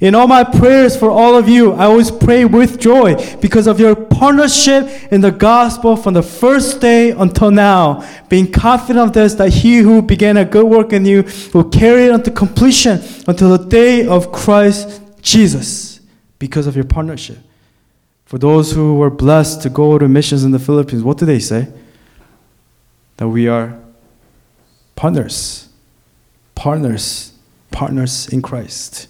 In 0.00 0.14
all 0.14 0.28
my 0.28 0.44
prayers 0.44 0.96
for 0.96 1.10
all 1.10 1.36
of 1.36 1.48
you, 1.48 1.72
I 1.72 1.86
always 1.86 2.10
pray 2.10 2.44
with 2.44 2.78
joy 2.78 3.16
because 3.40 3.66
of 3.66 3.80
your 3.80 3.96
partnership 3.96 4.88
in 5.12 5.22
the 5.22 5.32
gospel 5.32 5.96
from 5.96 6.14
the 6.14 6.22
first 6.22 6.80
day 6.80 7.10
until 7.10 7.50
now, 7.50 8.08
being 8.28 8.50
confident 8.50 9.08
of 9.08 9.12
this, 9.12 9.34
that 9.34 9.50
he 9.50 9.78
who 9.78 10.00
began 10.00 10.36
a 10.36 10.44
good 10.44 10.66
work 10.66 10.92
in 10.92 11.04
you 11.04 11.24
will 11.52 11.68
carry 11.68 12.04
it 12.04 12.12
unto 12.12 12.30
completion 12.30 13.02
until 13.26 13.56
the 13.56 13.64
day 13.64 14.06
of 14.06 14.30
Christ 14.30 15.02
Jesus, 15.20 16.00
because 16.38 16.68
of 16.68 16.76
your 16.76 16.84
partnership. 16.84 17.38
For 18.24 18.38
those 18.38 18.72
who 18.72 18.94
were 18.94 19.10
blessed 19.10 19.62
to 19.62 19.70
go 19.70 19.98
to 19.98 20.06
missions 20.06 20.44
in 20.44 20.52
the 20.52 20.60
Philippines, 20.60 21.02
what 21.02 21.18
do 21.18 21.26
they 21.26 21.40
say? 21.40 21.66
That 23.16 23.28
we 23.28 23.48
are 23.48 23.76
partners, 24.94 25.68
partners, 26.54 27.32
partners 27.72 28.28
in 28.28 28.42
Christ. 28.42 29.08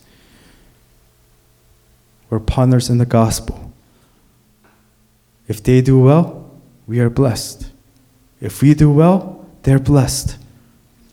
We're 2.31 2.41
partners 2.41 2.91
in 2.91 2.99
the 2.99 3.07
gospel. 3.07 3.73
If 5.47 5.63
they 5.63 5.81
do 5.81 5.99
well, 5.99 6.51
we 6.87 7.01
are 7.01 7.11
blessed. 7.11 7.71
If 8.41 8.63
we 8.63 8.75
do 8.75 8.91
well, 8.91 9.47
they're 9.63 9.79
blessed. 9.79 10.37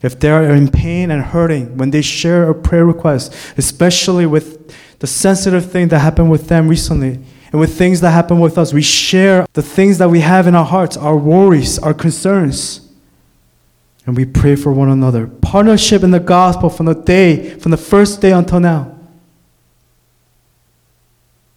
if 0.02 0.20
they 0.20 0.30
are 0.30 0.44
in 0.54 0.70
pain 0.70 1.10
and 1.10 1.22
hurting, 1.22 1.76
when 1.78 1.90
they 1.90 2.02
share 2.02 2.48
a 2.48 2.54
prayer 2.54 2.84
request, 2.84 3.34
especially 3.56 4.24
with 4.24 4.72
the 5.00 5.06
sensitive 5.06 5.70
thing 5.70 5.88
that 5.88 5.98
happened 5.98 6.30
with 6.30 6.48
them 6.48 6.68
recently, 6.68 7.18
and 7.50 7.60
with 7.60 7.76
things 7.76 8.00
that 8.02 8.10
happen 8.10 8.38
with 8.38 8.58
us, 8.58 8.72
we 8.72 8.82
share 8.82 9.46
the 9.54 9.62
things 9.62 9.98
that 9.98 10.08
we 10.08 10.20
have 10.20 10.46
in 10.46 10.54
our 10.54 10.64
hearts, 10.64 10.96
our 10.96 11.16
worries, 11.16 11.78
our 11.78 11.94
concerns. 11.94 12.88
And 14.04 14.16
we 14.16 14.24
pray 14.24 14.54
for 14.54 14.72
one 14.72 14.90
another. 14.90 15.26
Partnership 15.26 16.02
in 16.02 16.10
the 16.12 16.20
gospel 16.20 16.70
from 16.70 16.86
the 16.86 16.94
day, 16.94 17.50
from 17.58 17.70
the 17.70 17.76
first 17.76 18.20
day 18.20 18.32
until 18.32 18.60
now. 18.60 18.95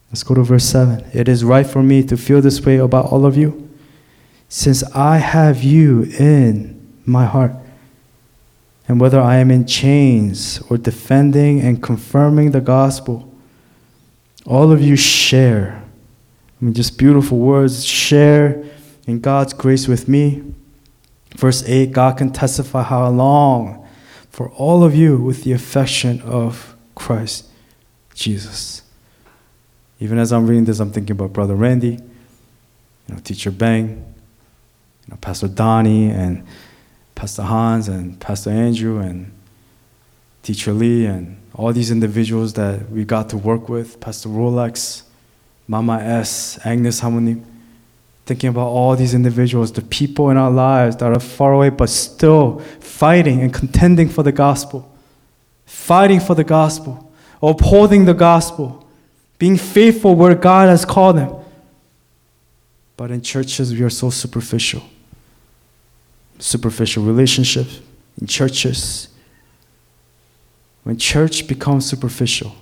Let's 0.10 0.24
go 0.24 0.34
to 0.34 0.43
verse 0.43 0.66
7. 0.66 1.05
It 1.14 1.28
is 1.28 1.43
right 1.43 1.66
for 1.66 1.84
me 1.84 2.03
to 2.03 2.18
feel 2.18 2.41
this 2.41 2.66
way 2.66 2.78
about 2.78 3.05
all 3.12 3.26
of 3.26 3.38
you, 3.38 3.70
since 4.47 4.84
I 4.95 5.18
have 5.18 5.64
you 5.64 6.03
in 6.03 6.99
my 7.05 7.26
heart. 7.26 7.53
And 8.88 8.99
whether 8.99 9.22
I 9.22 9.36
am 9.36 9.51
in 9.51 9.68
chains 9.68 10.60
or 10.68 10.78
defending 10.78 11.62
and 11.62 11.84
confirming 11.84 12.51
the 12.51 12.62
gospel, 12.62 13.32
all 14.47 14.72
of 14.72 14.82
you 14.82 14.95
share. 14.95 15.84
I 16.60 16.66
mean, 16.66 16.74
just 16.74 16.97
beautiful 16.97 17.38
words. 17.38 17.86
Share 17.86 18.64
in 19.05 19.20
God's 19.20 19.53
grace 19.53 19.88
with 19.88 20.07
me. 20.07 20.43
Verse 21.36 21.64
8 21.68 21.91
God 21.91 22.18
can 22.18 22.32
testify 22.32 22.82
how 22.82 23.07
long 23.10 23.88
for 24.32 24.49
all 24.51 24.84
of 24.84 24.95
you 24.95 25.18
with 25.18 25.43
the 25.43 25.51
affection 25.51 26.22
of 26.22 26.76
Christ 26.95 27.45
Jesus. 28.16 28.82
Even 30.00 30.18
as 30.18 30.32
I'm 30.32 30.47
reading 30.47 30.66
this, 30.66 30.80
I'm 30.80 30.91
thinking 30.91 31.12
about 31.12 31.34
Brother 31.34 31.56
Randy, 31.56 32.00
you 33.08 33.14
know, 33.16 33.20
Teacher 33.20 33.52
Bang, 33.52 33.88
you 33.89 35.12
know, 35.12 35.18
Pastor 35.20 35.47
Donnie, 35.50 36.10
and 36.10 36.45
Pastor 37.16 37.43
Hans, 37.43 37.89
and 37.89 38.20
Pastor 38.20 38.50
Andrew, 38.50 39.00
and 39.00 39.32
Teacher 40.41 40.72
Lee, 40.72 41.06
and 41.06 41.38
all 41.54 41.74
these 41.74 41.91
individuals 41.91 42.54
that 42.54 42.89
we 42.89 43.04
got 43.04 43.30
to 43.30 43.38
work 43.38 43.68
with, 43.68 44.00
Pastor 44.00 44.30
Rolex, 44.30 45.04
Mama 45.68 46.00
S, 46.00 46.58
Agnes 46.64 47.02
Harmony, 47.02 47.41
thinking 48.26 48.50
about 48.50 48.68
all 48.68 48.95
these 48.95 49.14
individuals, 49.14 49.74
the 49.74 49.82
people 49.82 50.30
in 50.30 50.38
our 50.38 50.52
lives 50.52 50.95
that 50.97 51.12
are 51.12 51.20
far 51.20 51.52
away 51.54 51.70
but 51.70 51.89
still 51.89 52.60
fighting 52.80 53.41
and 53.41 53.54
contending 53.54 54.08
for 54.08 54.24
the 54.24 54.32
gospel, 54.32 54.89
fighting 55.66 56.22
for 56.22 56.36
the 56.36 56.43
gospel, 56.43 57.12
upholding 57.41 58.06
the 58.06 58.14
gospel 58.14 58.89
being 59.40 59.58
faithful 59.58 60.16
where 60.16 60.36
God 60.36 60.70
has 60.70 60.86
called 60.86 61.18
them. 61.18 61.34
But 62.98 63.10
in 63.10 63.22
churches, 63.22 63.74
we 63.74 63.82
are 63.82 63.90
so 63.90 64.10
superficial. 64.10 64.84
Superficial 66.38 67.04
relationships 67.04 67.80
in 68.20 68.28
churches. 68.28 69.08
When 70.84 70.98
church 70.98 71.48
becomes 71.48 71.86
superficial, 71.86 72.54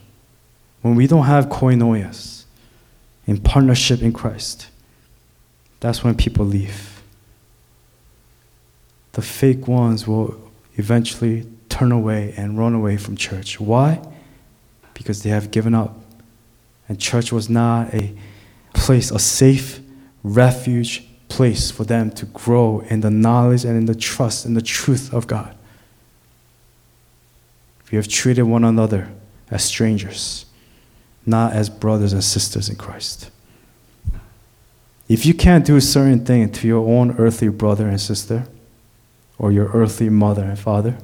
when 0.84 0.96
we 0.96 1.08
don't 1.08 1.26
have 1.26 1.48
koinonias 1.48 2.44
in 3.26 3.40
partnership 3.40 4.02
in 4.02 4.14
Christ, 4.14 4.68
that's 5.80 6.04
when 6.04 6.16
people 6.16 6.46
leave. 6.46 7.02
The 9.14 9.22
fake 9.24 9.68
ones 9.68 10.08
will 10.08 10.40
eventually 10.76 11.48
turn 11.70 11.92
away 11.92 12.36
and 12.38 12.58
run 12.58 12.76
away 12.76 12.98
from 12.98 13.18
church. 13.18 13.60
Why? 13.60 14.00
Because 14.94 15.24
they 15.24 15.32
have 15.32 15.50
given 15.50 15.74
up 15.74 15.98
and 16.88 17.00
church 17.00 17.32
was 17.32 17.50
not 17.50 17.94
a 17.94 18.14
place, 18.74 19.12
a 19.12 19.20
safe 19.20 19.80
refuge 20.24 21.04
place 21.30 21.70
for 21.72 21.84
them 21.84 22.10
to 22.12 22.26
grow 22.28 22.80
in 22.90 23.02
the 23.02 23.10
knowledge 23.10 23.66
and 23.66 23.78
in 23.78 23.86
the 23.86 23.96
trust 23.96 24.46
and 24.46 24.56
the 24.56 24.62
truth 24.62 25.14
of 25.14 25.28
God. 25.28 25.56
We 27.92 27.96
have 27.96 28.08
treated 28.08 28.44
one 28.44 28.64
another 28.64 29.10
as 29.50 29.64
strangers, 29.64 30.46
not 31.26 31.54
as 31.54 31.70
brothers 31.70 32.14
and 32.14 32.24
sisters 32.24 32.70
in 32.70 32.76
Christ. 32.76 33.32
If 35.08 35.26
you 35.26 35.34
can't 35.34 35.66
do 35.66 35.78
a 35.78 35.82
certain 35.82 36.26
thing 36.26 36.52
to 36.52 36.68
your 36.68 36.86
own 36.88 37.16
earthly 37.18 37.48
brother 37.48 37.88
and 37.88 38.00
sister, 38.00 38.48
or 39.40 39.52
your 39.52 39.68
earthly 39.68 40.10
mother 40.10 40.44
and 40.44 40.58
father, 40.58 40.98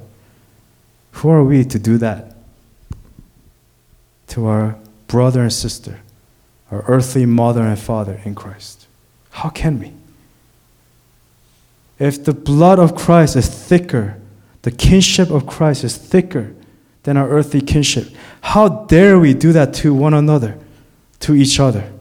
who 1.12 1.28
are 1.30 1.44
we 1.44 1.64
to 1.64 1.78
do 1.78 1.96
that 1.98 2.36
to 4.26 4.46
our 4.46 4.76
brother 5.14 5.42
and 5.42 5.52
sister, 5.52 6.00
our 6.72 6.84
earthly 6.88 7.24
mother 7.24 7.62
and 7.62 7.78
father 7.78 8.20
in 8.24 8.34
Christ? 8.34 8.88
How 9.30 9.48
can 9.48 9.78
we? 9.78 9.92
If 12.00 12.24
the 12.24 12.32
blood 12.32 12.80
of 12.80 12.96
Christ 12.96 13.36
is 13.36 13.48
thicker, 13.48 14.20
the 14.62 14.72
kinship 14.72 15.30
of 15.30 15.46
Christ 15.46 15.84
is 15.84 15.96
thicker 15.96 16.52
than 17.04 17.16
our 17.16 17.28
earthly 17.28 17.60
kinship, 17.60 18.08
how 18.40 18.68
dare 18.86 19.16
we 19.16 19.34
do 19.34 19.52
that 19.52 19.72
to 19.74 19.94
one 19.94 20.14
another, 20.14 20.58
to 21.20 21.36
each 21.36 21.60
other? 21.60 21.92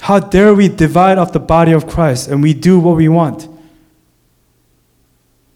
How 0.00 0.18
dare 0.18 0.56
we 0.56 0.66
divide 0.66 1.16
up 1.16 1.30
the 1.30 1.38
body 1.38 1.70
of 1.70 1.86
Christ 1.86 2.26
and 2.26 2.42
we 2.42 2.54
do 2.54 2.80
what 2.80 2.96
we 2.96 3.08
want? 3.08 3.46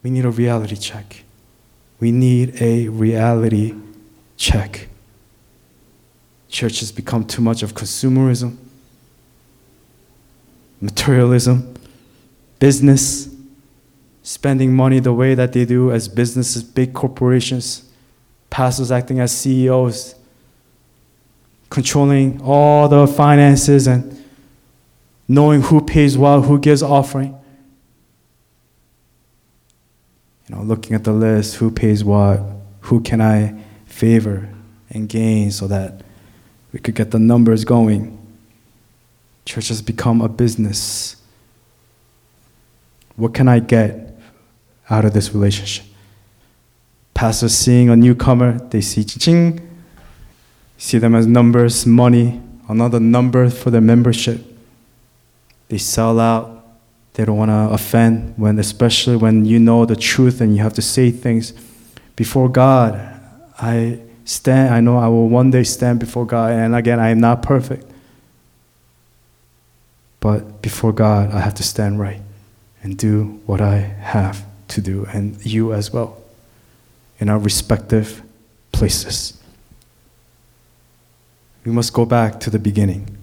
We 0.04 0.10
need 0.10 0.24
a 0.24 0.30
reality 0.30 0.76
check. 0.76 1.24
We 1.98 2.12
need 2.12 2.62
a 2.62 2.86
reality 2.90 3.74
check. 4.36 4.86
Church 6.56 6.80
has 6.80 6.90
become 6.90 7.22
too 7.22 7.42
much 7.42 7.62
of 7.62 7.74
consumerism, 7.74 8.56
materialism, 10.80 11.74
business, 12.58 13.28
spending 14.22 14.74
money 14.74 14.98
the 14.98 15.12
way 15.12 15.34
that 15.34 15.52
they 15.52 15.66
do 15.66 15.92
as 15.92 16.08
businesses, 16.08 16.64
big 16.64 16.94
corporations, 16.94 17.90
pastors 18.48 18.90
acting 18.90 19.20
as 19.20 19.36
CEOs, 19.36 20.14
controlling 21.68 22.40
all 22.40 22.88
the 22.88 23.06
finances 23.06 23.86
and 23.86 24.24
knowing 25.28 25.60
who 25.60 25.82
pays 25.82 26.16
well, 26.16 26.40
who 26.40 26.58
gives 26.58 26.82
offering. 26.82 27.38
You 30.48 30.56
know, 30.56 30.62
looking 30.62 30.96
at 30.96 31.04
the 31.04 31.12
list, 31.12 31.56
who 31.56 31.70
pays 31.70 32.02
what, 32.02 32.40
who 32.80 33.02
can 33.02 33.20
I 33.20 33.62
favor 33.84 34.48
and 34.88 35.06
gain 35.06 35.50
so 35.50 35.66
that 35.66 36.05
we 36.76 36.80
could 36.80 36.94
get 36.94 37.10
the 37.10 37.18
numbers 37.18 37.64
going. 37.64 38.18
Church 39.46 39.68
has 39.68 39.80
become 39.80 40.20
a 40.20 40.28
business. 40.28 41.16
What 43.16 43.32
can 43.32 43.48
I 43.48 43.60
get 43.60 44.20
out 44.90 45.06
of 45.06 45.14
this 45.14 45.32
relationship? 45.32 45.86
Pastors 47.14 47.54
seeing 47.54 47.88
a 47.88 47.96
newcomer, 47.96 48.58
they 48.58 48.82
see 48.82 49.04
ching, 49.04 49.66
see 50.76 50.98
them 50.98 51.14
as 51.14 51.26
numbers, 51.26 51.86
money, 51.86 52.42
another 52.68 53.00
number 53.00 53.48
for 53.48 53.70
their 53.70 53.80
membership. 53.80 54.44
They 55.68 55.78
sell 55.78 56.20
out. 56.20 56.62
They 57.14 57.24
don't 57.24 57.38
want 57.38 57.52
to 57.52 57.70
offend 57.72 58.34
when, 58.36 58.58
especially 58.58 59.16
when 59.16 59.46
you 59.46 59.58
know 59.58 59.86
the 59.86 59.96
truth 59.96 60.42
and 60.42 60.54
you 60.54 60.62
have 60.62 60.74
to 60.74 60.82
say 60.82 61.10
things 61.10 61.54
before 62.16 62.50
God. 62.50 63.00
I 63.58 64.00
stand, 64.26 64.74
I 64.74 64.80
know 64.80 64.98
I 64.98 65.08
will 65.08 65.28
one 65.28 65.50
day 65.50 65.64
stand 65.64 65.98
before 65.98 66.26
God. 66.26 66.52
And 66.52 66.74
again, 66.74 67.00
I 67.00 67.08
am 67.08 67.20
not 67.20 67.42
perfect. 67.42 67.86
But 70.20 70.60
before 70.60 70.92
God, 70.92 71.32
I 71.32 71.40
have 71.40 71.54
to 71.54 71.62
stand 71.62 72.00
right 72.00 72.20
and 72.82 72.98
do 72.98 73.40
what 73.46 73.60
I 73.60 73.76
have 73.78 74.44
to 74.68 74.80
do, 74.80 75.06
and 75.12 75.44
you 75.46 75.72
as 75.72 75.92
well, 75.92 76.20
in 77.20 77.28
our 77.28 77.38
respective 77.38 78.22
places. 78.72 79.40
We 81.64 81.72
must 81.72 81.92
go 81.92 82.04
back 82.04 82.40
to 82.40 82.50
the 82.50 82.58
beginning 82.58 83.16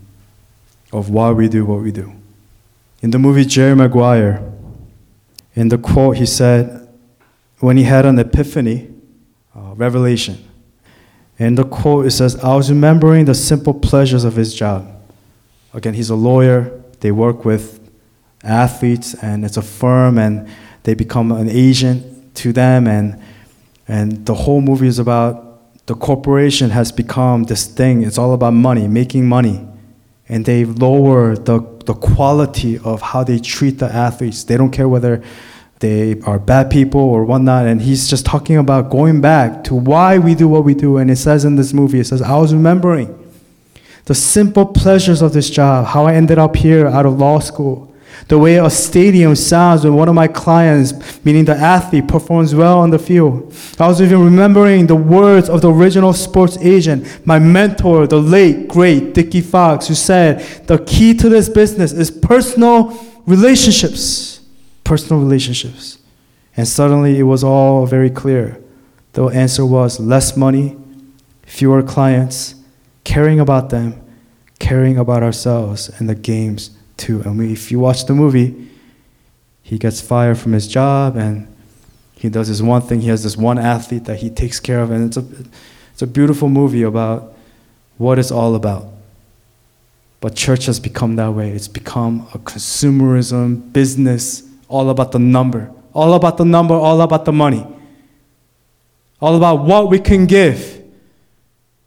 of 0.92 1.10
why 1.10 1.32
we 1.32 1.50
do 1.50 1.66
what 1.66 1.82
we 1.82 1.92
do. 1.92 2.14
In 3.02 3.12
the 3.12 3.20
movie 3.20 3.46
Jerry 3.46 3.76
Maguire, 3.76 4.42
in 5.56 5.70
the 5.70 5.78
quote, 5.78 6.18
he 6.18 6.26
said, 6.26 6.88
when 7.60 7.78
he 7.78 7.84
had 7.84 8.06
an 8.06 8.18
epiphany, 8.20 8.90
uh, 9.56 9.74
revelation, 9.76 10.38
in 11.44 11.56
the 11.56 11.64
quote, 11.64 12.06
it 12.06 12.12
says, 12.12 12.36
I 12.38 12.56
was 12.56 12.70
remembering 12.70 13.26
the 13.26 13.36
simple 13.36 13.74
pleasures 13.74 14.24
of 14.24 14.36
his 14.36 14.54
job. 14.54 14.88
Again, 15.74 15.94
he's 15.94 16.10
a 16.10 16.16
lawyer. 16.16 16.82
They 17.00 17.12
work 17.12 17.44
with 17.44 17.80
athletes, 18.44 19.16
and 19.16 19.44
it's 19.44 19.58
a 19.58 19.62
firm, 19.62 20.18
and 20.18 20.48
they 20.84 20.94
become 20.94 21.32
an 21.32 21.50
agent 21.50 22.36
to 22.36 22.54
them. 22.54 22.88
And, 22.88 23.20
and 23.88 24.26
the 24.26 24.34
whole 24.34 24.62
movie 24.62 24.88
is 24.88 25.00
about 25.00 25.54
the 25.86 25.96
corporation 25.96 26.70
has 26.70 26.92
become 26.92 27.44
this 27.44 27.66
thing. 27.66 28.04
It's 28.04 28.18
all 28.18 28.34
about 28.34 28.54
money, 28.54 28.88
making 28.88 29.28
money. 29.28 29.68
And 30.30 30.46
they 30.46 30.64
lower 30.66 31.36
the, 31.36 31.60
the 31.86 31.94
quality 31.94 32.80
of 32.80 33.02
how 33.02 33.24
they 33.24 33.40
treat 33.40 33.80
the 33.80 33.88
athletes. 33.88 34.46
They 34.46 34.56
don't 34.56 34.72
care 34.72 34.88
whether 34.88 35.22
they 35.84 36.18
are 36.22 36.40
bad 36.40 36.72
people 36.72 37.02
or 37.02 37.26
whatnot. 37.26 37.68
And 37.68 37.82
he's 37.82 38.10
just 38.10 38.26
talking 38.26 38.56
about 38.56 38.90
going 38.90 39.20
back 39.20 39.66
to 39.66 39.76
why 39.76 40.18
we 40.18 40.34
do 40.34 40.48
what 40.48 40.64
we 40.64 40.74
do. 40.74 40.98
And 40.98 41.12
it 41.12 41.18
says 41.18 41.44
in 41.44 41.58
this 41.58 41.74
movie, 41.74 42.00
it 42.00 42.06
says, 42.06 42.22
I 42.22 42.38
was 42.38 42.54
remembering 42.54 43.20
the 44.06 44.16
simple 44.16 44.66
pleasures 44.66 45.22
of 45.22 45.34
this 45.34 45.50
job, 45.50 45.88
how 45.88 46.06
I 46.06 46.14
ended 46.14 46.38
up 46.38 46.56
here 46.56 46.88
out 46.88 47.06
of 47.06 47.20
law 47.20 47.40
school, 47.40 47.94
The 48.30 48.40
way 48.40 48.56
a 48.56 48.70
stadium 48.70 49.36
sounds 49.36 49.84
when 49.84 49.96
one 49.96 50.08
of 50.08 50.16
my 50.16 50.30
clients, 50.30 50.94
meaning 51.26 51.44
the 51.44 51.56
athlete, 51.56 52.08
performs 52.08 52.56
well 52.56 52.80
on 52.80 52.90
the 52.90 53.00
field. 53.00 53.54
I 53.78 53.88
was 53.88 54.02
even 54.02 54.24
remembering 54.24 54.88
the 54.88 54.96
words 54.96 55.50
of 55.50 55.62
the 55.62 55.70
original 55.70 56.14
sports 56.14 56.58
agent, 56.62 57.26
my 57.26 57.40
mentor, 57.40 58.08
the 58.08 58.22
late, 58.22 58.70
great 58.70 59.14
Dickie 59.14 59.42
Fox, 59.42 59.88
who 59.88 59.96
said, 59.96 60.40
The 60.68 60.78
key 60.78 61.14
to 61.16 61.28
this 61.28 61.50
business 61.50 61.92
is 61.92 62.10
personal 62.10 62.98
relationships. 63.26 64.33
Personal 64.84 65.22
relationships. 65.22 65.98
And 66.56 66.68
suddenly 66.68 67.18
it 67.18 67.24
was 67.24 67.44
all 67.44 67.86
very 67.86 68.10
clear. 68.10 68.62
The 69.14 69.26
answer 69.26 69.66
was 69.66 70.00
less 70.00 70.38
money, 70.38 70.78
fewer 71.46 71.84
clients, 71.84 72.56
caring 73.04 73.40
about 73.40 73.70
them, 73.70 74.02
caring 74.60 74.98
about 74.98 75.24
ourselves 75.24 75.90
and 76.00 76.10
the 76.10 76.16
games 76.16 76.72
too. 76.98 77.22
And 77.22 77.38
we, 77.38 77.54
if 77.54 77.72
you 77.72 77.80
watch 77.80 78.06
the 78.06 78.14
movie, 78.14 78.70
he 79.62 79.78
gets 79.78 80.02
fired 80.02 80.38
from 80.38 80.54
his 80.54 80.68
job 80.68 81.16
and 81.16 81.48
he 82.24 82.30
does 82.30 82.48
this 82.48 82.62
one 82.62 82.82
thing. 82.82 83.02
He 83.02 83.10
has 83.10 83.24
this 83.24 83.36
one 83.36 83.58
athlete 83.58 84.06
that 84.06 84.20
he 84.20 84.30
takes 84.30 84.58
care 84.58 84.80
of, 84.80 84.92
and 84.92 85.08
it's 85.08 85.18
a, 85.18 85.26
it's 85.92 86.02
a 86.02 86.08
beautiful 86.08 86.48
movie 86.48 86.84
about 86.84 87.34
what 87.98 88.18
it's 88.18 88.32
all 88.32 88.56
about. 88.56 88.88
But 90.22 90.34
church 90.34 90.68
has 90.68 90.80
become 90.80 91.18
that 91.18 91.34
way. 91.34 91.52
It's 91.52 91.68
become 91.68 92.26
a 92.34 92.40
consumerism, 92.40 93.74
business, 93.74 94.44
all 94.74 94.90
about 94.90 95.12
the 95.12 95.20
number, 95.20 95.72
all 95.94 96.16
about 96.16 96.38
the 96.38 96.44
number, 96.44 96.74
all 96.74 97.00
about 97.02 97.26
the 97.26 97.32
money, 97.32 97.66
all 99.22 99.36
about 99.36 99.64
what 99.64 99.88
we 99.88 100.00
can 100.00 100.26
give 100.26 100.84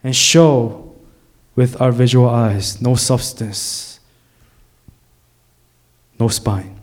and 0.05 0.15
show 0.15 0.95
with 1.57 1.81
our 1.81 1.91
visual 1.91 2.29
eyes. 2.29 2.81
No 2.81 2.95
substance, 2.95 3.99
no 6.21 6.29
spine. 6.29 6.79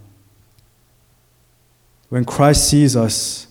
When 2.10 2.26
Christ 2.26 2.70
sees 2.70 2.98
us, 2.98 3.48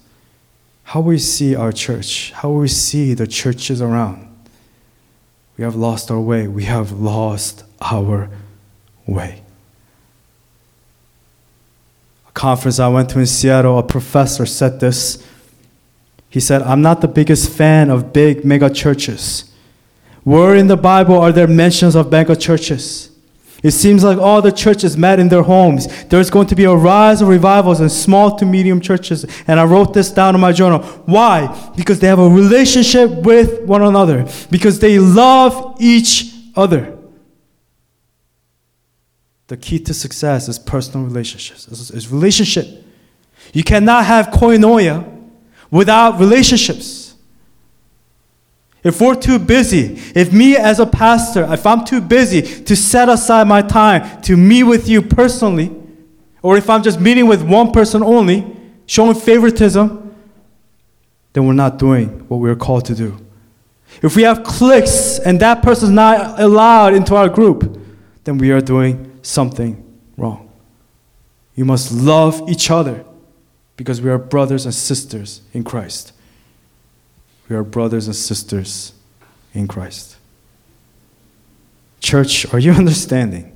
how 0.83 1.01
we 1.01 1.19
see 1.19 1.57
our 1.57 1.73
church, 1.73 2.33
how 2.33 2.51
we 2.51 2.69
see 2.69 3.15
the 3.15 3.27
churches 3.27 3.81
around, 3.81 4.29
we 5.57 5.65
have 5.65 5.75
lost 5.75 6.11
our 6.11 6.21
way. 6.21 6.49
We 6.49 6.65
have 6.65 6.93
lost 6.93 7.65
our 7.81 8.29
way. 9.07 9.42
Conference 12.35 12.79
I 12.79 12.89
went 12.89 13.11
to 13.11 13.19
in 13.19 13.27
Seattle, 13.27 13.79
a 13.79 13.83
professor 13.83 14.47
said 14.47 14.81
this. 14.81 15.27
He 16.31 16.41
said, 16.41 16.63
I'm 16.63 16.81
not 16.81 17.03
the 17.03 17.09
biggest 17.09 17.51
fan 17.51 17.91
of 17.91 18.13
big 18.13 18.45
mega 18.45 18.71
churches. 18.71 19.51
Where 20.25 20.55
in 20.55 20.69
the 20.69 20.77
Bible 20.77 21.19
are 21.19 21.33
there 21.33 21.47
mentions 21.47 21.95
of 21.95 22.11
mega 22.11 22.35
churches? 22.35 23.11
It 23.63 23.73
seems 23.73 24.03
like 24.03 24.19
all 24.19 24.43
the 24.43 24.51
churches 24.51 24.97
met 24.97 25.21
in 25.21 25.29
their 25.29 25.43
homes. 25.43 26.05
There's 26.07 26.31
going 26.31 26.49
to 26.49 26.57
be 26.57 26.65
a 26.65 26.75
rise 26.75 27.23
of 27.23 27.29
revivals 27.29 27.81
in 27.81 27.89
small 27.91 28.37
to 28.39 28.47
medium 28.47 28.81
churches. 28.81 29.25
And 29.47 29.61
I 29.61 29.65
wrote 29.65 29.95
this 29.95 30.11
down 30.11 30.35
in 30.35 30.41
my 30.41 30.53
journal. 30.53 30.83
Why? 31.07 31.73
Because 31.77 32.01
they 32.01 32.09
have 32.09 32.19
a 32.19 32.29
relationship 32.29 33.11
with 33.11 33.63
one 33.63 33.83
another, 33.83 34.27
because 34.51 34.81
they 34.81 34.99
love 34.99 35.77
each 35.79 36.35
other. 36.57 36.99
The 39.49 39.57
key 39.57 39.79
to 39.81 39.95
success 39.95 40.49
is 40.49 40.59
personal 40.59 41.07
relationships, 41.07 41.69
is 41.69 42.09
relationship. 42.09 42.85
You 43.53 43.65
cannot 43.65 44.05
have 44.07 44.29
koinonia 44.29 45.09
without 45.71 46.19
relationships. 46.19 47.15
If 48.83 49.01
we're 49.01 49.15
too 49.15 49.39
busy, 49.39 50.01
if 50.15 50.33
me 50.33 50.57
as 50.57 50.81
a 50.81 50.87
pastor, 50.87 51.47
if 51.53 51.67
I'm 51.67 51.85
too 51.85 52.01
busy 52.01 52.43
to 52.43 52.75
set 52.75 53.09
aside 53.09 53.47
my 53.47 53.63
time 53.63 54.23
to 54.23 54.37
meet 54.37 54.65
with 54.65 54.89
you 54.89 55.03
personally, 55.03 55.71
or 56.43 56.57
if 56.57 56.69
I'm 56.69 56.83
just 56.83 57.01
meeting 57.01 57.27
with 57.27 57.43
one 57.43 57.71
person 57.71 58.03
only, 58.03 58.57
showing 58.87 59.15
favoritism, 59.15 60.15
then 61.33 61.47
we're 61.47 61.53
not 61.53 61.79
doing 61.79 62.09
what 62.29 62.39
we're 62.39 62.57
called 62.57 62.85
to 62.87 62.95
do. 62.95 63.19
If 64.03 64.17
we 64.17 64.23
have 64.23 64.43
cliques 64.43 65.19
and 65.19 65.39
that 65.41 65.63
person's 65.63 65.93
not 65.93 66.41
allowed 66.41 66.95
into 66.95 67.15
our 67.15 67.29
group, 67.29 67.79
then 68.25 68.39
we 68.39 68.51
are 68.51 68.61
doing 68.61 69.12
something 69.23 69.83
wrong. 70.17 70.51
You 71.55 71.65
must 71.65 71.93
love 71.93 72.49
each 72.49 72.71
other 72.71 73.05
because 73.77 74.01
we 74.01 74.11
are 74.11 74.19
brothers 74.19 74.65
and 74.65 74.75
sisters 74.75 75.43
in 75.53 75.65
Christ. 75.65 76.13
We 77.49 77.57
are 77.57 77.65
brothers 77.65 78.07
and 78.07 78.17
sisters 78.17 78.93
in 79.53 79.69
Christ. 79.69 80.17
Church, 82.01 82.53
are 82.53 82.59
you 82.59 82.73
understanding? 82.83 83.53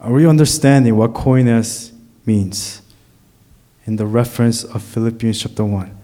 Are 0.00 0.12
we 0.12 0.26
understanding 0.26 0.96
what 0.96 1.12
koines 1.12 1.92
means 2.26 2.82
in 3.86 3.96
the 3.96 4.06
reference 4.06 4.64
of 4.64 4.82
Philippians 4.82 5.40
chapter 5.40 5.64
1? 5.64 5.98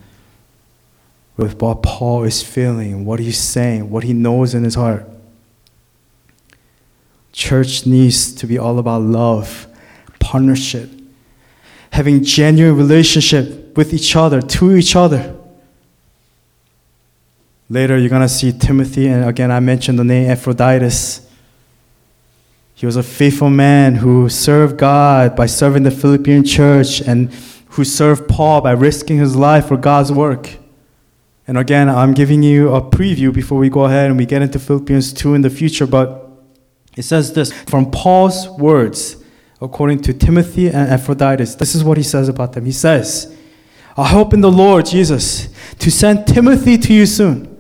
With 1.37 1.61
what 1.61 1.83
Paul 1.83 2.25
is 2.25 2.43
feeling, 2.43 3.05
what 3.05 3.21
he's 3.21 3.39
saying, 3.39 3.91
what 3.91 4.05
he 4.05 4.13
knows 4.13 4.55
in 4.55 4.65
his 4.65 4.75
heart. 4.75 5.09
Church 7.39 7.87
needs 7.87 8.33
to 8.33 8.49
be 8.49 8.59
all 8.59 8.81
about 8.81 9.03
love, 9.03 9.69
partnership, 10.19 10.91
having 11.93 12.25
genuine 12.25 12.77
relationship 12.77 13.77
with 13.77 13.95
each 13.95 14.17
other, 14.17 14.43
to 14.43 14.75
each 14.75 14.97
other. 14.97 15.37
Later, 17.71 17.97
you're 17.97 18.09
going 18.09 18.23
to 18.23 18.29
see 18.29 18.51
Timothy, 18.51 19.07
and 19.07 19.25
again, 19.25 19.53
I 19.53 19.61
mentioned 19.61 20.01
the 20.01 20.05
name 20.05 20.29
Epaphroditus. 20.29 21.31
He 22.75 22.87
was 22.87 22.97
a 22.97 23.05
faithful 23.05 23.51
man 23.51 23.95
who 23.95 24.29
served 24.29 24.77
God 24.77 25.37
by 25.37 25.47
serving 25.47 25.85
the 25.85 25.93
Philippian 25.93 26.43
church 26.45 27.01
and 27.01 27.33
who 27.69 27.85
served 27.85 28.27
Paul 28.27 28.63
by 28.63 28.73
risking 28.73 29.19
his 29.19 29.37
life 29.37 29.69
for 29.69 29.77
God's 29.77 30.11
work. 30.11 30.57
And 31.47 31.57
again, 31.57 31.89
I'm 31.89 32.15
giving 32.15 32.43
you 32.43 32.75
a 32.75 32.83
preview 32.83 33.33
before 33.33 33.59
we 33.59 33.69
go 33.69 33.85
ahead 33.85 34.11
and 34.11 34.19
we 34.19 34.27
get 34.27 34.43
into 34.43 34.59
Philippians 34.59 35.13
2 35.13 35.35
in 35.35 35.43
the 35.43 35.51
future, 35.51 35.87
but 35.87 36.28
it 36.99 37.05
says 37.05 37.33
this 37.33 37.53
from 37.53 37.93
Paul's 37.93 38.49
words, 38.49 39.23
according 39.63 40.03
to 40.03 40.13
Timothy 40.13 40.67
and 40.67 40.91
Epaphroditus. 40.91 41.55
This 41.55 41.77
is 41.77 41.85
what 41.85 41.97
he 41.97 42.03
says 42.03 42.29
about 42.29 42.55
them. 42.55 42.65
He 42.65 42.73
says, 42.73 43.37
I 43.97 44.09
hope 44.09 44.35
in 44.35 44.41
the 44.41 44.51
Lord 44.51 44.87
Jesus 44.87 45.49
to 45.79 45.93
send 45.93 46.27
Timothy 46.27 46.77
to 46.77 46.93
you 46.93 47.07
soon 47.07 47.57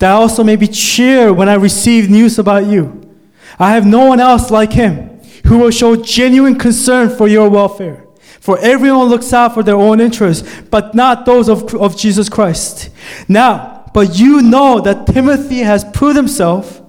that 0.00 0.10
I 0.10 0.14
also 0.14 0.42
may 0.42 0.56
be 0.56 0.66
cheered 0.66 1.36
when 1.36 1.48
I 1.48 1.54
receive 1.54 2.10
news 2.10 2.36
about 2.38 2.66
you. 2.66 3.16
I 3.60 3.70
have 3.70 3.86
no 3.86 4.06
one 4.06 4.18
else 4.18 4.50
like 4.50 4.72
him 4.72 5.20
who 5.46 5.58
will 5.58 5.70
show 5.70 5.94
genuine 5.94 6.58
concern 6.58 7.16
for 7.16 7.28
your 7.28 7.48
welfare. 7.48 8.04
For 8.40 8.58
everyone 8.58 9.06
looks 9.06 9.32
out 9.32 9.54
for 9.54 9.62
their 9.62 9.76
own 9.76 10.00
interests, 10.00 10.62
but 10.68 10.96
not 10.96 11.26
those 11.26 11.48
of, 11.48 11.72
of 11.76 11.96
Jesus 11.96 12.28
Christ. 12.28 12.90
Now, 13.28 13.88
but 13.94 14.18
you 14.18 14.42
know 14.42 14.80
that 14.80 15.06
Timothy 15.06 15.60
has 15.60 15.84
proved 15.84 16.16
himself 16.16 16.80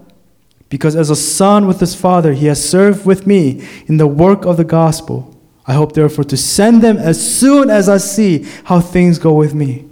because 0.76 0.98
as 0.98 1.10
a 1.10 1.16
son 1.16 1.68
with 1.68 1.80
his 1.80 1.96
father, 1.96 2.34
he 2.34 2.48
has 2.48 2.70
served 2.70 3.06
with 3.06 3.26
me 3.26 3.66
in 3.88 3.96
the 3.96 4.06
work 4.06 4.44
of 4.44 4.58
the 4.58 4.66
gospel. 4.66 5.34
I 5.66 5.72
hope 5.72 5.94
therefore 5.94 6.26
to 6.26 6.36
send 6.36 6.82
them 6.82 6.98
as 6.98 7.40
soon 7.40 7.70
as 7.70 7.88
I 7.88 7.96
see 7.96 8.46
how 8.66 8.82
things 8.82 9.18
go 9.18 9.32
with 9.32 9.54
me. 9.54 9.86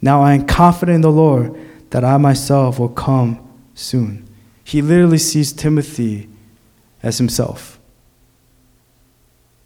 Now 0.00 0.22
I 0.22 0.34
am 0.34 0.46
confident 0.46 0.94
in 0.94 1.00
the 1.00 1.10
Lord 1.10 1.58
that 1.90 2.04
I 2.04 2.16
myself 2.16 2.78
will 2.78 2.90
come 2.90 3.44
soon. 3.74 4.24
He 4.62 4.80
literally 4.80 5.18
sees 5.18 5.52
Timothy 5.52 6.28
as 7.02 7.18
himself. 7.18 7.80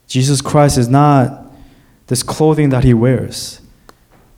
Jesus 0.07 0.41
Christ 0.41 0.79
is 0.79 0.89
not 0.89 1.45
this 2.07 2.23
clothing 2.23 2.69
that 2.69 2.83
he 2.83 2.95
wears. 2.95 3.61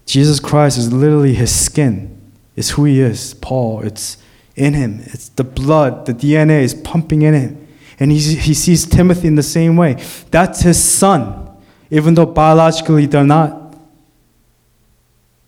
Jesus 0.05 0.41
Christ 0.41 0.77
is 0.77 0.91
literally 0.91 1.35
his 1.35 1.57
skin. 1.57 2.19
It's 2.57 2.71
who 2.71 2.83
he 2.83 2.99
is, 2.99 3.33
Paul. 3.35 3.83
It's 3.83 4.17
in 4.57 4.73
him. 4.73 5.01
It's 5.05 5.29
the 5.29 5.43
blood, 5.43 6.05
the 6.07 6.13
DNA 6.13 6.63
is 6.63 6.73
pumping 6.73 7.21
in 7.21 7.33
him. 7.33 7.67
And 7.99 8.11
he, 8.11 8.19
he 8.35 8.53
sees 8.53 8.85
Timothy 8.85 9.27
in 9.27 9.35
the 9.35 9.43
same 9.43 9.77
way. 9.77 10.03
That's 10.31 10.61
his 10.61 10.83
son, 10.83 11.49
even 11.89 12.15
though 12.15 12.25
biologically 12.25 13.05
they're 13.05 13.23
not. 13.23 13.75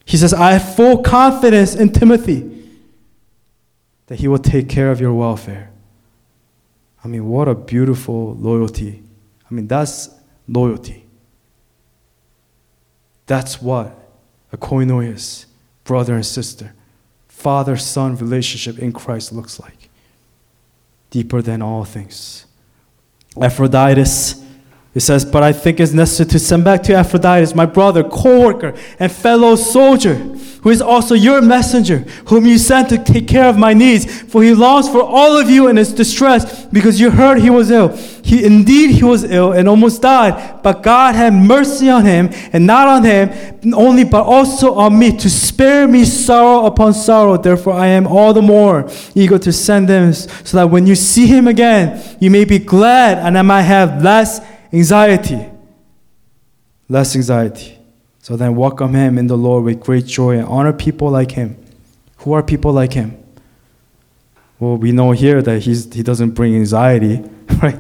He 0.06 0.18
says, 0.18 0.34
I 0.34 0.54
have 0.54 0.76
full 0.76 1.04
confidence 1.04 1.76
in 1.76 1.92
Timothy 1.92 2.56
that 4.08 4.20
he 4.20 4.28
will 4.28 4.40
take 4.40 4.70
care 4.70 4.90
of 4.92 5.00
your 5.00 5.14
welfare. 5.14 5.72
I 7.04 7.08
mean, 7.08 7.28
what 7.28 7.48
a 7.48 7.56
beautiful 7.56 8.34
loyalty. 8.36 9.04
I 9.50 9.54
mean, 9.54 9.68
that's 9.68 10.10
loyalty. 10.48 11.06
That's 13.28 13.62
what 13.62 13.96
a 14.52 14.58
koinonia, 14.58 15.46
brother 15.84 16.16
and 16.16 16.26
sister, 16.26 16.74
father 17.40 17.78
son 17.78 18.18
relationship 18.18 18.78
in 18.80 18.92
Christ 18.92 19.32
looks 19.32 19.62
like. 19.62 19.90
Deeper 21.10 21.42
than 21.42 21.62
all 21.62 21.86
things. 21.86 22.46
Epaphroditus 23.38 24.39
It 25.00 25.04
says, 25.04 25.24
But 25.24 25.44
I 25.44 25.54
think 25.54 25.80
it's 25.80 25.94
necessary 25.94 26.30
to 26.32 26.40
send 26.40 26.66
back 26.66 26.84
to 26.84 26.94
Epaphroditus, 26.94 27.56
my 27.56 27.66
brother, 27.66 28.04
co 28.04 28.42
worker, 28.42 28.74
and 29.00 29.10
fellow 29.10 29.56
soldier, 29.56 30.16
who 30.16 30.72
is 30.72 30.82
also 30.82 31.16
your 31.16 31.42
messenger, 31.42 32.00
whom 32.28 32.46
you 32.46 32.58
sent 32.58 32.90
to 32.90 33.02
take 33.02 33.26
care 33.26 33.46
of 33.46 33.58
my 33.58 33.74
needs. 33.74 34.24
For 34.24 34.44
he 34.44 34.54
longs 34.54 34.90
for 34.90 35.02
all 35.02 35.38
of 35.38 35.50
you 35.50 35.70
in 35.70 35.78
his 35.78 35.94
distress, 35.94 36.66
because 36.66 37.00
you 37.00 37.12
heard 37.12 37.40
he 37.40 37.50
was 37.50 37.72
ill. 37.72 37.96
He 38.26 38.44
indeed 38.44 38.92
he 38.92 39.06
was 39.06 39.24
ill 39.24 39.54
and 39.54 39.70
almost 39.70 40.02
died, 40.02 40.62
but 40.64 40.84
God 40.84 41.16
had 41.16 41.34
mercy 41.34 41.90
on 41.90 42.04
him, 42.04 42.32
and 42.52 42.68
not 42.68 42.90
on 42.90 43.06
him 43.06 43.74
only, 43.74 44.04
but 44.04 44.26
also 44.26 44.74
on 44.74 45.00
me, 45.00 45.16
to 45.16 45.30
spare 45.30 45.88
me 45.88 46.04
sorrow 46.04 46.66
upon 46.66 46.94
sorrow. 46.94 47.38
Therefore 47.38 47.76
I 47.76 47.88
am 47.88 48.06
all 48.06 48.34
the 48.34 48.42
more 48.42 48.92
eager 49.16 49.40
to 49.40 49.54
send 49.54 49.88
him, 49.88 50.12
so 50.12 50.58
that 50.58 50.70
when 50.70 50.86
you 50.86 50.96
see 50.96 51.26
him 51.26 51.48
again, 51.48 52.04
you 52.20 52.30
may 52.30 52.44
be 52.44 52.60
glad, 52.60 53.18
and 53.20 53.38
I 53.38 53.44
might 53.44 53.62
have 53.62 54.04
less 54.04 54.42
anxiety. 54.72 55.50
Less 56.88 57.16
anxiety. 57.16 57.78
So 58.20 58.36
then 58.36 58.56
welcome 58.56 58.94
him 58.94 59.18
in 59.18 59.28
the 59.28 59.38
Lord 59.38 59.64
with 59.64 59.80
great 59.80 60.06
joy 60.06 60.38
and 60.38 60.46
honor 60.48 60.74
people 60.74 61.10
like 61.10 61.32
him. 61.32 61.58
Who 62.18 62.34
are 62.34 62.44
people 62.44 62.74
like 62.74 62.94
him? 62.94 63.18
Well, 64.60 64.76
we 64.76 64.92
know 64.92 65.12
here 65.12 65.42
that 65.42 65.62
he's, 65.62 65.92
he 65.94 66.04
doesn't 66.04 66.32
bring 66.32 66.56
anxiety, 66.56 67.24
right? 67.62 67.80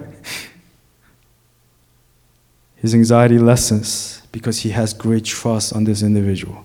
His 2.77 2.95
anxiety 2.95 3.37
lessens 3.37 4.21
because 4.31 4.59
he 4.59 4.69
has 4.69 4.93
great 4.93 5.25
trust 5.25 5.73
on 5.73 5.83
this 5.83 6.01
individual. 6.01 6.63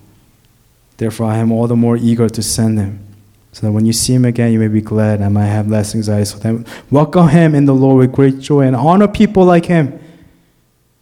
Therefore, 0.97 1.27
I 1.27 1.37
am 1.37 1.51
all 1.51 1.67
the 1.67 1.75
more 1.75 1.97
eager 1.97 2.29
to 2.29 2.41
send 2.41 2.79
him. 2.79 2.99
So 3.51 3.67
that 3.67 3.71
when 3.71 3.85
you 3.85 3.93
see 3.93 4.13
him 4.13 4.23
again, 4.23 4.53
you 4.53 4.59
may 4.59 4.67
be 4.67 4.81
glad 4.81 5.19
and 5.21 5.33
might 5.33 5.45
have 5.45 5.69
less 5.69 5.93
anxiety. 5.95 6.25
So 6.25 6.37
then 6.37 6.65
welcome 6.89 7.27
him 7.29 7.53
in 7.53 7.65
the 7.65 7.73
Lord 7.73 7.97
with 7.97 8.11
great 8.13 8.39
joy 8.39 8.61
and 8.61 8.75
honor 8.75 9.07
people 9.07 9.43
like 9.43 9.65
him 9.65 9.99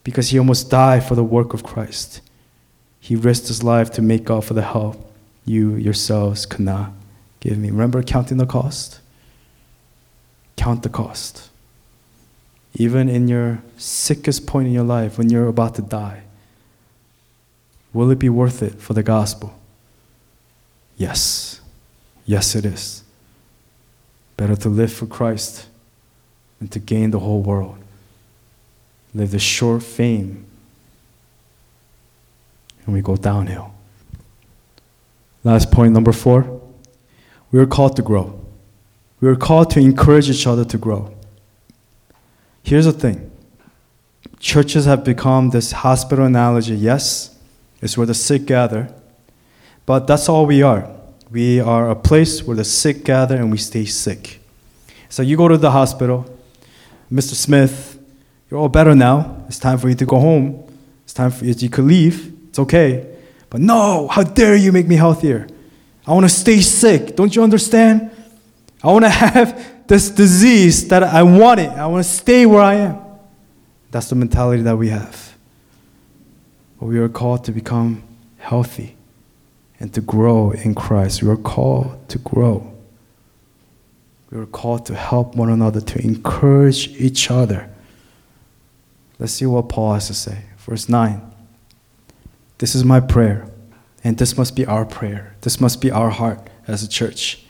because 0.03 0.29
he 0.29 0.39
almost 0.39 0.69
died 0.69 1.03
for 1.03 1.15
the 1.15 1.23
work 1.23 1.53
of 1.53 1.63
Christ. 1.63 2.21
He 2.99 3.15
risked 3.15 3.47
his 3.47 3.63
life 3.63 3.91
to 3.91 4.01
make 4.01 4.29
up 4.29 4.43
for 4.43 4.53
the 4.53 4.61
help 4.61 5.11
you 5.45 5.75
yourselves 5.75 6.45
could 6.45 6.61
not 6.61 6.91
give 7.39 7.57
me. 7.57 7.69
Remember 7.69 8.01
counting 8.01 8.37
the 8.37 8.45
cost? 8.45 8.99
Count 10.55 10.83
the 10.83 10.89
cost. 10.89 11.49
Even 12.75 13.09
in 13.09 13.27
your 13.27 13.61
sickest 13.77 14.47
point 14.47 14.67
in 14.67 14.73
your 14.73 14.83
life, 14.83 15.17
when 15.17 15.29
you're 15.29 15.47
about 15.47 15.75
to 15.75 15.81
die, 15.81 16.23
will 17.91 18.09
it 18.09 18.19
be 18.19 18.29
worth 18.29 18.63
it 18.63 18.75
for 18.75 18.93
the 18.93 19.03
gospel? 19.03 19.53
Yes. 20.97 21.61
Yes, 22.25 22.55
it 22.55 22.65
is. 22.65 23.03
Better 24.37 24.55
to 24.55 24.69
live 24.69 24.91
for 24.91 25.05
Christ 25.05 25.67
than 26.59 26.69
to 26.69 26.79
gain 26.79 27.11
the 27.11 27.19
whole 27.19 27.41
world. 27.41 27.82
Live 29.15 29.31
the 29.31 29.39
short 29.39 29.83
fame, 29.83 30.45
and 32.85 32.93
we 32.93 33.01
go 33.01 33.15
downhill. 33.15 33.73
Last 35.43 35.71
point, 35.71 35.93
number 35.93 36.11
four. 36.11 36.61
We 37.51 37.59
are 37.59 37.67
called 37.67 37.95
to 37.97 38.01
grow. 38.01 38.39
We 39.21 39.27
are 39.29 39.35
called 39.35 39.69
to 39.71 39.79
encourage 39.79 40.29
each 40.29 40.47
other 40.47 40.65
to 40.65 40.77
grow. 40.77 41.13
Here's 42.63 42.85
the 42.85 42.93
thing 42.93 43.31
churches 44.39 44.85
have 44.85 45.03
become 45.03 45.51
this 45.51 45.71
hospital 45.71 46.25
analogy. 46.25 46.75
Yes, 46.75 47.37
it's 47.81 47.97
where 47.97 48.07
the 48.07 48.13
sick 48.13 48.45
gather, 48.45 48.93
but 49.85 50.07
that's 50.07 50.27
all 50.27 50.45
we 50.45 50.61
are. 50.61 50.89
We 51.29 51.59
are 51.59 51.89
a 51.89 51.95
place 51.95 52.43
where 52.43 52.57
the 52.57 52.63
sick 52.63 53.03
gather 53.03 53.35
and 53.35 53.51
we 53.51 53.57
stay 53.57 53.85
sick. 53.85 54.39
So 55.09 55.21
you 55.21 55.37
go 55.37 55.47
to 55.47 55.57
the 55.57 55.71
hospital, 55.71 56.25
Mr. 57.11 57.33
Smith, 57.33 57.92
you're 58.53 58.61
all 58.61 58.69
better 58.69 58.93
now. 58.93 59.43
It's 59.47 59.57
time 59.57 59.79
for 59.79 59.89
you 59.89 59.95
to 59.95 60.05
go 60.05 60.19
home. 60.19 60.63
It's 61.05 61.13
time 61.13 61.31
for 61.31 61.43
you, 61.43 61.55
you 61.57 61.71
could 61.71 61.85
leave. 61.85 62.31
It's 62.49 62.59
okay. 62.59 63.03
But 63.49 63.61
no, 63.61 64.07
how 64.07 64.21
dare 64.21 64.55
you 64.55 64.71
make 64.71 64.87
me 64.87 64.95
healthier? 64.95 65.47
I 66.05 66.13
want 66.13 66.25
to 66.25 66.29
stay 66.29 66.61
sick. 66.61 67.15
Don't 67.15 67.35
you 67.35 67.41
understand? 67.41 68.11
I 68.83 68.91
want 68.91 69.05
to 69.05 69.09
have 69.25 69.87
this 69.87 70.11
disease 70.11 70.87
that 70.89 71.01
I 71.01 71.23
want 71.23 71.61
it. 71.61 71.69
I 71.69 71.87
want 71.87 72.05
to 72.05 72.09
stay 72.09 72.45
where 72.45 72.61
I 72.61 72.75
am. 72.75 72.99
That's 73.89 74.09
the 74.09 74.15
mentality 74.15 74.61
that 74.61 74.77
we 74.77 74.89
have. 74.89 75.35
But 76.79 76.85
we 76.85 76.99
are 76.99 77.09
called 77.09 77.45
to 77.45 77.51
become 77.51 78.03
healthy 78.37 78.95
and 79.79 79.91
to 79.95 80.01
grow 80.01 80.51
in 80.51 80.75
Christ. 80.75 81.23
We 81.23 81.29
are 81.31 81.37
called 81.37 82.07
to 82.09 82.19
grow. 82.19 82.71
We 84.29 84.37
are 84.37 84.45
called 84.45 84.85
to 84.85 84.95
help 84.95 85.33
one 85.33 85.49
another, 85.49 85.81
to 85.81 85.99
encourage 86.03 86.89
each 86.89 87.31
other. 87.31 87.72
Let's 89.19 89.33
see 89.33 89.45
what 89.45 89.69
Paul 89.69 89.93
has 89.93 90.07
to 90.07 90.13
say. 90.13 90.43
Verse 90.57 90.89
9. 90.89 91.21
This 92.57 92.75
is 92.75 92.83
my 92.83 92.99
prayer, 92.99 93.49
and 94.03 94.17
this 94.17 94.37
must 94.37 94.55
be 94.55 94.65
our 94.65 94.85
prayer. 94.85 95.35
This 95.41 95.59
must 95.59 95.81
be 95.81 95.91
our 95.91 96.09
heart 96.09 96.49
as 96.67 96.83
a 96.83 96.87
church. 96.87 97.43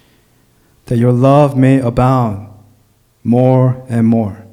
That 0.86 0.98
your 0.98 1.12
love 1.12 1.58
may 1.58 1.80
abound 1.80 2.50
more 3.24 3.86
and 3.88 4.08
more 4.08 4.44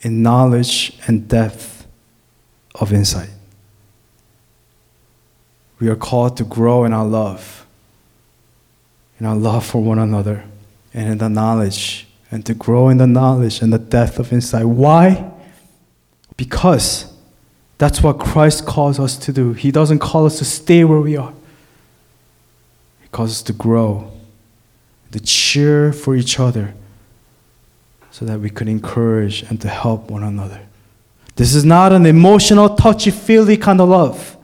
in 0.00 0.22
knowledge 0.22 0.98
and 1.06 1.28
depth 1.28 1.86
of 2.74 2.92
insight. 2.92 3.30
We 5.80 5.88
are 5.88 5.96
called 5.96 6.36
to 6.38 6.44
grow 6.44 6.84
in 6.84 6.92
our 6.92 7.06
love, 7.06 7.66
in 9.20 9.26
our 9.26 9.36
love 9.36 9.64
for 9.64 9.82
one 9.82 9.98
another, 9.98 10.44
and 10.92 11.08
in 11.08 11.18
the 11.18 11.28
knowledge, 11.28 12.06
and 12.30 12.44
to 12.46 12.54
grow 12.54 12.88
in 12.88 12.96
the 12.96 13.06
knowledge 13.06 13.62
and 13.62 13.72
the 13.72 13.78
depth 13.78 14.18
of 14.18 14.32
insight. 14.32 14.64
Why? 14.64 15.32
Because 16.38 17.12
that's 17.76 18.02
what 18.02 18.18
Christ 18.18 18.64
calls 18.64 18.98
us 18.98 19.18
to 19.18 19.32
do. 19.32 19.52
He 19.52 19.70
doesn't 19.70 19.98
call 19.98 20.24
us 20.24 20.38
to 20.38 20.46
stay 20.46 20.84
where 20.84 21.00
we 21.00 21.18
are, 21.18 21.34
He 23.02 23.08
calls 23.08 23.32
us 23.32 23.42
to 23.42 23.52
grow, 23.52 24.10
to 25.12 25.20
cheer 25.20 25.92
for 25.92 26.16
each 26.16 26.40
other, 26.40 26.74
so 28.10 28.24
that 28.24 28.40
we 28.40 28.48
can 28.48 28.68
encourage 28.68 29.42
and 29.42 29.60
to 29.60 29.68
help 29.68 30.10
one 30.10 30.22
another. 30.22 30.62
This 31.36 31.54
is 31.54 31.64
not 31.64 31.92
an 31.92 32.06
emotional, 32.06 32.74
touchy 32.74 33.10
feely 33.10 33.56
kind 33.56 33.80
of 33.80 33.90
love. 33.90 34.36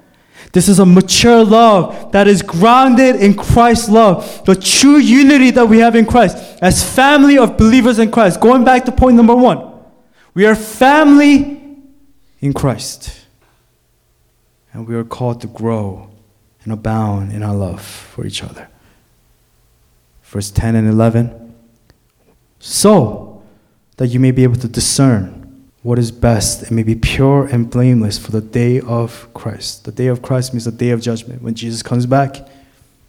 This 0.52 0.68
is 0.68 0.78
a 0.78 0.86
mature 0.86 1.44
love 1.44 2.12
that 2.12 2.28
is 2.28 2.42
grounded 2.42 3.16
in 3.16 3.34
Christ's 3.34 3.88
love, 3.88 4.44
the 4.44 4.54
true 4.54 4.98
unity 4.98 5.50
that 5.50 5.68
we 5.68 5.78
have 5.78 5.96
in 5.96 6.06
Christ 6.06 6.36
as 6.62 6.88
family 6.94 7.38
of 7.38 7.56
believers 7.56 7.98
in 7.98 8.10
Christ. 8.10 8.40
Going 8.40 8.64
back 8.64 8.84
to 8.84 8.92
point 8.92 9.16
number 9.16 9.34
one, 9.34 9.72
we 10.34 10.46
are 10.46 10.54
family 10.54 11.63
in 12.44 12.52
Christ, 12.52 13.24
and 14.74 14.86
we 14.86 14.94
are 14.94 15.02
called 15.02 15.40
to 15.40 15.46
grow 15.46 16.10
and 16.62 16.74
abound 16.74 17.32
in 17.32 17.42
our 17.42 17.54
love 17.54 17.80
for 17.80 18.26
each 18.26 18.42
other. 18.42 18.68
Verse 20.24 20.50
10 20.50 20.76
and 20.76 20.86
11. 20.86 21.54
So 22.58 23.42
that 23.96 24.08
you 24.08 24.20
may 24.20 24.30
be 24.30 24.42
able 24.42 24.56
to 24.56 24.68
discern 24.68 25.70
what 25.82 25.98
is 25.98 26.10
best 26.10 26.64
and 26.64 26.72
may 26.72 26.82
be 26.82 26.94
pure 26.94 27.46
and 27.46 27.70
blameless 27.70 28.18
for 28.18 28.30
the 28.30 28.42
day 28.42 28.78
of 28.78 29.26
Christ. 29.32 29.86
The 29.86 29.92
day 29.92 30.08
of 30.08 30.20
Christ 30.20 30.52
means 30.52 30.66
the 30.66 30.70
day 30.70 30.90
of 30.90 31.00
judgment 31.00 31.40
when 31.40 31.54
Jesus 31.54 31.82
comes 31.82 32.04
back. 32.04 32.46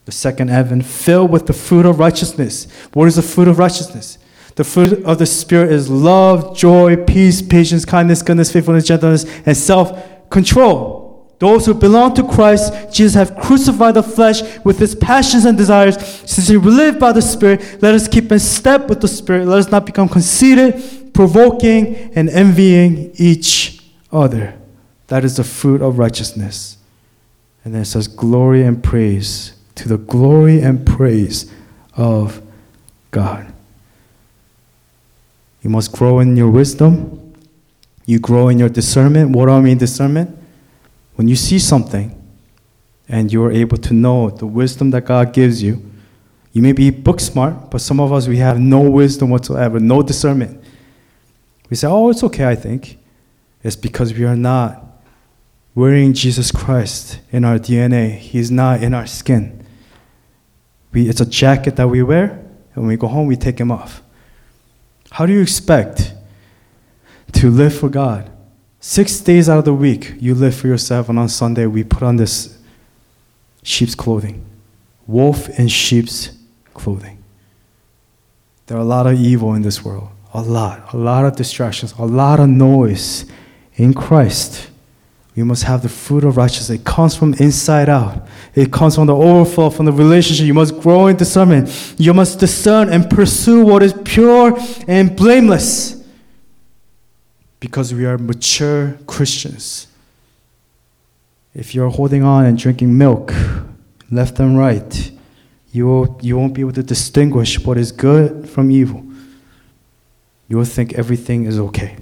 The 0.06 0.14
second 0.14 0.48
heaven, 0.48 0.82
filled 0.82 1.30
with 1.30 1.46
the 1.46 1.54
fruit 1.54 1.86
of 1.86 2.00
righteousness. 2.00 2.72
What 2.94 3.10
is 3.10 3.18
the 3.18 3.22
fruit 3.22 3.50
of 3.50 3.60
righteousness? 3.60 4.18
The 4.56 4.64
fruit 4.64 5.04
of 5.04 5.20
the 5.20 5.26
Spirit 5.26 5.72
is 5.72 5.90
love, 5.90 6.56
joy, 6.56 6.96
peace, 6.96 7.42
patience, 7.42 7.84
kindness, 7.84 8.22
goodness, 8.22 8.52
faithfulness, 8.52 8.86
gentleness, 8.86 9.26
and 9.46 9.56
self 9.56 10.30
control. 10.30 11.06
Those 11.40 11.66
who 11.66 11.74
belong 11.74 12.14
to 12.16 12.24
Christ, 12.24 12.94
Jesus 12.94 13.14
have 13.16 13.36
crucified 13.36 13.96
the 13.96 14.04
flesh 14.04 14.42
with 14.64 14.82
its 14.82 14.96
passions 14.96 15.44
and 15.44 15.58
desires. 15.58 15.98
Since 16.30 16.50
we 16.50 16.58
live 16.58 16.98
by 16.98 17.12
the 17.12 17.22
Spirit, 17.22 17.82
let 17.82 17.94
us 17.94 18.08
keep 18.08 18.32
in 18.32 18.40
step 18.40 18.88
with 18.88 19.02
the 19.02 19.10
Spirit. 19.10 19.46
Let 19.46 19.60
us 19.60 19.70
not 19.70 19.86
become 19.86 20.08
conceited, 20.08 21.14
provoking, 21.14 21.96
and 22.16 22.30
envying 22.30 23.12
each 23.16 23.84
other. 24.14 24.58
That 25.08 25.26
is 25.26 25.36
the 25.36 25.44
fruit 25.44 25.82
of 25.82 26.00
righteousness. 26.00 26.78
And 27.66 27.74
then 27.74 27.82
it 27.82 27.86
says, 27.86 28.08
glory 28.08 28.64
and 28.64 28.82
praise 28.82 29.54
to 29.76 29.90
the 29.90 29.98
glory 29.98 30.62
and 30.62 30.86
praise 30.86 31.52
of 31.98 32.42
God. 33.12 33.52
You 35.66 35.72
must 35.72 35.92
grow 35.94 36.20
in 36.20 36.38
your 36.38 36.52
wisdom. 36.52 37.34
You 38.06 38.20
grow 38.20 38.50
in 38.50 38.60
your 38.60 38.70
discernment. 38.70 39.32
What 39.32 39.48
do 39.48 39.54
I 39.54 39.62
mean, 39.62 39.80
discernment? 39.80 40.38
When 41.16 41.28
you 41.28 41.36
see 41.36 41.58
something 41.58 42.16
and 43.10 43.34
you're 43.34 43.52
able 43.52 43.78
to 43.78 43.92
know 43.92 44.30
the 44.30 44.46
wisdom 44.46 44.92
that 44.92 45.06
God 45.06 45.34
gives 45.34 45.64
you, 45.64 45.84
you 46.54 46.62
may 46.62 46.72
be 46.72 46.92
book 46.92 47.20
smart, 47.20 47.72
but 47.72 47.82
some 47.82 48.00
of 48.00 48.14
us, 48.14 48.28
we 48.28 48.38
have 48.38 48.60
no 48.60 48.80
wisdom 48.82 49.32
whatsoever, 49.32 49.80
no 49.80 50.04
discernment. 50.04 50.64
We 51.72 51.78
say, 51.78 51.88
oh, 51.88 52.12
it's 52.12 52.24
okay, 52.26 52.46
I 52.46 52.54
think. 52.54 53.00
It's 53.64 53.76
because 53.76 54.14
we 54.14 54.24
are 54.24 54.36
not 54.36 54.86
wearing 55.74 56.14
Jesus 56.14 56.52
Christ 56.52 57.22
in 57.32 57.44
our 57.44 57.58
DNA, 57.58 58.12
He's 58.12 58.52
not 58.52 58.84
in 58.84 58.94
our 58.94 59.08
skin. 59.08 59.66
We, 60.94 61.10
it's 61.10 61.22
a 61.22 61.26
jacket 61.26 61.76
that 61.78 61.88
we 61.88 62.04
wear, 62.04 62.30
and 62.76 62.84
when 62.84 62.88
we 62.88 62.98
go 62.98 63.08
home, 63.08 63.26
we 63.26 63.36
take 63.36 63.60
Him 63.60 63.72
off. 63.72 64.04
How 65.16 65.26
do 65.26 65.32
you 65.32 65.42
expect 65.42 66.14
to 67.32 67.50
live 67.50 67.74
for 67.74 67.88
God? 67.88 68.30
Six 68.82 69.22
days 69.22 69.48
out 69.48 69.60
of 69.60 69.64
the 69.64 69.74
week, 69.74 70.14
you 70.20 70.36
live 70.36 70.54
for 70.54 70.68
yourself, 70.68 71.08
and 71.08 71.18
on 71.18 71.30
Sunday, 71.30 71.68
we 71.68 71.86
put 71.86 72.04
on 72.04 72.18
this 72.18 72.60
sheep's 73.64 73.96
clothing. 73.96 74.46
Wolf 75.08 75.48
in 75.58 75.70
sheep's 75.70 76.38
clothing. 76.74 77.24
There 78.66 78.76
are 78.76 78.82
a 78.82 78.84
lot 78.84 79.08
of 79.08 79.14
evil 79.14 79.54
in 79.54 79.62
this 79.62 79.86
world, 79.86 80.10
a 80.34 80.42
lot, 80.42 80.94
a 80.94 80.98
lot 80.98 81.24
of 81.24 81.38
distractions, 81.38 81.94
a 81.98 82.04
lot 82.04 82.42
of 82.42 82.50
noise. 82.50 83.24
In 83.76 83.94
Christ, 83.94 84.70
we 85.36 85.44
must 85.44 85.64
have 85.64 85.82
the 85.82 85.90
fruit 85.90 86.24
of 86.24 86.38
righteousness. 86.38 86.80
It 86.80 86.86
comes 86.86 87.16
from 87.16 87.34
inside 87.34 87.90
out. 87.90 88.26
It 88.54 88.72
comes 88.72 88.96
from 88.96 89.08
the 89.08 89.16
overflow, 89.16 89.70
from 89.70 89.86
the 89.86 89.92
relationship. 89.92 90.46
You 90.46 90.54
must 90.54 90.80
grow 90.80 91.08
in 91.08 91.18
discernment. 91.18 91.96
You 91.98 92.14
must 92.14 92.40
discern 92.40 92.88
and 92.88 93.10
pursue 93.10 93.66
what 93.66 93.84
is 93.84 93.94
pure 94.06 94.58
and 94.88 95.14
blameless. 95.16 96.02
Because 97.60 97.94
we 97.94 98.06
are 98.06 98.18
mature 98.18 98.98
Christians. 99.08 99.88
If 101.54 101.76
you're 101.76 101.90
holding 101.90 102.24
on 102.24 102.46
and 102.46 102.58
drinking 102.58 102.98
milk, 102.98 103.34
left 104.10 104.40
and 104.40 104.58
right, 104.58 105.12
you, 105.74 105.86
will, 105.86 106.18
you 106.22 106.38
won't 106.38 106.54
be 106.54 106.62
able 106.62 106.74
to 106.74 106.84
distinguish 106.84 107.60
what 107.60 107.78
is 107.78 107.92
good 107.92 108.48
from 108.48 108.72
evil. 108.72 109.06
You 110.48 110.58
will 110.58 110.66
think 110.66 110.94
everything 110.94 111.44
is 111.44 111.60
okay. 111.60 111.98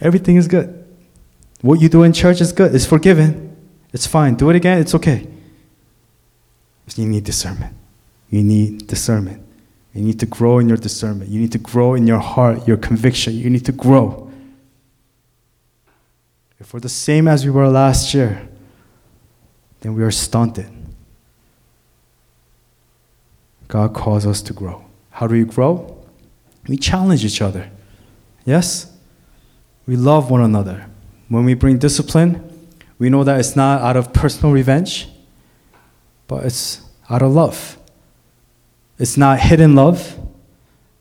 Everything 0.00 0.36
is 0.36 0.46
good. 0.46 0.79
What 1.62 1.80
you 1.80 1.88
do 1.88 2.02
in 2.02 2.12
church 2.12 2.40
is 2.40 2.52
good. 2.52 2.74
It's 2.74 2.86
forgiven. 2.86 3.56
It's 3.92 4.06
fine. 4.06 4.34
Do 4.34 4.50
it 4.50 4.56
again. 4.56 4.78
It's 4.78 4.94
okay. 4.94 5.26
You 6.96 7.06
need 7.06 7.24
discernment. 7.24 7.76
You 8.30 8.42
need 8.42 8.86
discernment. 8.86 9.42
You 9.94 10.02
need 10.02 10.20
to 10.20 10.26
grow 10.26 10.58
in 10.58 10.68
your 10.68 10.76
discernment. 10.76 11.30
You 11.30 11.40
need 11.40 11.52
to 11.52 11.58
grow 11.58 11.94
in 11.94 12.06
your 12.06 12.18
heart, 12.18 12.66
your 12.66 12.76
conviction. 12.76 13.34
You 13.34 13.50
need 13.50 13.64
to 13.66 13.72
grow. 13.72 14.30
If 16.58 16.74
we're 16.74 16.80
the 16.80 16.88
same 16.88 17.26
as 17.26 17.44
we 17.44 17.50
were 17.50 17.68
last 17.68 18.12
year, 18.14 18.48
then 19.80 19.94
we 19.94 20.02
are 20.02 20.10
stunted. 20.10 20.70
God 23.68 23.94
calls 23.94 24.26
us 24.26 24.42
to 24.42 24.52
grow. 24.52 24.84
How 25.10 25.26
do 25.26 25.34
we 25.34 25.44
grow? 25.44 25.96
We 26.66 26.76
challenge 26.76 27.24
each 27.24 27.40
other. 27.40 27.70
Yes? 28.44 28.92
We 29.86 29.96
love 29.96 30.30
one 30.30 30.42
another. 30.42 30.89
When 31.30 31.44
we 31.44 31.54
bring 31.54 31.78
discipline, 31.78 32.42
we 32.98 33.08
know 33.08 33.22
that 33.22 33.38
it's 33.38 33.54
not 33.54 33.80
out 33.82 33.96
of 33.96 34.12
personal 34.12 34.52
revenge, 34.52 35.08
but 36.26 36.44
it's 36.44 36.82
out 37.08 37.22
of 37.22 37.32
love. 37.32 37.78
It's 38.98 39.16
not 39.16 39.38
hidden 39.38 39.76
love, 39.76 40.18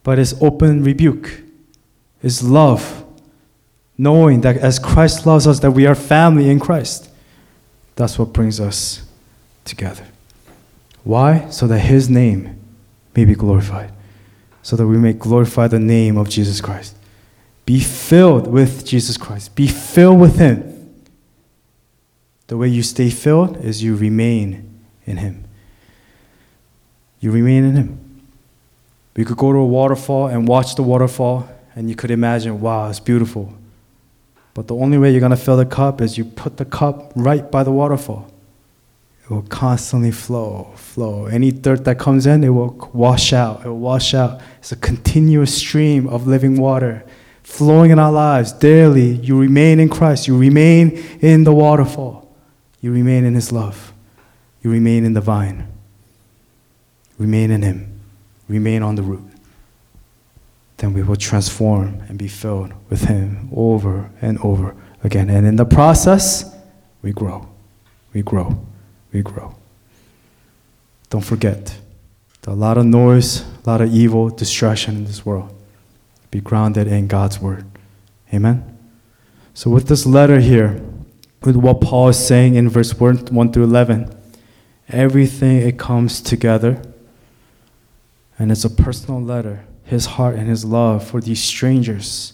but 0.04 0.20
it's 0.20 0.36
open 0.40 0.84
rebuke. 0.84 1.42
It's 2.22 2.44
love, 2.44 3.04
knowing 3.98 4.42
that 4.42 4.58
as 4.58 4.78
Christ 4.78 5.26
loves 5.26 5.48
us, 5.48 5.60
that 5.62 5.72
we 5.72 5.88
are 5.88 5.96
family 5.96 6.50
in 6.50 6.60
Christ. 6.60 7.10
That's 7.96 8.20
what 8.20 8.32
brings 8.32 8.60
us 8.60 9.02
together. 9.66 10.06
Why? 11.04 11.50
So 11.50 11.66
that 11.66 11.80
His 11.80 12.08
name 12.08 12.56
may 13.16 13.26
be 13.26 13.34
glorified, 13.34 13.92
so 14.62 14.76
that 14.76 14.86
we 14.86 14.98
may 14.98 15.14
glorify 15.14 15.68
the 15.68 15.80
name 15.80 16.18
of 16.18 16.30
Jesus 16.30 16.62
Christ. 16.62 16.96
Be 17.70 17.80
filled 17.80 18.48
with 18.48 18.84
Jesus 18.84 19.16
Christ. 19.16 19.54
Be 19.54 19.68
filled 19.68 20.20
with 20.20 20.40
Him. 20.40 20.92
The 22.48 22.58
way 22.58 22.68
you 22.68 22.82
stay 22.82 23.12
filled 23.12 23.58
is 23.64 23.84
you 23.84 23.96
remain 23.96 24.82
in 25.06 25.18
Him. 25.18 25.44
You 27.20 27.30
remain 27.30 27.64
in 27.64 27.76
Him. 27.76 28.24
We 29.16 29.24
could 29.24 29.38
go 29.38 29.54
to 29.54 29.60
a 29.60 29.66
waterfall 29.68 30.30
and 30.30 30.48
watch 30.48 30.74
the 30.74 30.82
waterfall, 30.82 31.48
and 31.76 31.88
you 31.92 31.96
could 31.96 32.10
imagine, 32.10 32.60
wow, 32.60 32.90
it's 32.90 33.00
beautiful. 33.00 33.54
But 34.56 34.68
the 34.68 34.74
only 34.74 34.98
way 34.98 35.12
you're 35.12 35.20
going 35.20 35.30
to 35.30 35.38
fill 35.38 35.58
the 35.58 35.64
cup 35.64 36.02
is 36.02 36.18
you 36.18 36.26
put 36.26 36.58
the 36.58 36.66
cup 36.66 37.12
right 37.16 37.52
by 37.52 37.62
the 37.62 37.72
waterfall. 37.72 38.32
It 39.24 39.30
will 39.30 39.44
constantly 39.44 40.10
flow, 40.10 40.74
flow. 40.76 41.28
Any 41.28 41.52
dirt 41.52 41.86
that 41.86 42.00
comes 42.00 42.26
in, 42.26 42.44
it 42.44 42.50
will 42.50 42.90
wash 42.94 43.32
out. 43.32 43.64
It 43.64 43.68
will 43.68 43.78
wash 43.78 44.16
out. 44.16 44.42
It's 44.58 44.72
a 44.72 44.76
continuous 44.76 45.56
stream 45.56 46.08
of 46.08 46.26
living 46.26 46.60
water 46.60 47.06
flowing 47.50 47.90
in 47.90 48.00
our 48.00 48.12
lives 48.12 48.54
daily. 48.54 49.10
You 49.10 49.38
remain 49.38 49.80
in 49.80 49.90
Christ. 49.90 50.28
You 50.28 50.38
remain 50.38 50.92
in 51.20 51.44
the 51.44 51.54
waterfall. 51.54 52.32
You 52.80 52.94
remain 52.94 53.26
in 53.26 53.34
His 53.34 53.52
love. 53.52 53.92
You 54.62 54.72
remain 54.72 55.04
in 55.04 55.14
the 55.14 55.22
vine. 55.22 55.68
Remain 57.18 57.52
in 57.52 57.64
Him. 57.64 58.00
Remain 58.48 58.84
on 58.84 58.96
the 58.96 59.02
root. 59.02 59.24
Then 60.78 60.94
we 60.94 61.02
will 61.04 61.16
transform 61.16 62.02
and 62.08 62.18
be 62.18 62.28
filled 62.28 62.72
with 62.90 63.06
Him 63.06 63.50
over 63.54 64.10
and 64.22 64.38
over 64.40 64.76
again. 65.04 65.30
And 65.30 65.46
in 65.46 65.56
the 65.56 65.66
process, 65.66 66.56
we 67.02 67.12
grow. 67.12 67.50
We 68.14 68.22
grow. 68.22 68.66
We 69.12 69.22
grow. 69.22 69.56
Don't 71.10 71.26
forget, 71.26 71.78
a 72.46 72.54
lot 72.54 72.78
of 72.78 72.86
noise, 72.86 73.42
a 73.42 73.70
lot 73.70 73.82
of 73.82 73.94
evil, 73.94 74.30
distraction 74.30 74.96
in 74.96 75.06
this 75.06 75.26
world 75.26 75.59
be 76.32 76.42
grounded 76.42 76.88
in 76.88 77.08
God's 77.08 77.40
word. 77.40 77.66
Amen? 78.34 78.78
So, 79.54 79.70
with 79.70 79.88
this 79.88 80.06
letter 80.06 80.40
here, 80.40 80.82
with 81.44 81.56
what 81.56 81.82
Paul 81.82 82.10
is 82.10 82.26
saying 82.26 82.56
in 82.56 82.70
verse 82.70 82.94
1 82.94 83.52
through 83.52 83.64
11, 83.64 84.16
everything 84.90 85.58
it 85.58 85.78
comes 85.78 86.22
together. 86.22 86.82
And 88.38 88.52
it's 88.52 88.64
a 88.64 88.70
personal 88.70 89.22
letter, 89.22 89.66
his 89.84 90.06
heart 90.06 90.36
and 90.36 90.48
his 90.48 90.64
love 90.64 91.06
for 91.06 91.20
these 91.20 91.44
strangers, 91.44 92.34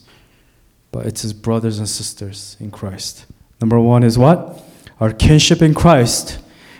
but 0.91 1.05
it's 1.05 1.21
his 1.21 1.33
brothers 1.33 1.79
and 1.79 1.89
sisters 1.89 2.57
in 2.59 2.71
Christ. 2.71 3.25
Number 3.59 3.79
one 3.79 4.03
is 4.03 4.17
what? 4.17 4.63
Our 4.99 5.11
kinship 5.11 5.61
in 5.61 5.73
Christ 5.73 6.39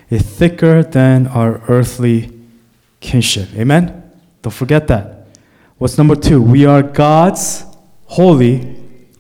is 0.10 0.22
thicker 0.22 0.84
than 0.84 1.28
our 1.28 1.62
earthly 1.68 2.32
kinship. 3.00 3.50
Amen? 3.56 4.12
Don't 4.42 4.54
forget 4.54 4.88
that. 4.88 5.15
What's 5.78 5.98
number 5.98 6.16
two? 6.16 6.42
We 6.42 6.66
are 6.66 6.82
God's 6.82 7.66
holy 8.06 8.78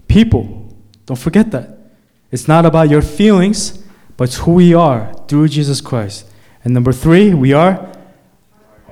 people. 0.07 0.73
Don't 1.05 1.19
forget 1.19 1.51
that. 1.51 1.77
It's 2.31 2.47
not 2.47 2.65
about 2.65 2.89
your 2.89 3.01
feelings, 3.01 3.83
but 4.15 4.33
who 4.35 4.53
we 4.53 4.73
are 4.73 5.13
through 5.27 5.49
Jesus 5.49 5.81
Christ. 5.81 6.25
And 6.63 6.73
number 6.73 6.93
three, 6.93 7.33
we 7.33 7.51
are 7.51 7.91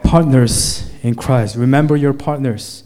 partners 0.04 0.92
in 1.04 1.16
Christ. 1.16 1.56
Remember 1.56 1.96
your 1.96 2.12
partners. 2.12 2.84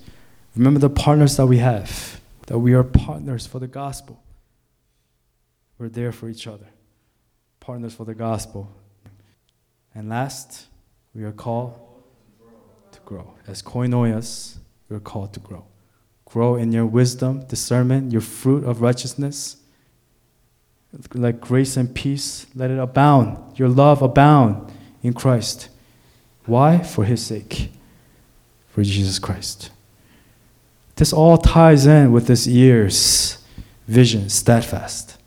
Remember 0.55 0.79
the 0.79 0.91
partners 0.91 1.37
that 1.37 1.47
we 1.47 1.57
have, 1.57 2.21
that 2.45 2.59
we 2.59 2.73
are 2.73 2.83
partners 2.83 3.47
for 3.47 3.57
the 3.57 3.67
gospel. 3.67 4.21
We're 5.79 5.89
there 5.89 6.11
for 6.11 6.29
each 6.29 6.45
other, 6.45 6.67
partners 7.59 7.95
for 7.95 8.05
the 8.05 8.15
gospel. 8.15 8.71
And 9.95 10.07
last, 10.07 10.67
we 11.15 11.23
are 11.23 11.31
called 11.31 11.79
to 12.91 12.99
grow 13.05 13.33
as 13.47 13.63
koinonias 13.63 14.56
you're 14.89 14.99
called 14.99 15.33
to 15.33 15.39
grow. 15.39 15.65
Grow 16.25 16.55
in 16.55 16.71
your 16.71 16.85
wisdom, 16.85 17.45
discernment, 17.47 18.11
your 18.11 18.21
fruit 18.21 18.63
of 18.63 18.81
righteousness. 18.81 19.57
Let 21.13 21.41
grace 21.41 21.77
and 21.77 21.93
peace, 21.93 22.47
let 22.55 22.71
it 22.71 22.79
abound. 22.79 23.57
Your 23.57 23.69
love 23.69 24.01
abound 24.01 24.71
in 25.03 25.13
Christ. 25.13 25.69
Why? 26.45 26.79
For 26.79 27.03
His 27.03 27.25
sake, 27.25 27.69
for 28.69 28.83
Jesus 28.83 29.19
Christ. 29.19 29.69
This 30.95 31.13
all 31.13 31.37
ties 31.37 31.85
in 31.85 32.11
with 32.11 32.27
this 32.27 32.47
year's 32.47 33.37
vision, 33.87 34.29
steadfast. 34.29 35.17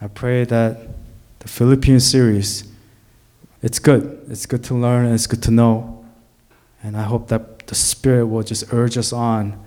I 0.00 0.08
pray 0.08 0.44
that 0.44 0.78
the 1.38 1.48
Philippians 1.48 2.04
series, 2.04 2.64
it's 3.62 3.78
good. 3.78 4.24
It's 4.28 4.46
good 4.46 4.62
to 4.64 4.74
learn 4.74 5.06
and 5.06 5.14
it's 5.14 5.26
good 5.26 5.42
to 5.44 5.50
know. 5.50 6.04
And 6.82 6.96
I 6.96 7.02
hope 7.04 7.28
that 7.28 7.55
the 7.66 7.74
Spirit 7.74 8.26
will 8.26 8.42
just 8.42 8.72
urge 8.72 8.96
us 8.96 9.12
on, 9.12 9.62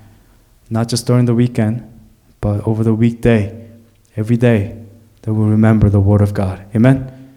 not 0.69 0.87
just 0.87 1.05
during 1.07 1.25
the 1.25 1.35
weekend, 1.35 1.99
but 2.41 2.65
over 2.67 2.83
the 2.83 2.93
weekday, 2.93 3.69
every 4.15 4.37
day, 4.37 4.77
that 5.21 5.33
we'll 5.33 5.47
remember 5.47 5.89
the 5.89 5.99
Word 5.99 6.21
of 6.21 6.33
God. 6.33 6.65
Amen? 6.75 7.33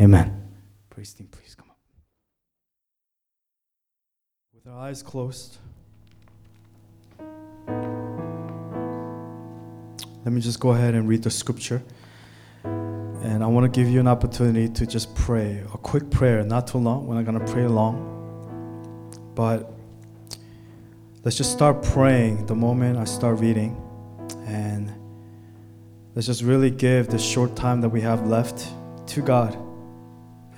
Amen. 0.00 0.42
Praise 0.90 1.12
team, 1.12 1.28
please 1.30 1.54
come 1.54 1.66
up. 1.70 1.76
With 4.54 4.66
our 4.66 4.88
eyes 4.88 5.02
closed, 5.02 5.58
let 10.24 10.32
me 10.32 10.40
just 10.40 10.60
go 10.60 10.70
ahead 10.70 10.94
and 10.94 11.06
read 11.08 11.22
the 11.22 11.30
scripture. 11.30 11.82
And 12.64 13.42
I 13.42 13.46
want 13.46 13.64
to 13.64 13.80
give 13.80 13.90
you 13.90 14.00
an 14.00 14.08
opportunity 14.08 14.68
to 14.68 14.86
just 14.86 15.14
pray 15.14 15.62
a 15.72 15.78
quick 15.78 16.10
prayer, 16.10 16.42
not 16.42 16.66
too 16.66 16.78
long. 16.78 17.06
We're 17.06 17.14
not 17.14 17.24
going 17.24 17.38
to 17.38 17.52
pray 17.52 17.66
long. 17.66 18.12
But 19.34 19.73
let's 21.24 21.38
just 21.38 21.52
start 21.52 21.82
praying 21.82 22.44
the 22.46 22.54
moment 22.54 22.98
I 22.98 23.04
start 23.04 23.40
reading. 23.40 23.80
And 24.46 24.92
let's 26.14 26.26
just 26.26 26.42
really 26.42 26.70
give 26.70 27.08
the 27.08 27.18
short 27.18 27.56
time 27.56 27.80
that 27.80 27.88
we 27.88 28.02
have 28.02 28.26
left 28.26 28.68
to 29.08 29.22
God 29.22 29.56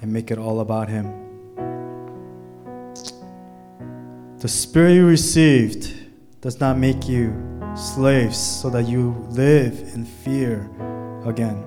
and 0.02 0.12
make 0.12 0.30
it 0.32 0.38
all 0.38 0.60
about 0.60 0.88
Him. 0.88 1.22
The 4.38 4.48
Spirit 4.48 4.94
you 4.94 5.06
received 5.06 5.94
does 6.40 6.58
not 6.60 6.76
make 6.76 7.08
you 7.08 7.32
slaves 7.76 8.36
so 8.36 8.68
that 8.70 8.88
you 8.88 9.12
live 9.30 9.78
in 9.94 10.04
fear 10.04 10.68
again. 11.24 11.64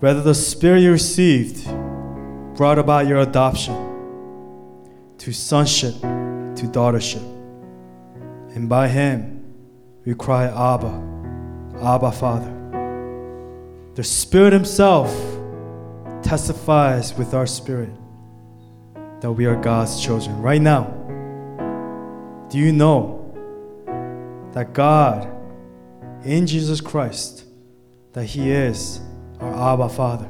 Rather, 0.00 0.22
the 0.22 0.34
Spirit 0.34 0.80
you 0.80 0.92
received 0.92 1.64
brought 2.56 2.78
about 2.78 3.06
your 3.06 3.18
adoption 3.18 3.74
to 5.18 5.32
sonship, 5.32 5.94
to 6.58 6.66
daughtership. 6.66 7.22
And 8.54 8.68
by 8.68 8.88
Him, 8.88 9.54
we 10.04 10.14
cry, 10.14 10.46
Abba, 10.46 10.92
Abba, 11.82 12.12
Father. 12.12 12.54
The 13.94 14.02
Spirit 14.02 14.52
Himself 14.52 15.10
testifies 16.22 17.14
with 17.14 17.34
our 17.34 17.46
spirit 17.46 17.90
that 19.20 19.30
we 19.30 19.46
are 19.46 19.56
God's 19.56 20.02
children. 20.02 20.40
Right 20.42 20.60
now, 20.60 20.84
do 22.50 22.58
you 22.58 22.72
know 22.72 23.16
that 24.52 24.72
God, 24.72 25.28
in 26.24 26.46
Jesus 26.46 26.80
Christ, 26.80 27.44
that 28.14 28.24
He 28.24 28.50
is 28.50 29.00
our 29.40 29.74
Abba 29.74 29.88
Father? 29.88 30.28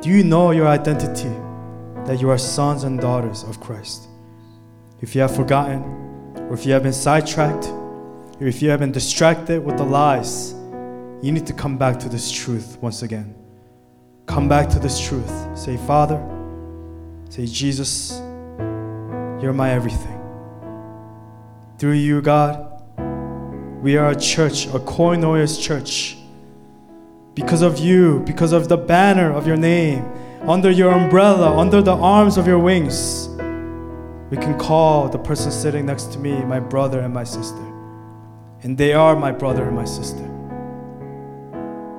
Do 0.00 0.10
you 0.10 0.22
know 0.22 0.50
your 0.50 0.68
identity 0.68 1.32
that 2.06 2.20
you 2.20 2.30
are 2.30 2.38
sons 2.38 2.84
and 2.84 3.00
daughters 3.00 3.42
of 3.44 3.60
Christ? 3.60 4.08
If 5.02 5.16
you 5.16 5.20
have 5.20 5.34
forgotten, 5.34 5.82
or 6.48 6.54
if 6.54 6.64
you 6.64 6.72
have 6.74 6.84
been 6.84 6.92
sidetracked, 6.92 7.66
or 7.66 8.46
if 8.46 8.62
you 8.62 8.70
have 8.70 8.78
been 8.78 8.92
distracted 8.92 9.64
with 9.64 9.76
the 9.76 9.82
lies, 9.82 10.52
you 11.22 11.32
need 11.32 11.44
to 11.48 11.52
come 11.52 11.76
back 11.76 11.98
to 12.00 12.08
this 12.08 12.30
truth 12.30 12.78
once 12.80 13.02
again. 13.02 13.34
Come 14.26 14.48
back 14.48 14.68
to 14.70 14.78
this 14.78 15.00
truth. 15.00 15.58
Say, 15.58 15.76
Father, 15.76 16.22
say, 17.30 17.46
Jesus, 17.46 18.12
you're 19.42 19.52
my 19.52 19.70
everything. 19.70 20.20
Through 21.78 21.94
you, 21.94 22.22
God, 22.22 22.68
we 23.82 23.96
are 23.96 24.10
a 24.10 24.16
church, 24.16 24.66
a 24.66 24.78
koinonia 24.78 25.60
church. 25.60 26.16
Because 27.34 27.62
of 27.62 27.80
you, 27.80 28.20
because 28.20 28.52
of 28.52 28.68
the 28.68 28.76
banner 28.76 29.32
of 29.32 29.48
your 29.48 29.56
name, 29.56 30.04
under 30.42 30.70
your 30.70 30.92
umbrella, 30.92 31.56
under 31.58 31.82
the 31.82 31.94
arms 31.94 32.36
of 32.36 32.46
your 32.46 32.60
wings, 32.60 33.28
we 34.32 34.38
can 34.38 34.58
call 34.58 35.10
the 35.10 35.18
person 35.18 35.52
sitting 35.52 35.84
next 35.84 36.10
to 36.10 36.18
me 36.18 36.42
my 36.46 36.58
brother 36.58 37.00
and 37.00 37.12
my 37.12 37.22
sister. 37.22 37.60
And 38.62 38.78
they 38.78 38.94
are 38.94 39.14
my 39.14 39.30
brother 39.30 39.64
and 39.64 39.76
my 39.76 39.84
sister. 39.84 40.26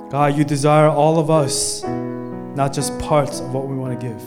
God, 0.10 0.36
you 0.36 0.44
desire 0.44 0.88
all 0.88 1.20
of 1.20 1.30
us, 1.30 1.84
not 1.84 2.74
just 2.74 2.98
parts 2.98 3.40
of 3.40 3.54
what 3.54 3.68
we 3.68 3.76
want 3.76 4.02
to 4.02 4.08
give. 4.08 4.20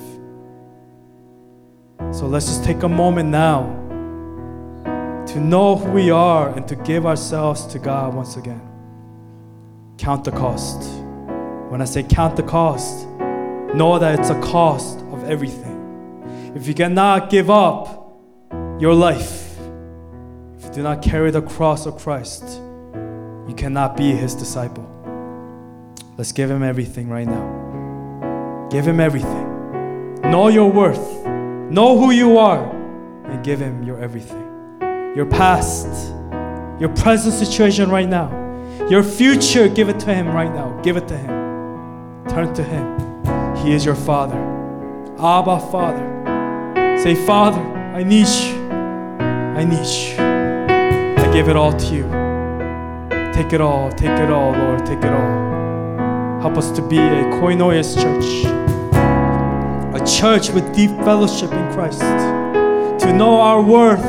So 2.14 2.26
let's 2.28 2.46
just 2.46 2.62
take 2.62 2.84
a 2.84 2.88
moment 2.88 3.28
now 3.28 3.64
to 5.26 5.40
know 5.40 5.74
who 5.74 5.90
we 5.90 6.12
are 6.12 6.50
and 6.50 6.68
to 6.68 6.76
give 6.76 7.06
ourselves 7.06 7.66
to 7.66 7.80
God 7.80 8.14
once 8.14 8.36
again. 8.36 8.62
Count 9.98 10.22
the 10.22 10.30
cost. 10.30 10.88
When 11.70 11.82
I 11.82 11.84
say 11.84 12.04
count 12.04 12.36
the 12.36 12.44
cost, 12.44 13.08
know 13.74 13.98
that 13.98 14.16
it's 14.16 14.30
a 14.30 14.40
cost 14.40 15.00
of 15.10 15.28
everything. 15.28 15.75
If 16.56 16.66
you 16.66 16.72
cannot 16.72 17.28
give 17.28 17.50
up 17.50 18.18
your 18.80 18.94
life, 18.94 19.58
if 20.56 20.64
you 20.64 20.70
do 20.72 20.82
not 20.82 21.02
carry 21.02 21.30
the 21.30 21.42
cross 21.42 21.84
of 21.84 21.98
Christ, 21.98 22.44
you 23.46 23.54
cannot 23.54 23.94
be 23.94 24.12
his 24.12 24.34
disciple. 24.34 24.88
Let's 26.16 26.32
give 26.32 26.50
him 26.50 26.62
everything 26.62 27.10
right 27.10 27.26
now. 27.26 28.68
Give 28.70 28.88
him 28.88 29.00
everything. 29.00 30.22
Know 30.22 30.48
your 30.48 30.72
worth. 30.72 31.26
Know 31.70 31.98
who 31.98 32.10
you 32.10 32.38
are. 32.38 32.64
And 33.26 33.44
give 33.44 33.60
him 33.60 33.82
your 33.82 34.00
everything. 34.00 34.40
Your 35.14 35.26
past, 35.26 36.08
your 36.80 36.88
present 36.96 37.34
situation 37.34 37.90
right 37.90 38.08
now, 38.08 38.30
your 38.88 39.02
future, 39.02 39.68
give 39.68 39.90
it 39.90 40.00
to 40.00 40.14
him 40.14 40.28
right 40.28 40.52
now. 40.54 40.80
Give 40.80 40.96
it 40.96 41.06
to 41.08 41.18
him. 41.18 42.24
Turn 42.30 42.54
to 42.54 42.62
him. 42.64 43.56
He 43.58 43.74
is 43.74 43.84
your 43.84 43.94
Father. 43.94 44.38
Abba, 45.18 45.60
Father. 45.70 46.15
Say, 47.02 47.14
Father, 47.14 47.60
I 47.94 48.02
need 48.02 48.26
you. 48.26 48.70
I 48.70 49.64
need 49.64 49.86
you. 49.86 50.16
I 50.18 51.30
give 51.32 51.48
it 51.48 51.56
all 51.56 51.72
to 51.72 51.94
you. 51.94 52.26
Take 53.32 53.52
it 53.52 53.60
all, 53.60 53.92
take 53.92 54.18
it 54.18 54.30
all, 54.30 54.52
Lord, 54.52 54.86
take 54.86 54.98
it 54.98 55.12
all. 55.12 56.40
Help 56.40 56.56
us 56.56 56.70
to 56.70 56.80
be 56.80 56.98
a 56.98 57.24
koinonia 57.38 57.84
church, 57.94 58.46
a 59.94 60.04
church 60.04 60.50
with 60.50 60.74
deep 60.74 60.90
fellowship 61.04 61.52
in 61.52 61.72
Christ, 61.72 62.00
to 62.00 63.12
know 63.12 63.40
our 63.40 63.62
worth, 63.62 64.02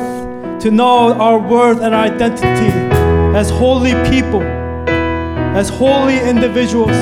to 0.62 0.72
know 0.72 1.14
our 1.14 1.40
worth 1.40 1.82
and 1.82 1.94
our 1.94 2.06
identity 2.06 2.72
as 3.36 3.50
holy 3.50 3.94
people, 4.10 4.42
as 4.42 5.70
holy 5.70 6.20
individuals, 6.20 6.98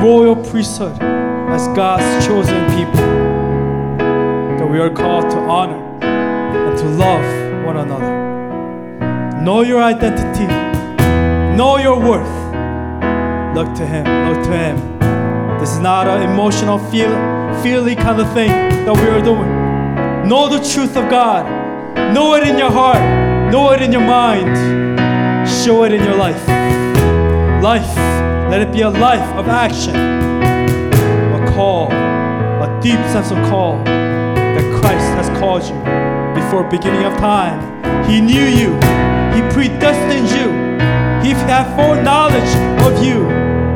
royal 0.00 0.36
priesthood, 0.36 1.00
as 1.00 1.68
God's 1.68 2.26
chosen 2.26 2.66
people, 2.76 3.17
we 4.68 4.78
are 4.78 4.90
called 4.90 5.30
to 5.30 5.38
honor 5.38 5.82
and 6.02 6.78
to 6.78 6.84
love 6.84 7.64
one 7.64 7.78
another. 7.78 9.40
Know 9.40 9.62
your 9.62 9.82
identity, 9.82 10.46
know 11.56 11.78
your 11.78 11.98
worth. 11.98 12.28
Look 13.56 13.74
to 13.76 13.86
Him, 13.86 14.04
look 14.28 14.44
to 14.44 14.52
Him. 14.52 14.98
This 15.58 15.72
is 15.72 15.78
not 15.78 16.06
an 16.06 16.30
emotional, 16.30 16.78
feel, 16.90 17.08
feely 17.62 17.96
kind 17.96 18.20
of 18.20 18.30
thing 18.34 18.50
that 18.50 18.94
we 18.94 19.08
are 19.08 19.22
doing. 19.22 20.28
Know 20.28 20.50
the 20.50 20.58
truth 20.58 20.98
of 20.98 21.08
God, 21.08 21.46
know 22.12 22.34
it 22.34 22.46
in 22.46 22.58
your 22.58 22.70
heart, 22.70 23.00
know 23.50 23.72
it 23.72 23.80
in 23.80 23.90
your 23.90 24.04
mind, 24.04 25.48
show 25.48 25.84
it 25.84 25.94
in 25.94 26.04
your 26.04 26.16
life. 26.16 26.46
Life, 27.62 27.96
let 28.50 28.60
it 28.60 28.70
be 28.70 28.82
a 28.82 28.90
life 28.90 29.34
of 29.34 29.48
action, 29.48 29.96
a 29.96 31.52
call, 31.54 31.90
a 31.90 32.80
deep 32.82 33.00
sense 33.06 33.30
of 33.30 33.38
call 33.48 33.82
called 35.58 35.70
you 35.70 36.40
before 36.40 36.64
beginning 36.64 37.04
of 37.04 37.16
time. 37.18 37.58
He 38.08 38.20
knew 38.20 38.44
you. 38.44 38.74
He 39.34 39.42
predestined 39.52 40.28
you. 40.30 40.48
He 41.22 41.34
had 41.34 41.74
foreknowledge 41.76 42.54
of 42.86 43.04
you. 43.04 43.28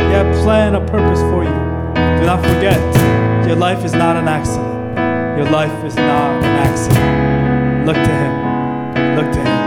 He 0.07 0.12
had 0.12 0.33
plan, 0.43 0.74
a 0.74 0.80
purpose 0.80 1.20
for 1.20 1.45
you. 1.45 1.51
Do 2.20 2.26
not 2.26 2.41
forget, 2.43 2.78
your 3.47 3.57
life 3.57 3.85
is 3.85 3.93
not 3.93 4.16
an 4.16 4.28
accident. 4.28 4.97
Your 5.37 5.51
life 5.51 5.85
is 5.85 5.97
not 5.97 6.45
an 6.45 6.57
accident. 6.68 7.87
Look 7.87 7.97
to 7.97 8.01
Him. 8.03 9.16
Look 9.16 9.33
to 9.33 9.41
Him. 9.41 9.61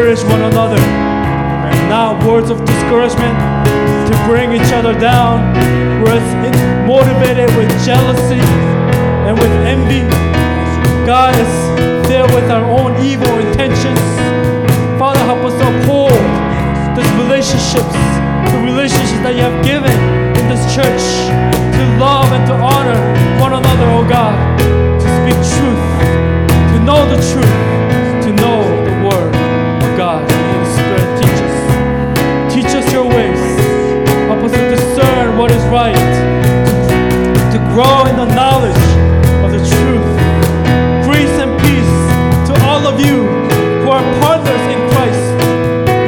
Encourage 0.00 0.24
one 0.24 0.40
another. 0.40 0.80
and 0.80 1.90
Not 1.90 2.24
words 2.24 2.48
of 2.48 2.64
discouragement 2.64 3.36
to 4.08 4.14
bring 4.24 4.52
each 4.52 4.72
other 4.72 4.98
down. 4.98 5.52
We're 6.00 6.16
motivated 6.86 7.54
with 7.54 7.68
jealousy 7.84 8.40
and 9.28 9.36
with 9.36 9.52
envy. 9.68 10.00
God 11.04 11.36
is 11.36 12.08
filled 12.08 12.32
with 12.32 12.48
our 12.50 12.64
own 12.64 12.96
evil 13.04 13.28
intentions. 13.44 14.00
Father, 14.98 15.20
help 15.28 15.44
us 15.44 15.56
uphold 15.60 16.16
these 16.96 17.12
relationships, 17.20 17.92
the 18.52 18.60
relationships 18.64 19.20
that 19.20 19.34
you 19.36 19.44
have 19.44 19.60
given 19.62 19.92
in 20.40 20.48
this 20.48 20.64
church, 20.72 21.04
to 21.76 21.82
love 22.00 22.32
and 22.32 22.46
to 22.48 22.54
honor 22.54 22.96
one 23.38 23.52
another, 23.52 23.84
oh 23.92 24.06
God, 24.08 24.32
to 24.96 25.08
speak 25.20 25.36
truth, 25.60 25.84
to 26.72 26.78
know 26.88 27.04
the 27.04 27.20
truth, 27.32 27.79
right 35.80 36.12
to 37.52 37.58
grow 37.72 38.04
in 38.10 38.16
the 38.22 38.28
knowledge 38.36 38.84
of 39.44 39.48
the 39.56 39.62
truth. 39.72 40.10
Grace 41.08 41.36
and 41.40 41.52
peace 41.64 41.94
to 42.48 42.52
all 42.68 42.84
of 42.90 43.00
you 43.00 43.24
who 43.80 43.88
are 43.88 44.04
partners 44.20 44.64
in 44.74 44.80
Christ. 44.92 45.26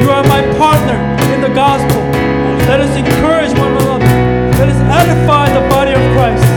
You 0.02 0.08
are 0.16 0.24
my 0.34 0.42
partner 0.60 0.98
in 1.32 1.40
the 1.40 1.52
gospel. 1.64 2.00
Let 2.68 2.80
us 2.84 2.92
encourage 3.02 3.52
one 3.64 3.72
another. 3.80 4.12
Let 4.60 4.68
us 4.74 4.80
edify 5.00 5.46
the 5.58 5.64
body 5.74 5.92
of 5.92 6.04
Christ. 6.14 6.48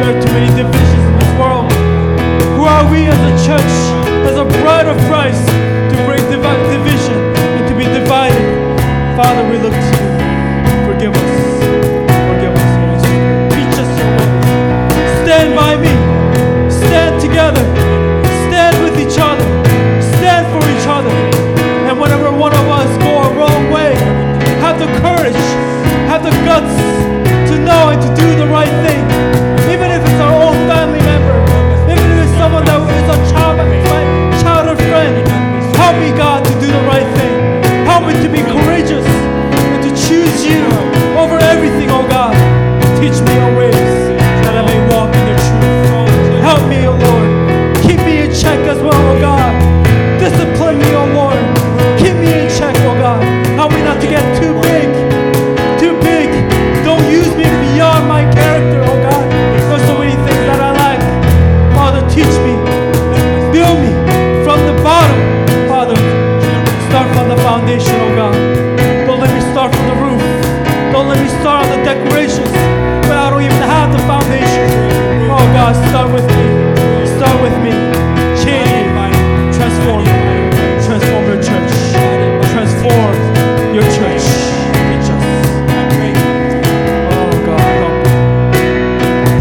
There 0.00 0.08
are 0.12 0.18
too 0.24 0.32
many 0.32 0.50
divisions 0.56 1.04
in 1.10 1.14
this 1.20 1.32
world. 1.40 1.68
Who 2.56 2.64
are 2.64 2.84
we 2.90 3.00
as 3.14 3.20
a 3.32 3.34
church, 3.46 3.74
as 4.30 4.36
a 4.44 4.46
bride 4.62 4.88
of 4.88 4.96
Christ? 5.10 5.73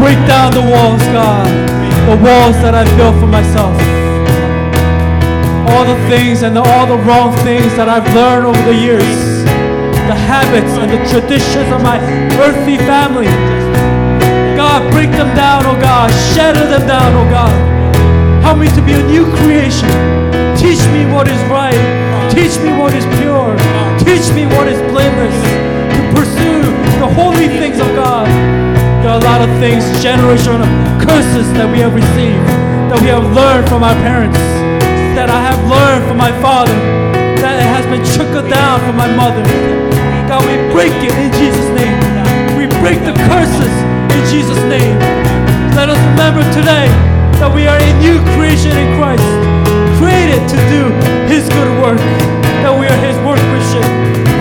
Break 0.04 0.20
down 0.28 0.52
the 0.52 0.60
walls, 0.60 1.00
God. 1.16 1.48
The 2.12 2.20
walls 2.20 2.60
that 2.60 2.76
I 2.76 2.84
built 3.00 3.16
for 3.24 3.32
myself. 3.32 3.72
All 5.72 5.88
the 5.88 5.96
things 6.12 6.44
and 6.44 6.60
all 6.60 6.84
the 6.84 7.00
wrong 7.08 7.32
things 7.48 7.72
that 7.80 7.88
I've 7.88 8.04
learned 8.12 8.52
over 8.52 8.60
the 8.68 8.76
years. 8.76 9.08
The 10.12 10.20
habits 10.28 10.76
and 10.76 10.92
the 10.92 11.00
traditions 11.08 11.72
of 11.72 11.80
my 11.80 12.04
earthly 12.36 12.76
family. 12.84 13.32
God, 14.60 14.84
break 14.92 15.08
them 15.16 15.32
down, 15.40 15.64
oh 15.72 15.80
God. 15.80 16.12
Shatter 16.36 16.68
them 16.68 16.84
down, 16.84 17.16
oh 17.16 17.28
God. 17.32 17.56
Help 18.44 18.60
me 18.60 18.68
to 18.76 18.84
be 18.84 19.00
a 19.00 19.04
new 19.08 19.24
creation. 19.40 19.88
Teach 20.60 20.84
me 20.92 21.08
what 21.16 21.32
is 21.32 21.40
right. 21.48 21.80
Teach 22.28 22.60
me 22.60 22.76
what 22.76 22.92
is 22.92 23.08
pure. 23.24 23.56
Teach 24.04 24.28
me 24.36 24.52
what 24.52 24.68
is 24.68 24.84
blameless. 24.92 25.40
To 25.96 26.02
pursue 26.12 26.60
the 27.00 27.08
holy 27.08 27.48
things 27.48 27.80
of 27.80 27.88
God. 27.96 28.28
A 29.14 29.22
lot 29.22 29.46
of 29.46 29.52
things, 29.62 29.86
generational 30.02 30.66
curses 30.98 31.46
that 31.54 31.70
we 31.70 31.78
have 31.86 31.94
received, 31.94 32.50
that 32.90 32.98
we 32.98 33.14
have 33.14 33.22
learned 33.30 33.70
from 33.70 33.86
our 33.86 33.94
parents, 34.02 34.42
that 35.14 35.30
I 35.30 35.38
have 35.38 35.62
learned 35.70 36.02
from 36.10 36.18
my 36.18 36.34
father, 36.42 36.74
that 37.38 37.62
it 37.62 37.70
has 37.78 37.86
been 37.94 38.02
trickled 38.02 38.50
down 38.50 38.82
from 38.82 38.98
my 38.98 39.06
mother. 39.14 39.46
God, 40.26 40.42
we 40.50 40.58
break 40.74 40.90
it 41.06 41.14
in 41.14 41.30
Jesus' 41.38 41.70
name. 41.78 41.94
We 42.58 42.66
break 42.82 43.06
the 43.06 43.14
curses 43.30 43.74
in 44.18 44.22
Jesus' 44.34 44.58
name. 44.66 44.98
Let 45.78 45.94
us 45.94 46.02
remember 46.18 46.42
today 46.50 46.90
that 47.38 47.54
we 47.54 47.70
are 47.70 47.78
a 47.78 47.92
new 48.02 48.18
creation 48.34 48.74
in 48.74 48.98
Christ, 48.98 49.30
created 50.02 50.42
to 50.42 50.58
do 50.74 50.90
His 51.30 51.46
good 51.54 51.72
work, 51.86 52.02
that 52.66 52.74
we 52.74 52.90
are 52.90 53.00
His 53.06 53.14
workmanship, 53.22 53.86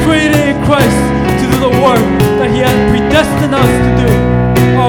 created 0.09 0.41
in 0.49 0.57
Christ 0.65 0.97
to 1.29 1.45
do 1.45 1.61
the 1.61 1.73
work 1.85 2.01
that 2.41 2.49
He 2.49 2.65
has 2.65 2.73
predestined 2.89 3.53
us 3.53 3.69
to. 3.69 3.92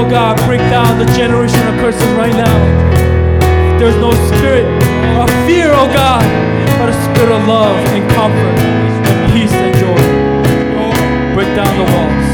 Oh 0.03 0.09
God, 0.09 0.35
break 0.45 0.59
down 0.59 0.99
the 0.99 1.05
generation 1.13 1.65
of 1.65 1.75
curses 1.80 2.03
right 2.17 2.34
now. 2.34 3.80
There's 3.80 3.95
no 3.95 4.11
spirit 4.27 4.65
of 5.17 5.30
fear, 5.47 5.71
oh 5.71 5.88
God, 5.93 6.21
but 6.77 6.89
a 6.89 6.93
spirit 7.05 7.31
of 7.31 7.47
love 7.47 7.77
and 7.88 8.11
comfort 8.11 8.35
and 8.35 9.31
peace 9.31 9.53
and 9.53 9.73
joy. 9.77 11.34
Break 11.34 11.55
down 11.55 11.77
the 11.77 11.89
walls. 11.89 12.32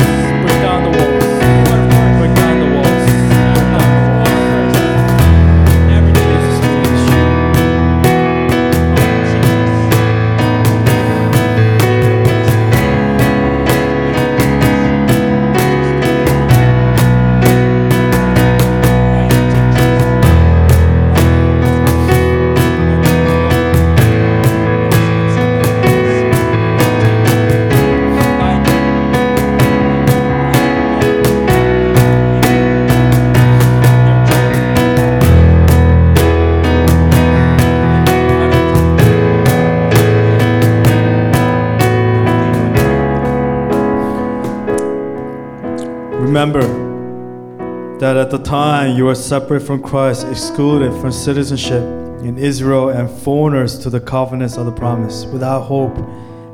Remember 46.40 47.98
that 47.99 48.16
at 48.16 48.32
the 48.32 48.38
time 48.38 48.95
you 48.95 49.03
were 49.03 49.16
separate 49.16 49.60
from 49.60 49.84
Christ, 49.84 50.26
excluded 50.26 50.94
from 51.02 51.11
citizenship 51.11 51.84
in 52.24 52.38
Israel, 52.38 52.88
and 52.91 53.10
foreigners 53.10 53.78
to 53.80 53.90
the 53.90 53.99
covenants 53.99 54.56
of 54.56 54.66
the 54.66 54.72
promise, 54.72 55.26
without 55.26 55.64
hope 55.64 55.98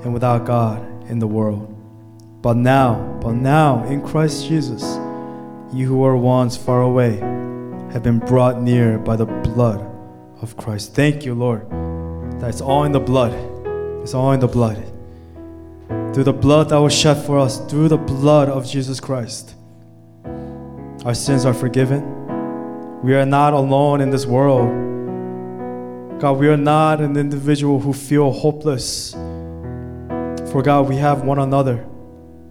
and 0.03 0.11
without 0.11 0.43
God 0.43 0.81
in 1.07 1.19
the 1.19 1.27
world. 1.27 1.71
But 2.41 2.57
now, 2.57 3.19
but 3.21 3.33
now 3.33 3.85
in 3.85 4.01
Christ 4.01 4.47
Jesus, 4.47 4.81
you 5.71 5.85
who 5.85 5.97
were 5.97 6.17
once 6.17 6.57
far 6.57 6.81
away 6.81 7.17
have 7.93 8.01
been 8.01 8.17
brought 8.17 8.59
near 8.59 8.97
by 8.97 9.15
the 9.15 9.27
blood 9.27 9.87
of 10.41 10.57
Christ. 10.57 10.95
Thank 10.95 11.25
you, 11.25 11.35
Lord. 11.35 11.69
That's 12.41 12.59
all 12.59 12.85
in 12.85 12.91
the 12.91 12.99
blood. 12.99 13.33
It's 14.01 14.15
all 14.15 14.31
in 14.31 14.39
the 14.39 14.47
blood. 14.47 14.83
Through 16.15 16.23
the 16.23 16.33
blood 16.33 16.69
that 16.69 16.77
was 16.77 16.91
shed 16.91 17.23
for 17.23 17.37
us, 17.37 17.59
through 17.69 17.89
the 17.89 17.99
blood 17.99 18.49
of 18.49 18.65
Jesus 18.65 18.99
Christ, 18.99 19.53
our 21.05 21.13
sins 21.13 21.45
are 21.45 21.53
forgiven. 21.53 22.01
We 23.03 23.13
are 23.13 23.27
not 23.27 23.53
alone 23.53 24.01
in 24.01 24.09
this 24.09 24.25
world. 24.25 24.69
God, 26.19 26.39
we 26.39 26.47
are 26.47 26.57
not 26.57 26.99
an 26.99 27.15
individual 27.15 27.79
who 27.79 27.93
feel 27.93 28.31
hopeless. 28.31 29.13
For 30.51 30.63
God, 30.63 30.89
we 30.89 30.95
have 30.95 31.21
one 31.21 31.37
another, 31.37 31.85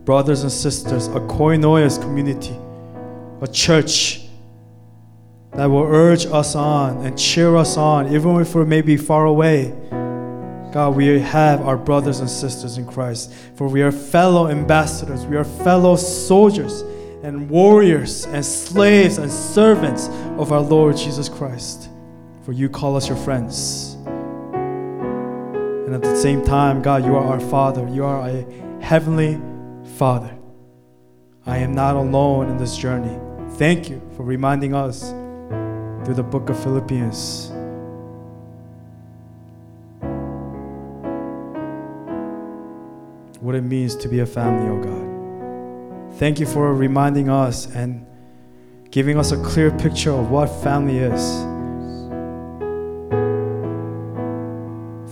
brothers 0.04 0.44
and 0.44 0.52
sisters, 0.52 1.08
a 1.08 1.18
koinonia 1.18 2.00
community, 2.00 2.56
a 3.40 3.48
church 3.48 4.20
that 5.54 5.66
will 5.66 5.82
urge 5.82 6.24
us 6.26 6.54
on 6.54 7.04
and 7.04 7.18
cheer 7.18 7.56
us 7.56 7.76
on, 7.76 8.14
even 8.14 8.40
if 8.40 8.54
we're 8.54 8.64
maybe 8.64 8.96
far 8.96 9.24
away. 9.24 9.74
God, 10.72 10.94
we 10.94 11.18
have 11.18 11.60
our 11.62 11.76
brothers 11.76 12.20
and 12.20 12.30
sisters 12.30 12.78
in 12.78 12.86
Christ, 12.86 13.34
for 13.56 13.66
we 13.66 13.82
are 13.82 13.90
fellow 13.90 14.48
ambassadors, 14.48 15.26
we 15.26 15.36
are 15.36 15.44
fellow 15.44 15.96
soldiers 15.96 16.84
and 17.24 17.48
warriors 17.48 18.26
and 18.26 18.44
slaves 18.44 19.16
and 19.16 19.32
servants 19.32 20.08
of 20.38 20.52
our 20.52 20.60
Lord 20.60 20.94
Jesus 20.94 21.26
Christ. 21.26 21.88
For 22.44 22.52
you 22.52 22.68
call 22.68 22.96
us 22.96 23.08
your 23.08 23.16
friends. 23.16 23.96
And 25.86 25.94
at 25.94 26.02
the 26.02 26.14
same 26.16 26.44
time, 26.44 26.82
God, 26.82 27.02
you 27.02 27.16
are 27.16 27.24
our 27.24 27.40
Father. 27.40 27.88
You 27.88 28.04
are 28.04 28.28
a 28.28 28.44
heavenly 28.82 29.40
Father. 29.96 30.36
I 31.46 31.56
am 31.58 31.74
not 31.74 31.96
alone 31.96 32.50
in 32.50 32.58
this 32.58 32.76
journey. 32.76 33.18
Thank 33.52 33.88
you 33.88 34.02
for 34.16 34.22
reminding 34.22 34.74
us 34.74 35.08
through 36.04 36.16
the 36.16 36.22
book 36.22 36.50
of 36.50 36.62
Philippians. 36.62 37.50
What 43.40 43.54
it 43.54 43.62
means 43.62 43.96
to 43.96 44.08
be 44.08 44.20
a 44.20 44.26
family, 44.26 44.68
oh 44.68 44.82
God. 44.82 45.03
Thank 46.16 46.38
you 46.38 46.46
for 46.46 46.72
reminding 46.72 47.28
us 47.28 47.66
and 47.74 48.06
giving 48.92 49.18
us 49.18 49.32
a 49.32 49.42
clear 49.42 49.72
picture 49.72 50.12
of 50.12 50.30
what 50.30 50.46
family 50.46 50.98
is. 50.98 51.42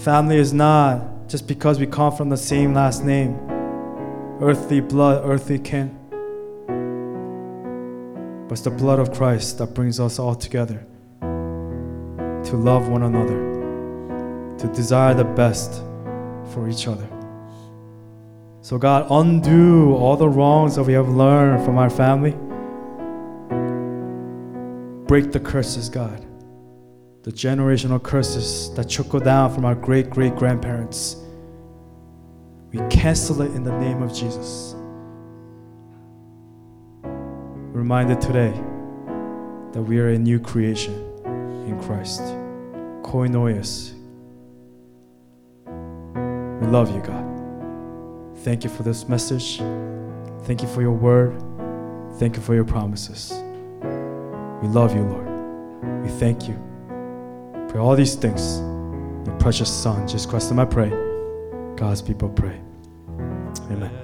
Family 0.05 0.37
is 0.37 0.53
not 0.53 1.29
just 1.29 1.49
because 1.49 1.81
we 1.81 1.87
come 1.87 2.15
from 2.15 2.29
the 2.29 2.37
same 2.37 2.73
last 2.73 3.05
name, 3.05 3.37
earthly 4.41 4.81
blood, 4.81 5.23
earthly 5.25 5.59
kin. 5.59 5.99
But 8.47 8.53
it's 8.53 8.63
the 8.63 8.71
blood 8.71 9.01
of 9.01 9.13
Christ 9.13 9.59
that 9.59 9.75
brings 9.75 9.99
us 9.99 10.21
all 10.21 10.37
together 10.37 10.87
to 11.21 12.57
love 12.57 12.89
one 12.89 13.03
another, 13.03 14.57
to 14.59 14.73
desire 14.73 15.15
the 15.15 15.25
best 15.25 15.83
for 16.53 16.69
each 16.69 16.87
other. 16.87 17.09
So, 18.63 18.79
God, 18.79 19.07
undo 19.11 19.95
all 19.95 20.17
the 20.17 20.29
wrongs 20.29 20.77
that 20.77 20.85
we 20.85 20.95
have 20.95 21.09
learned 21.09 21.65
from 21.65 21.77
our 21.77 21.91
family. 21.91 22.33
Break 25.07 25.33
the 25.33 25.41
curses, 25.41 25.91
God 25.91 26.27
the 27.23 27.31
generational 27.31 28.03
curses 28.03 28.75
that 28.75 28.91
trickle 28.91 29.21
down 29.21 29.55
from 29.55 29.65
our 29.65 29.75
great 29.75 30.11
great 30.11 30.35
grandparents. 30.35 31.17
We 32.73 32.81
cancel 32.91 33.43
it 33.43 33.53
in 33.53 33.63
the 33.63 33.79
name 33.79 34.03
of 34.03 34.13
Jesus. 34.13 34.75
Reminded 37.73 38.21
today 38.21 38.53
that 39.73 39.83
we 39.83 39.99
are 40.01 40.09
a 40.09 40.19
new 40.19 40.41
creation 40.41 40.95
in 41.67 41.81
Christ. 41.83 42.23
Koinonia. 43.03 43.63
We 46.61 46.67
love 46.67 46.95
you, 46.95 47.03
God. 47.03 47.22
Thank 48.43 48.65
you 48.65 48.71
for 48.71 48.83
this 48.83 49.09
message. 49.09 49.59
Thank 50.47 50.63
you 50.63 50.69
for 50.69 50.83
your 50.83 50.93
word. 50.93 51.41
Thank 52.19 52.37
you 52.37 52.43
for 52.43 52.55
your 52.55 52.65
promises. 52.65 53.33
We 54.63 54.69
love 54.69 54.95
you, 54.95 55.03
Lord. 55.03 56.03
We 56.03 56.09
thank 56.19 56.49
you. 56.49 56.55
Pray 57.69 57.81
all 57.81 57.95
these 57.95 58.17
things. 58.17 58.59
Your 59.27 59.37
precious 59.39 59.71
Son, 59.71 60.09
Jesus 60.09 60.27
Christ, 60.27 60.51
I 60.53 60.65
pray. 60.65 60.91
God's 61.77 62.03
people 62.03 62.29
pray. 62.31 62.61
Amen. 63.71 64.02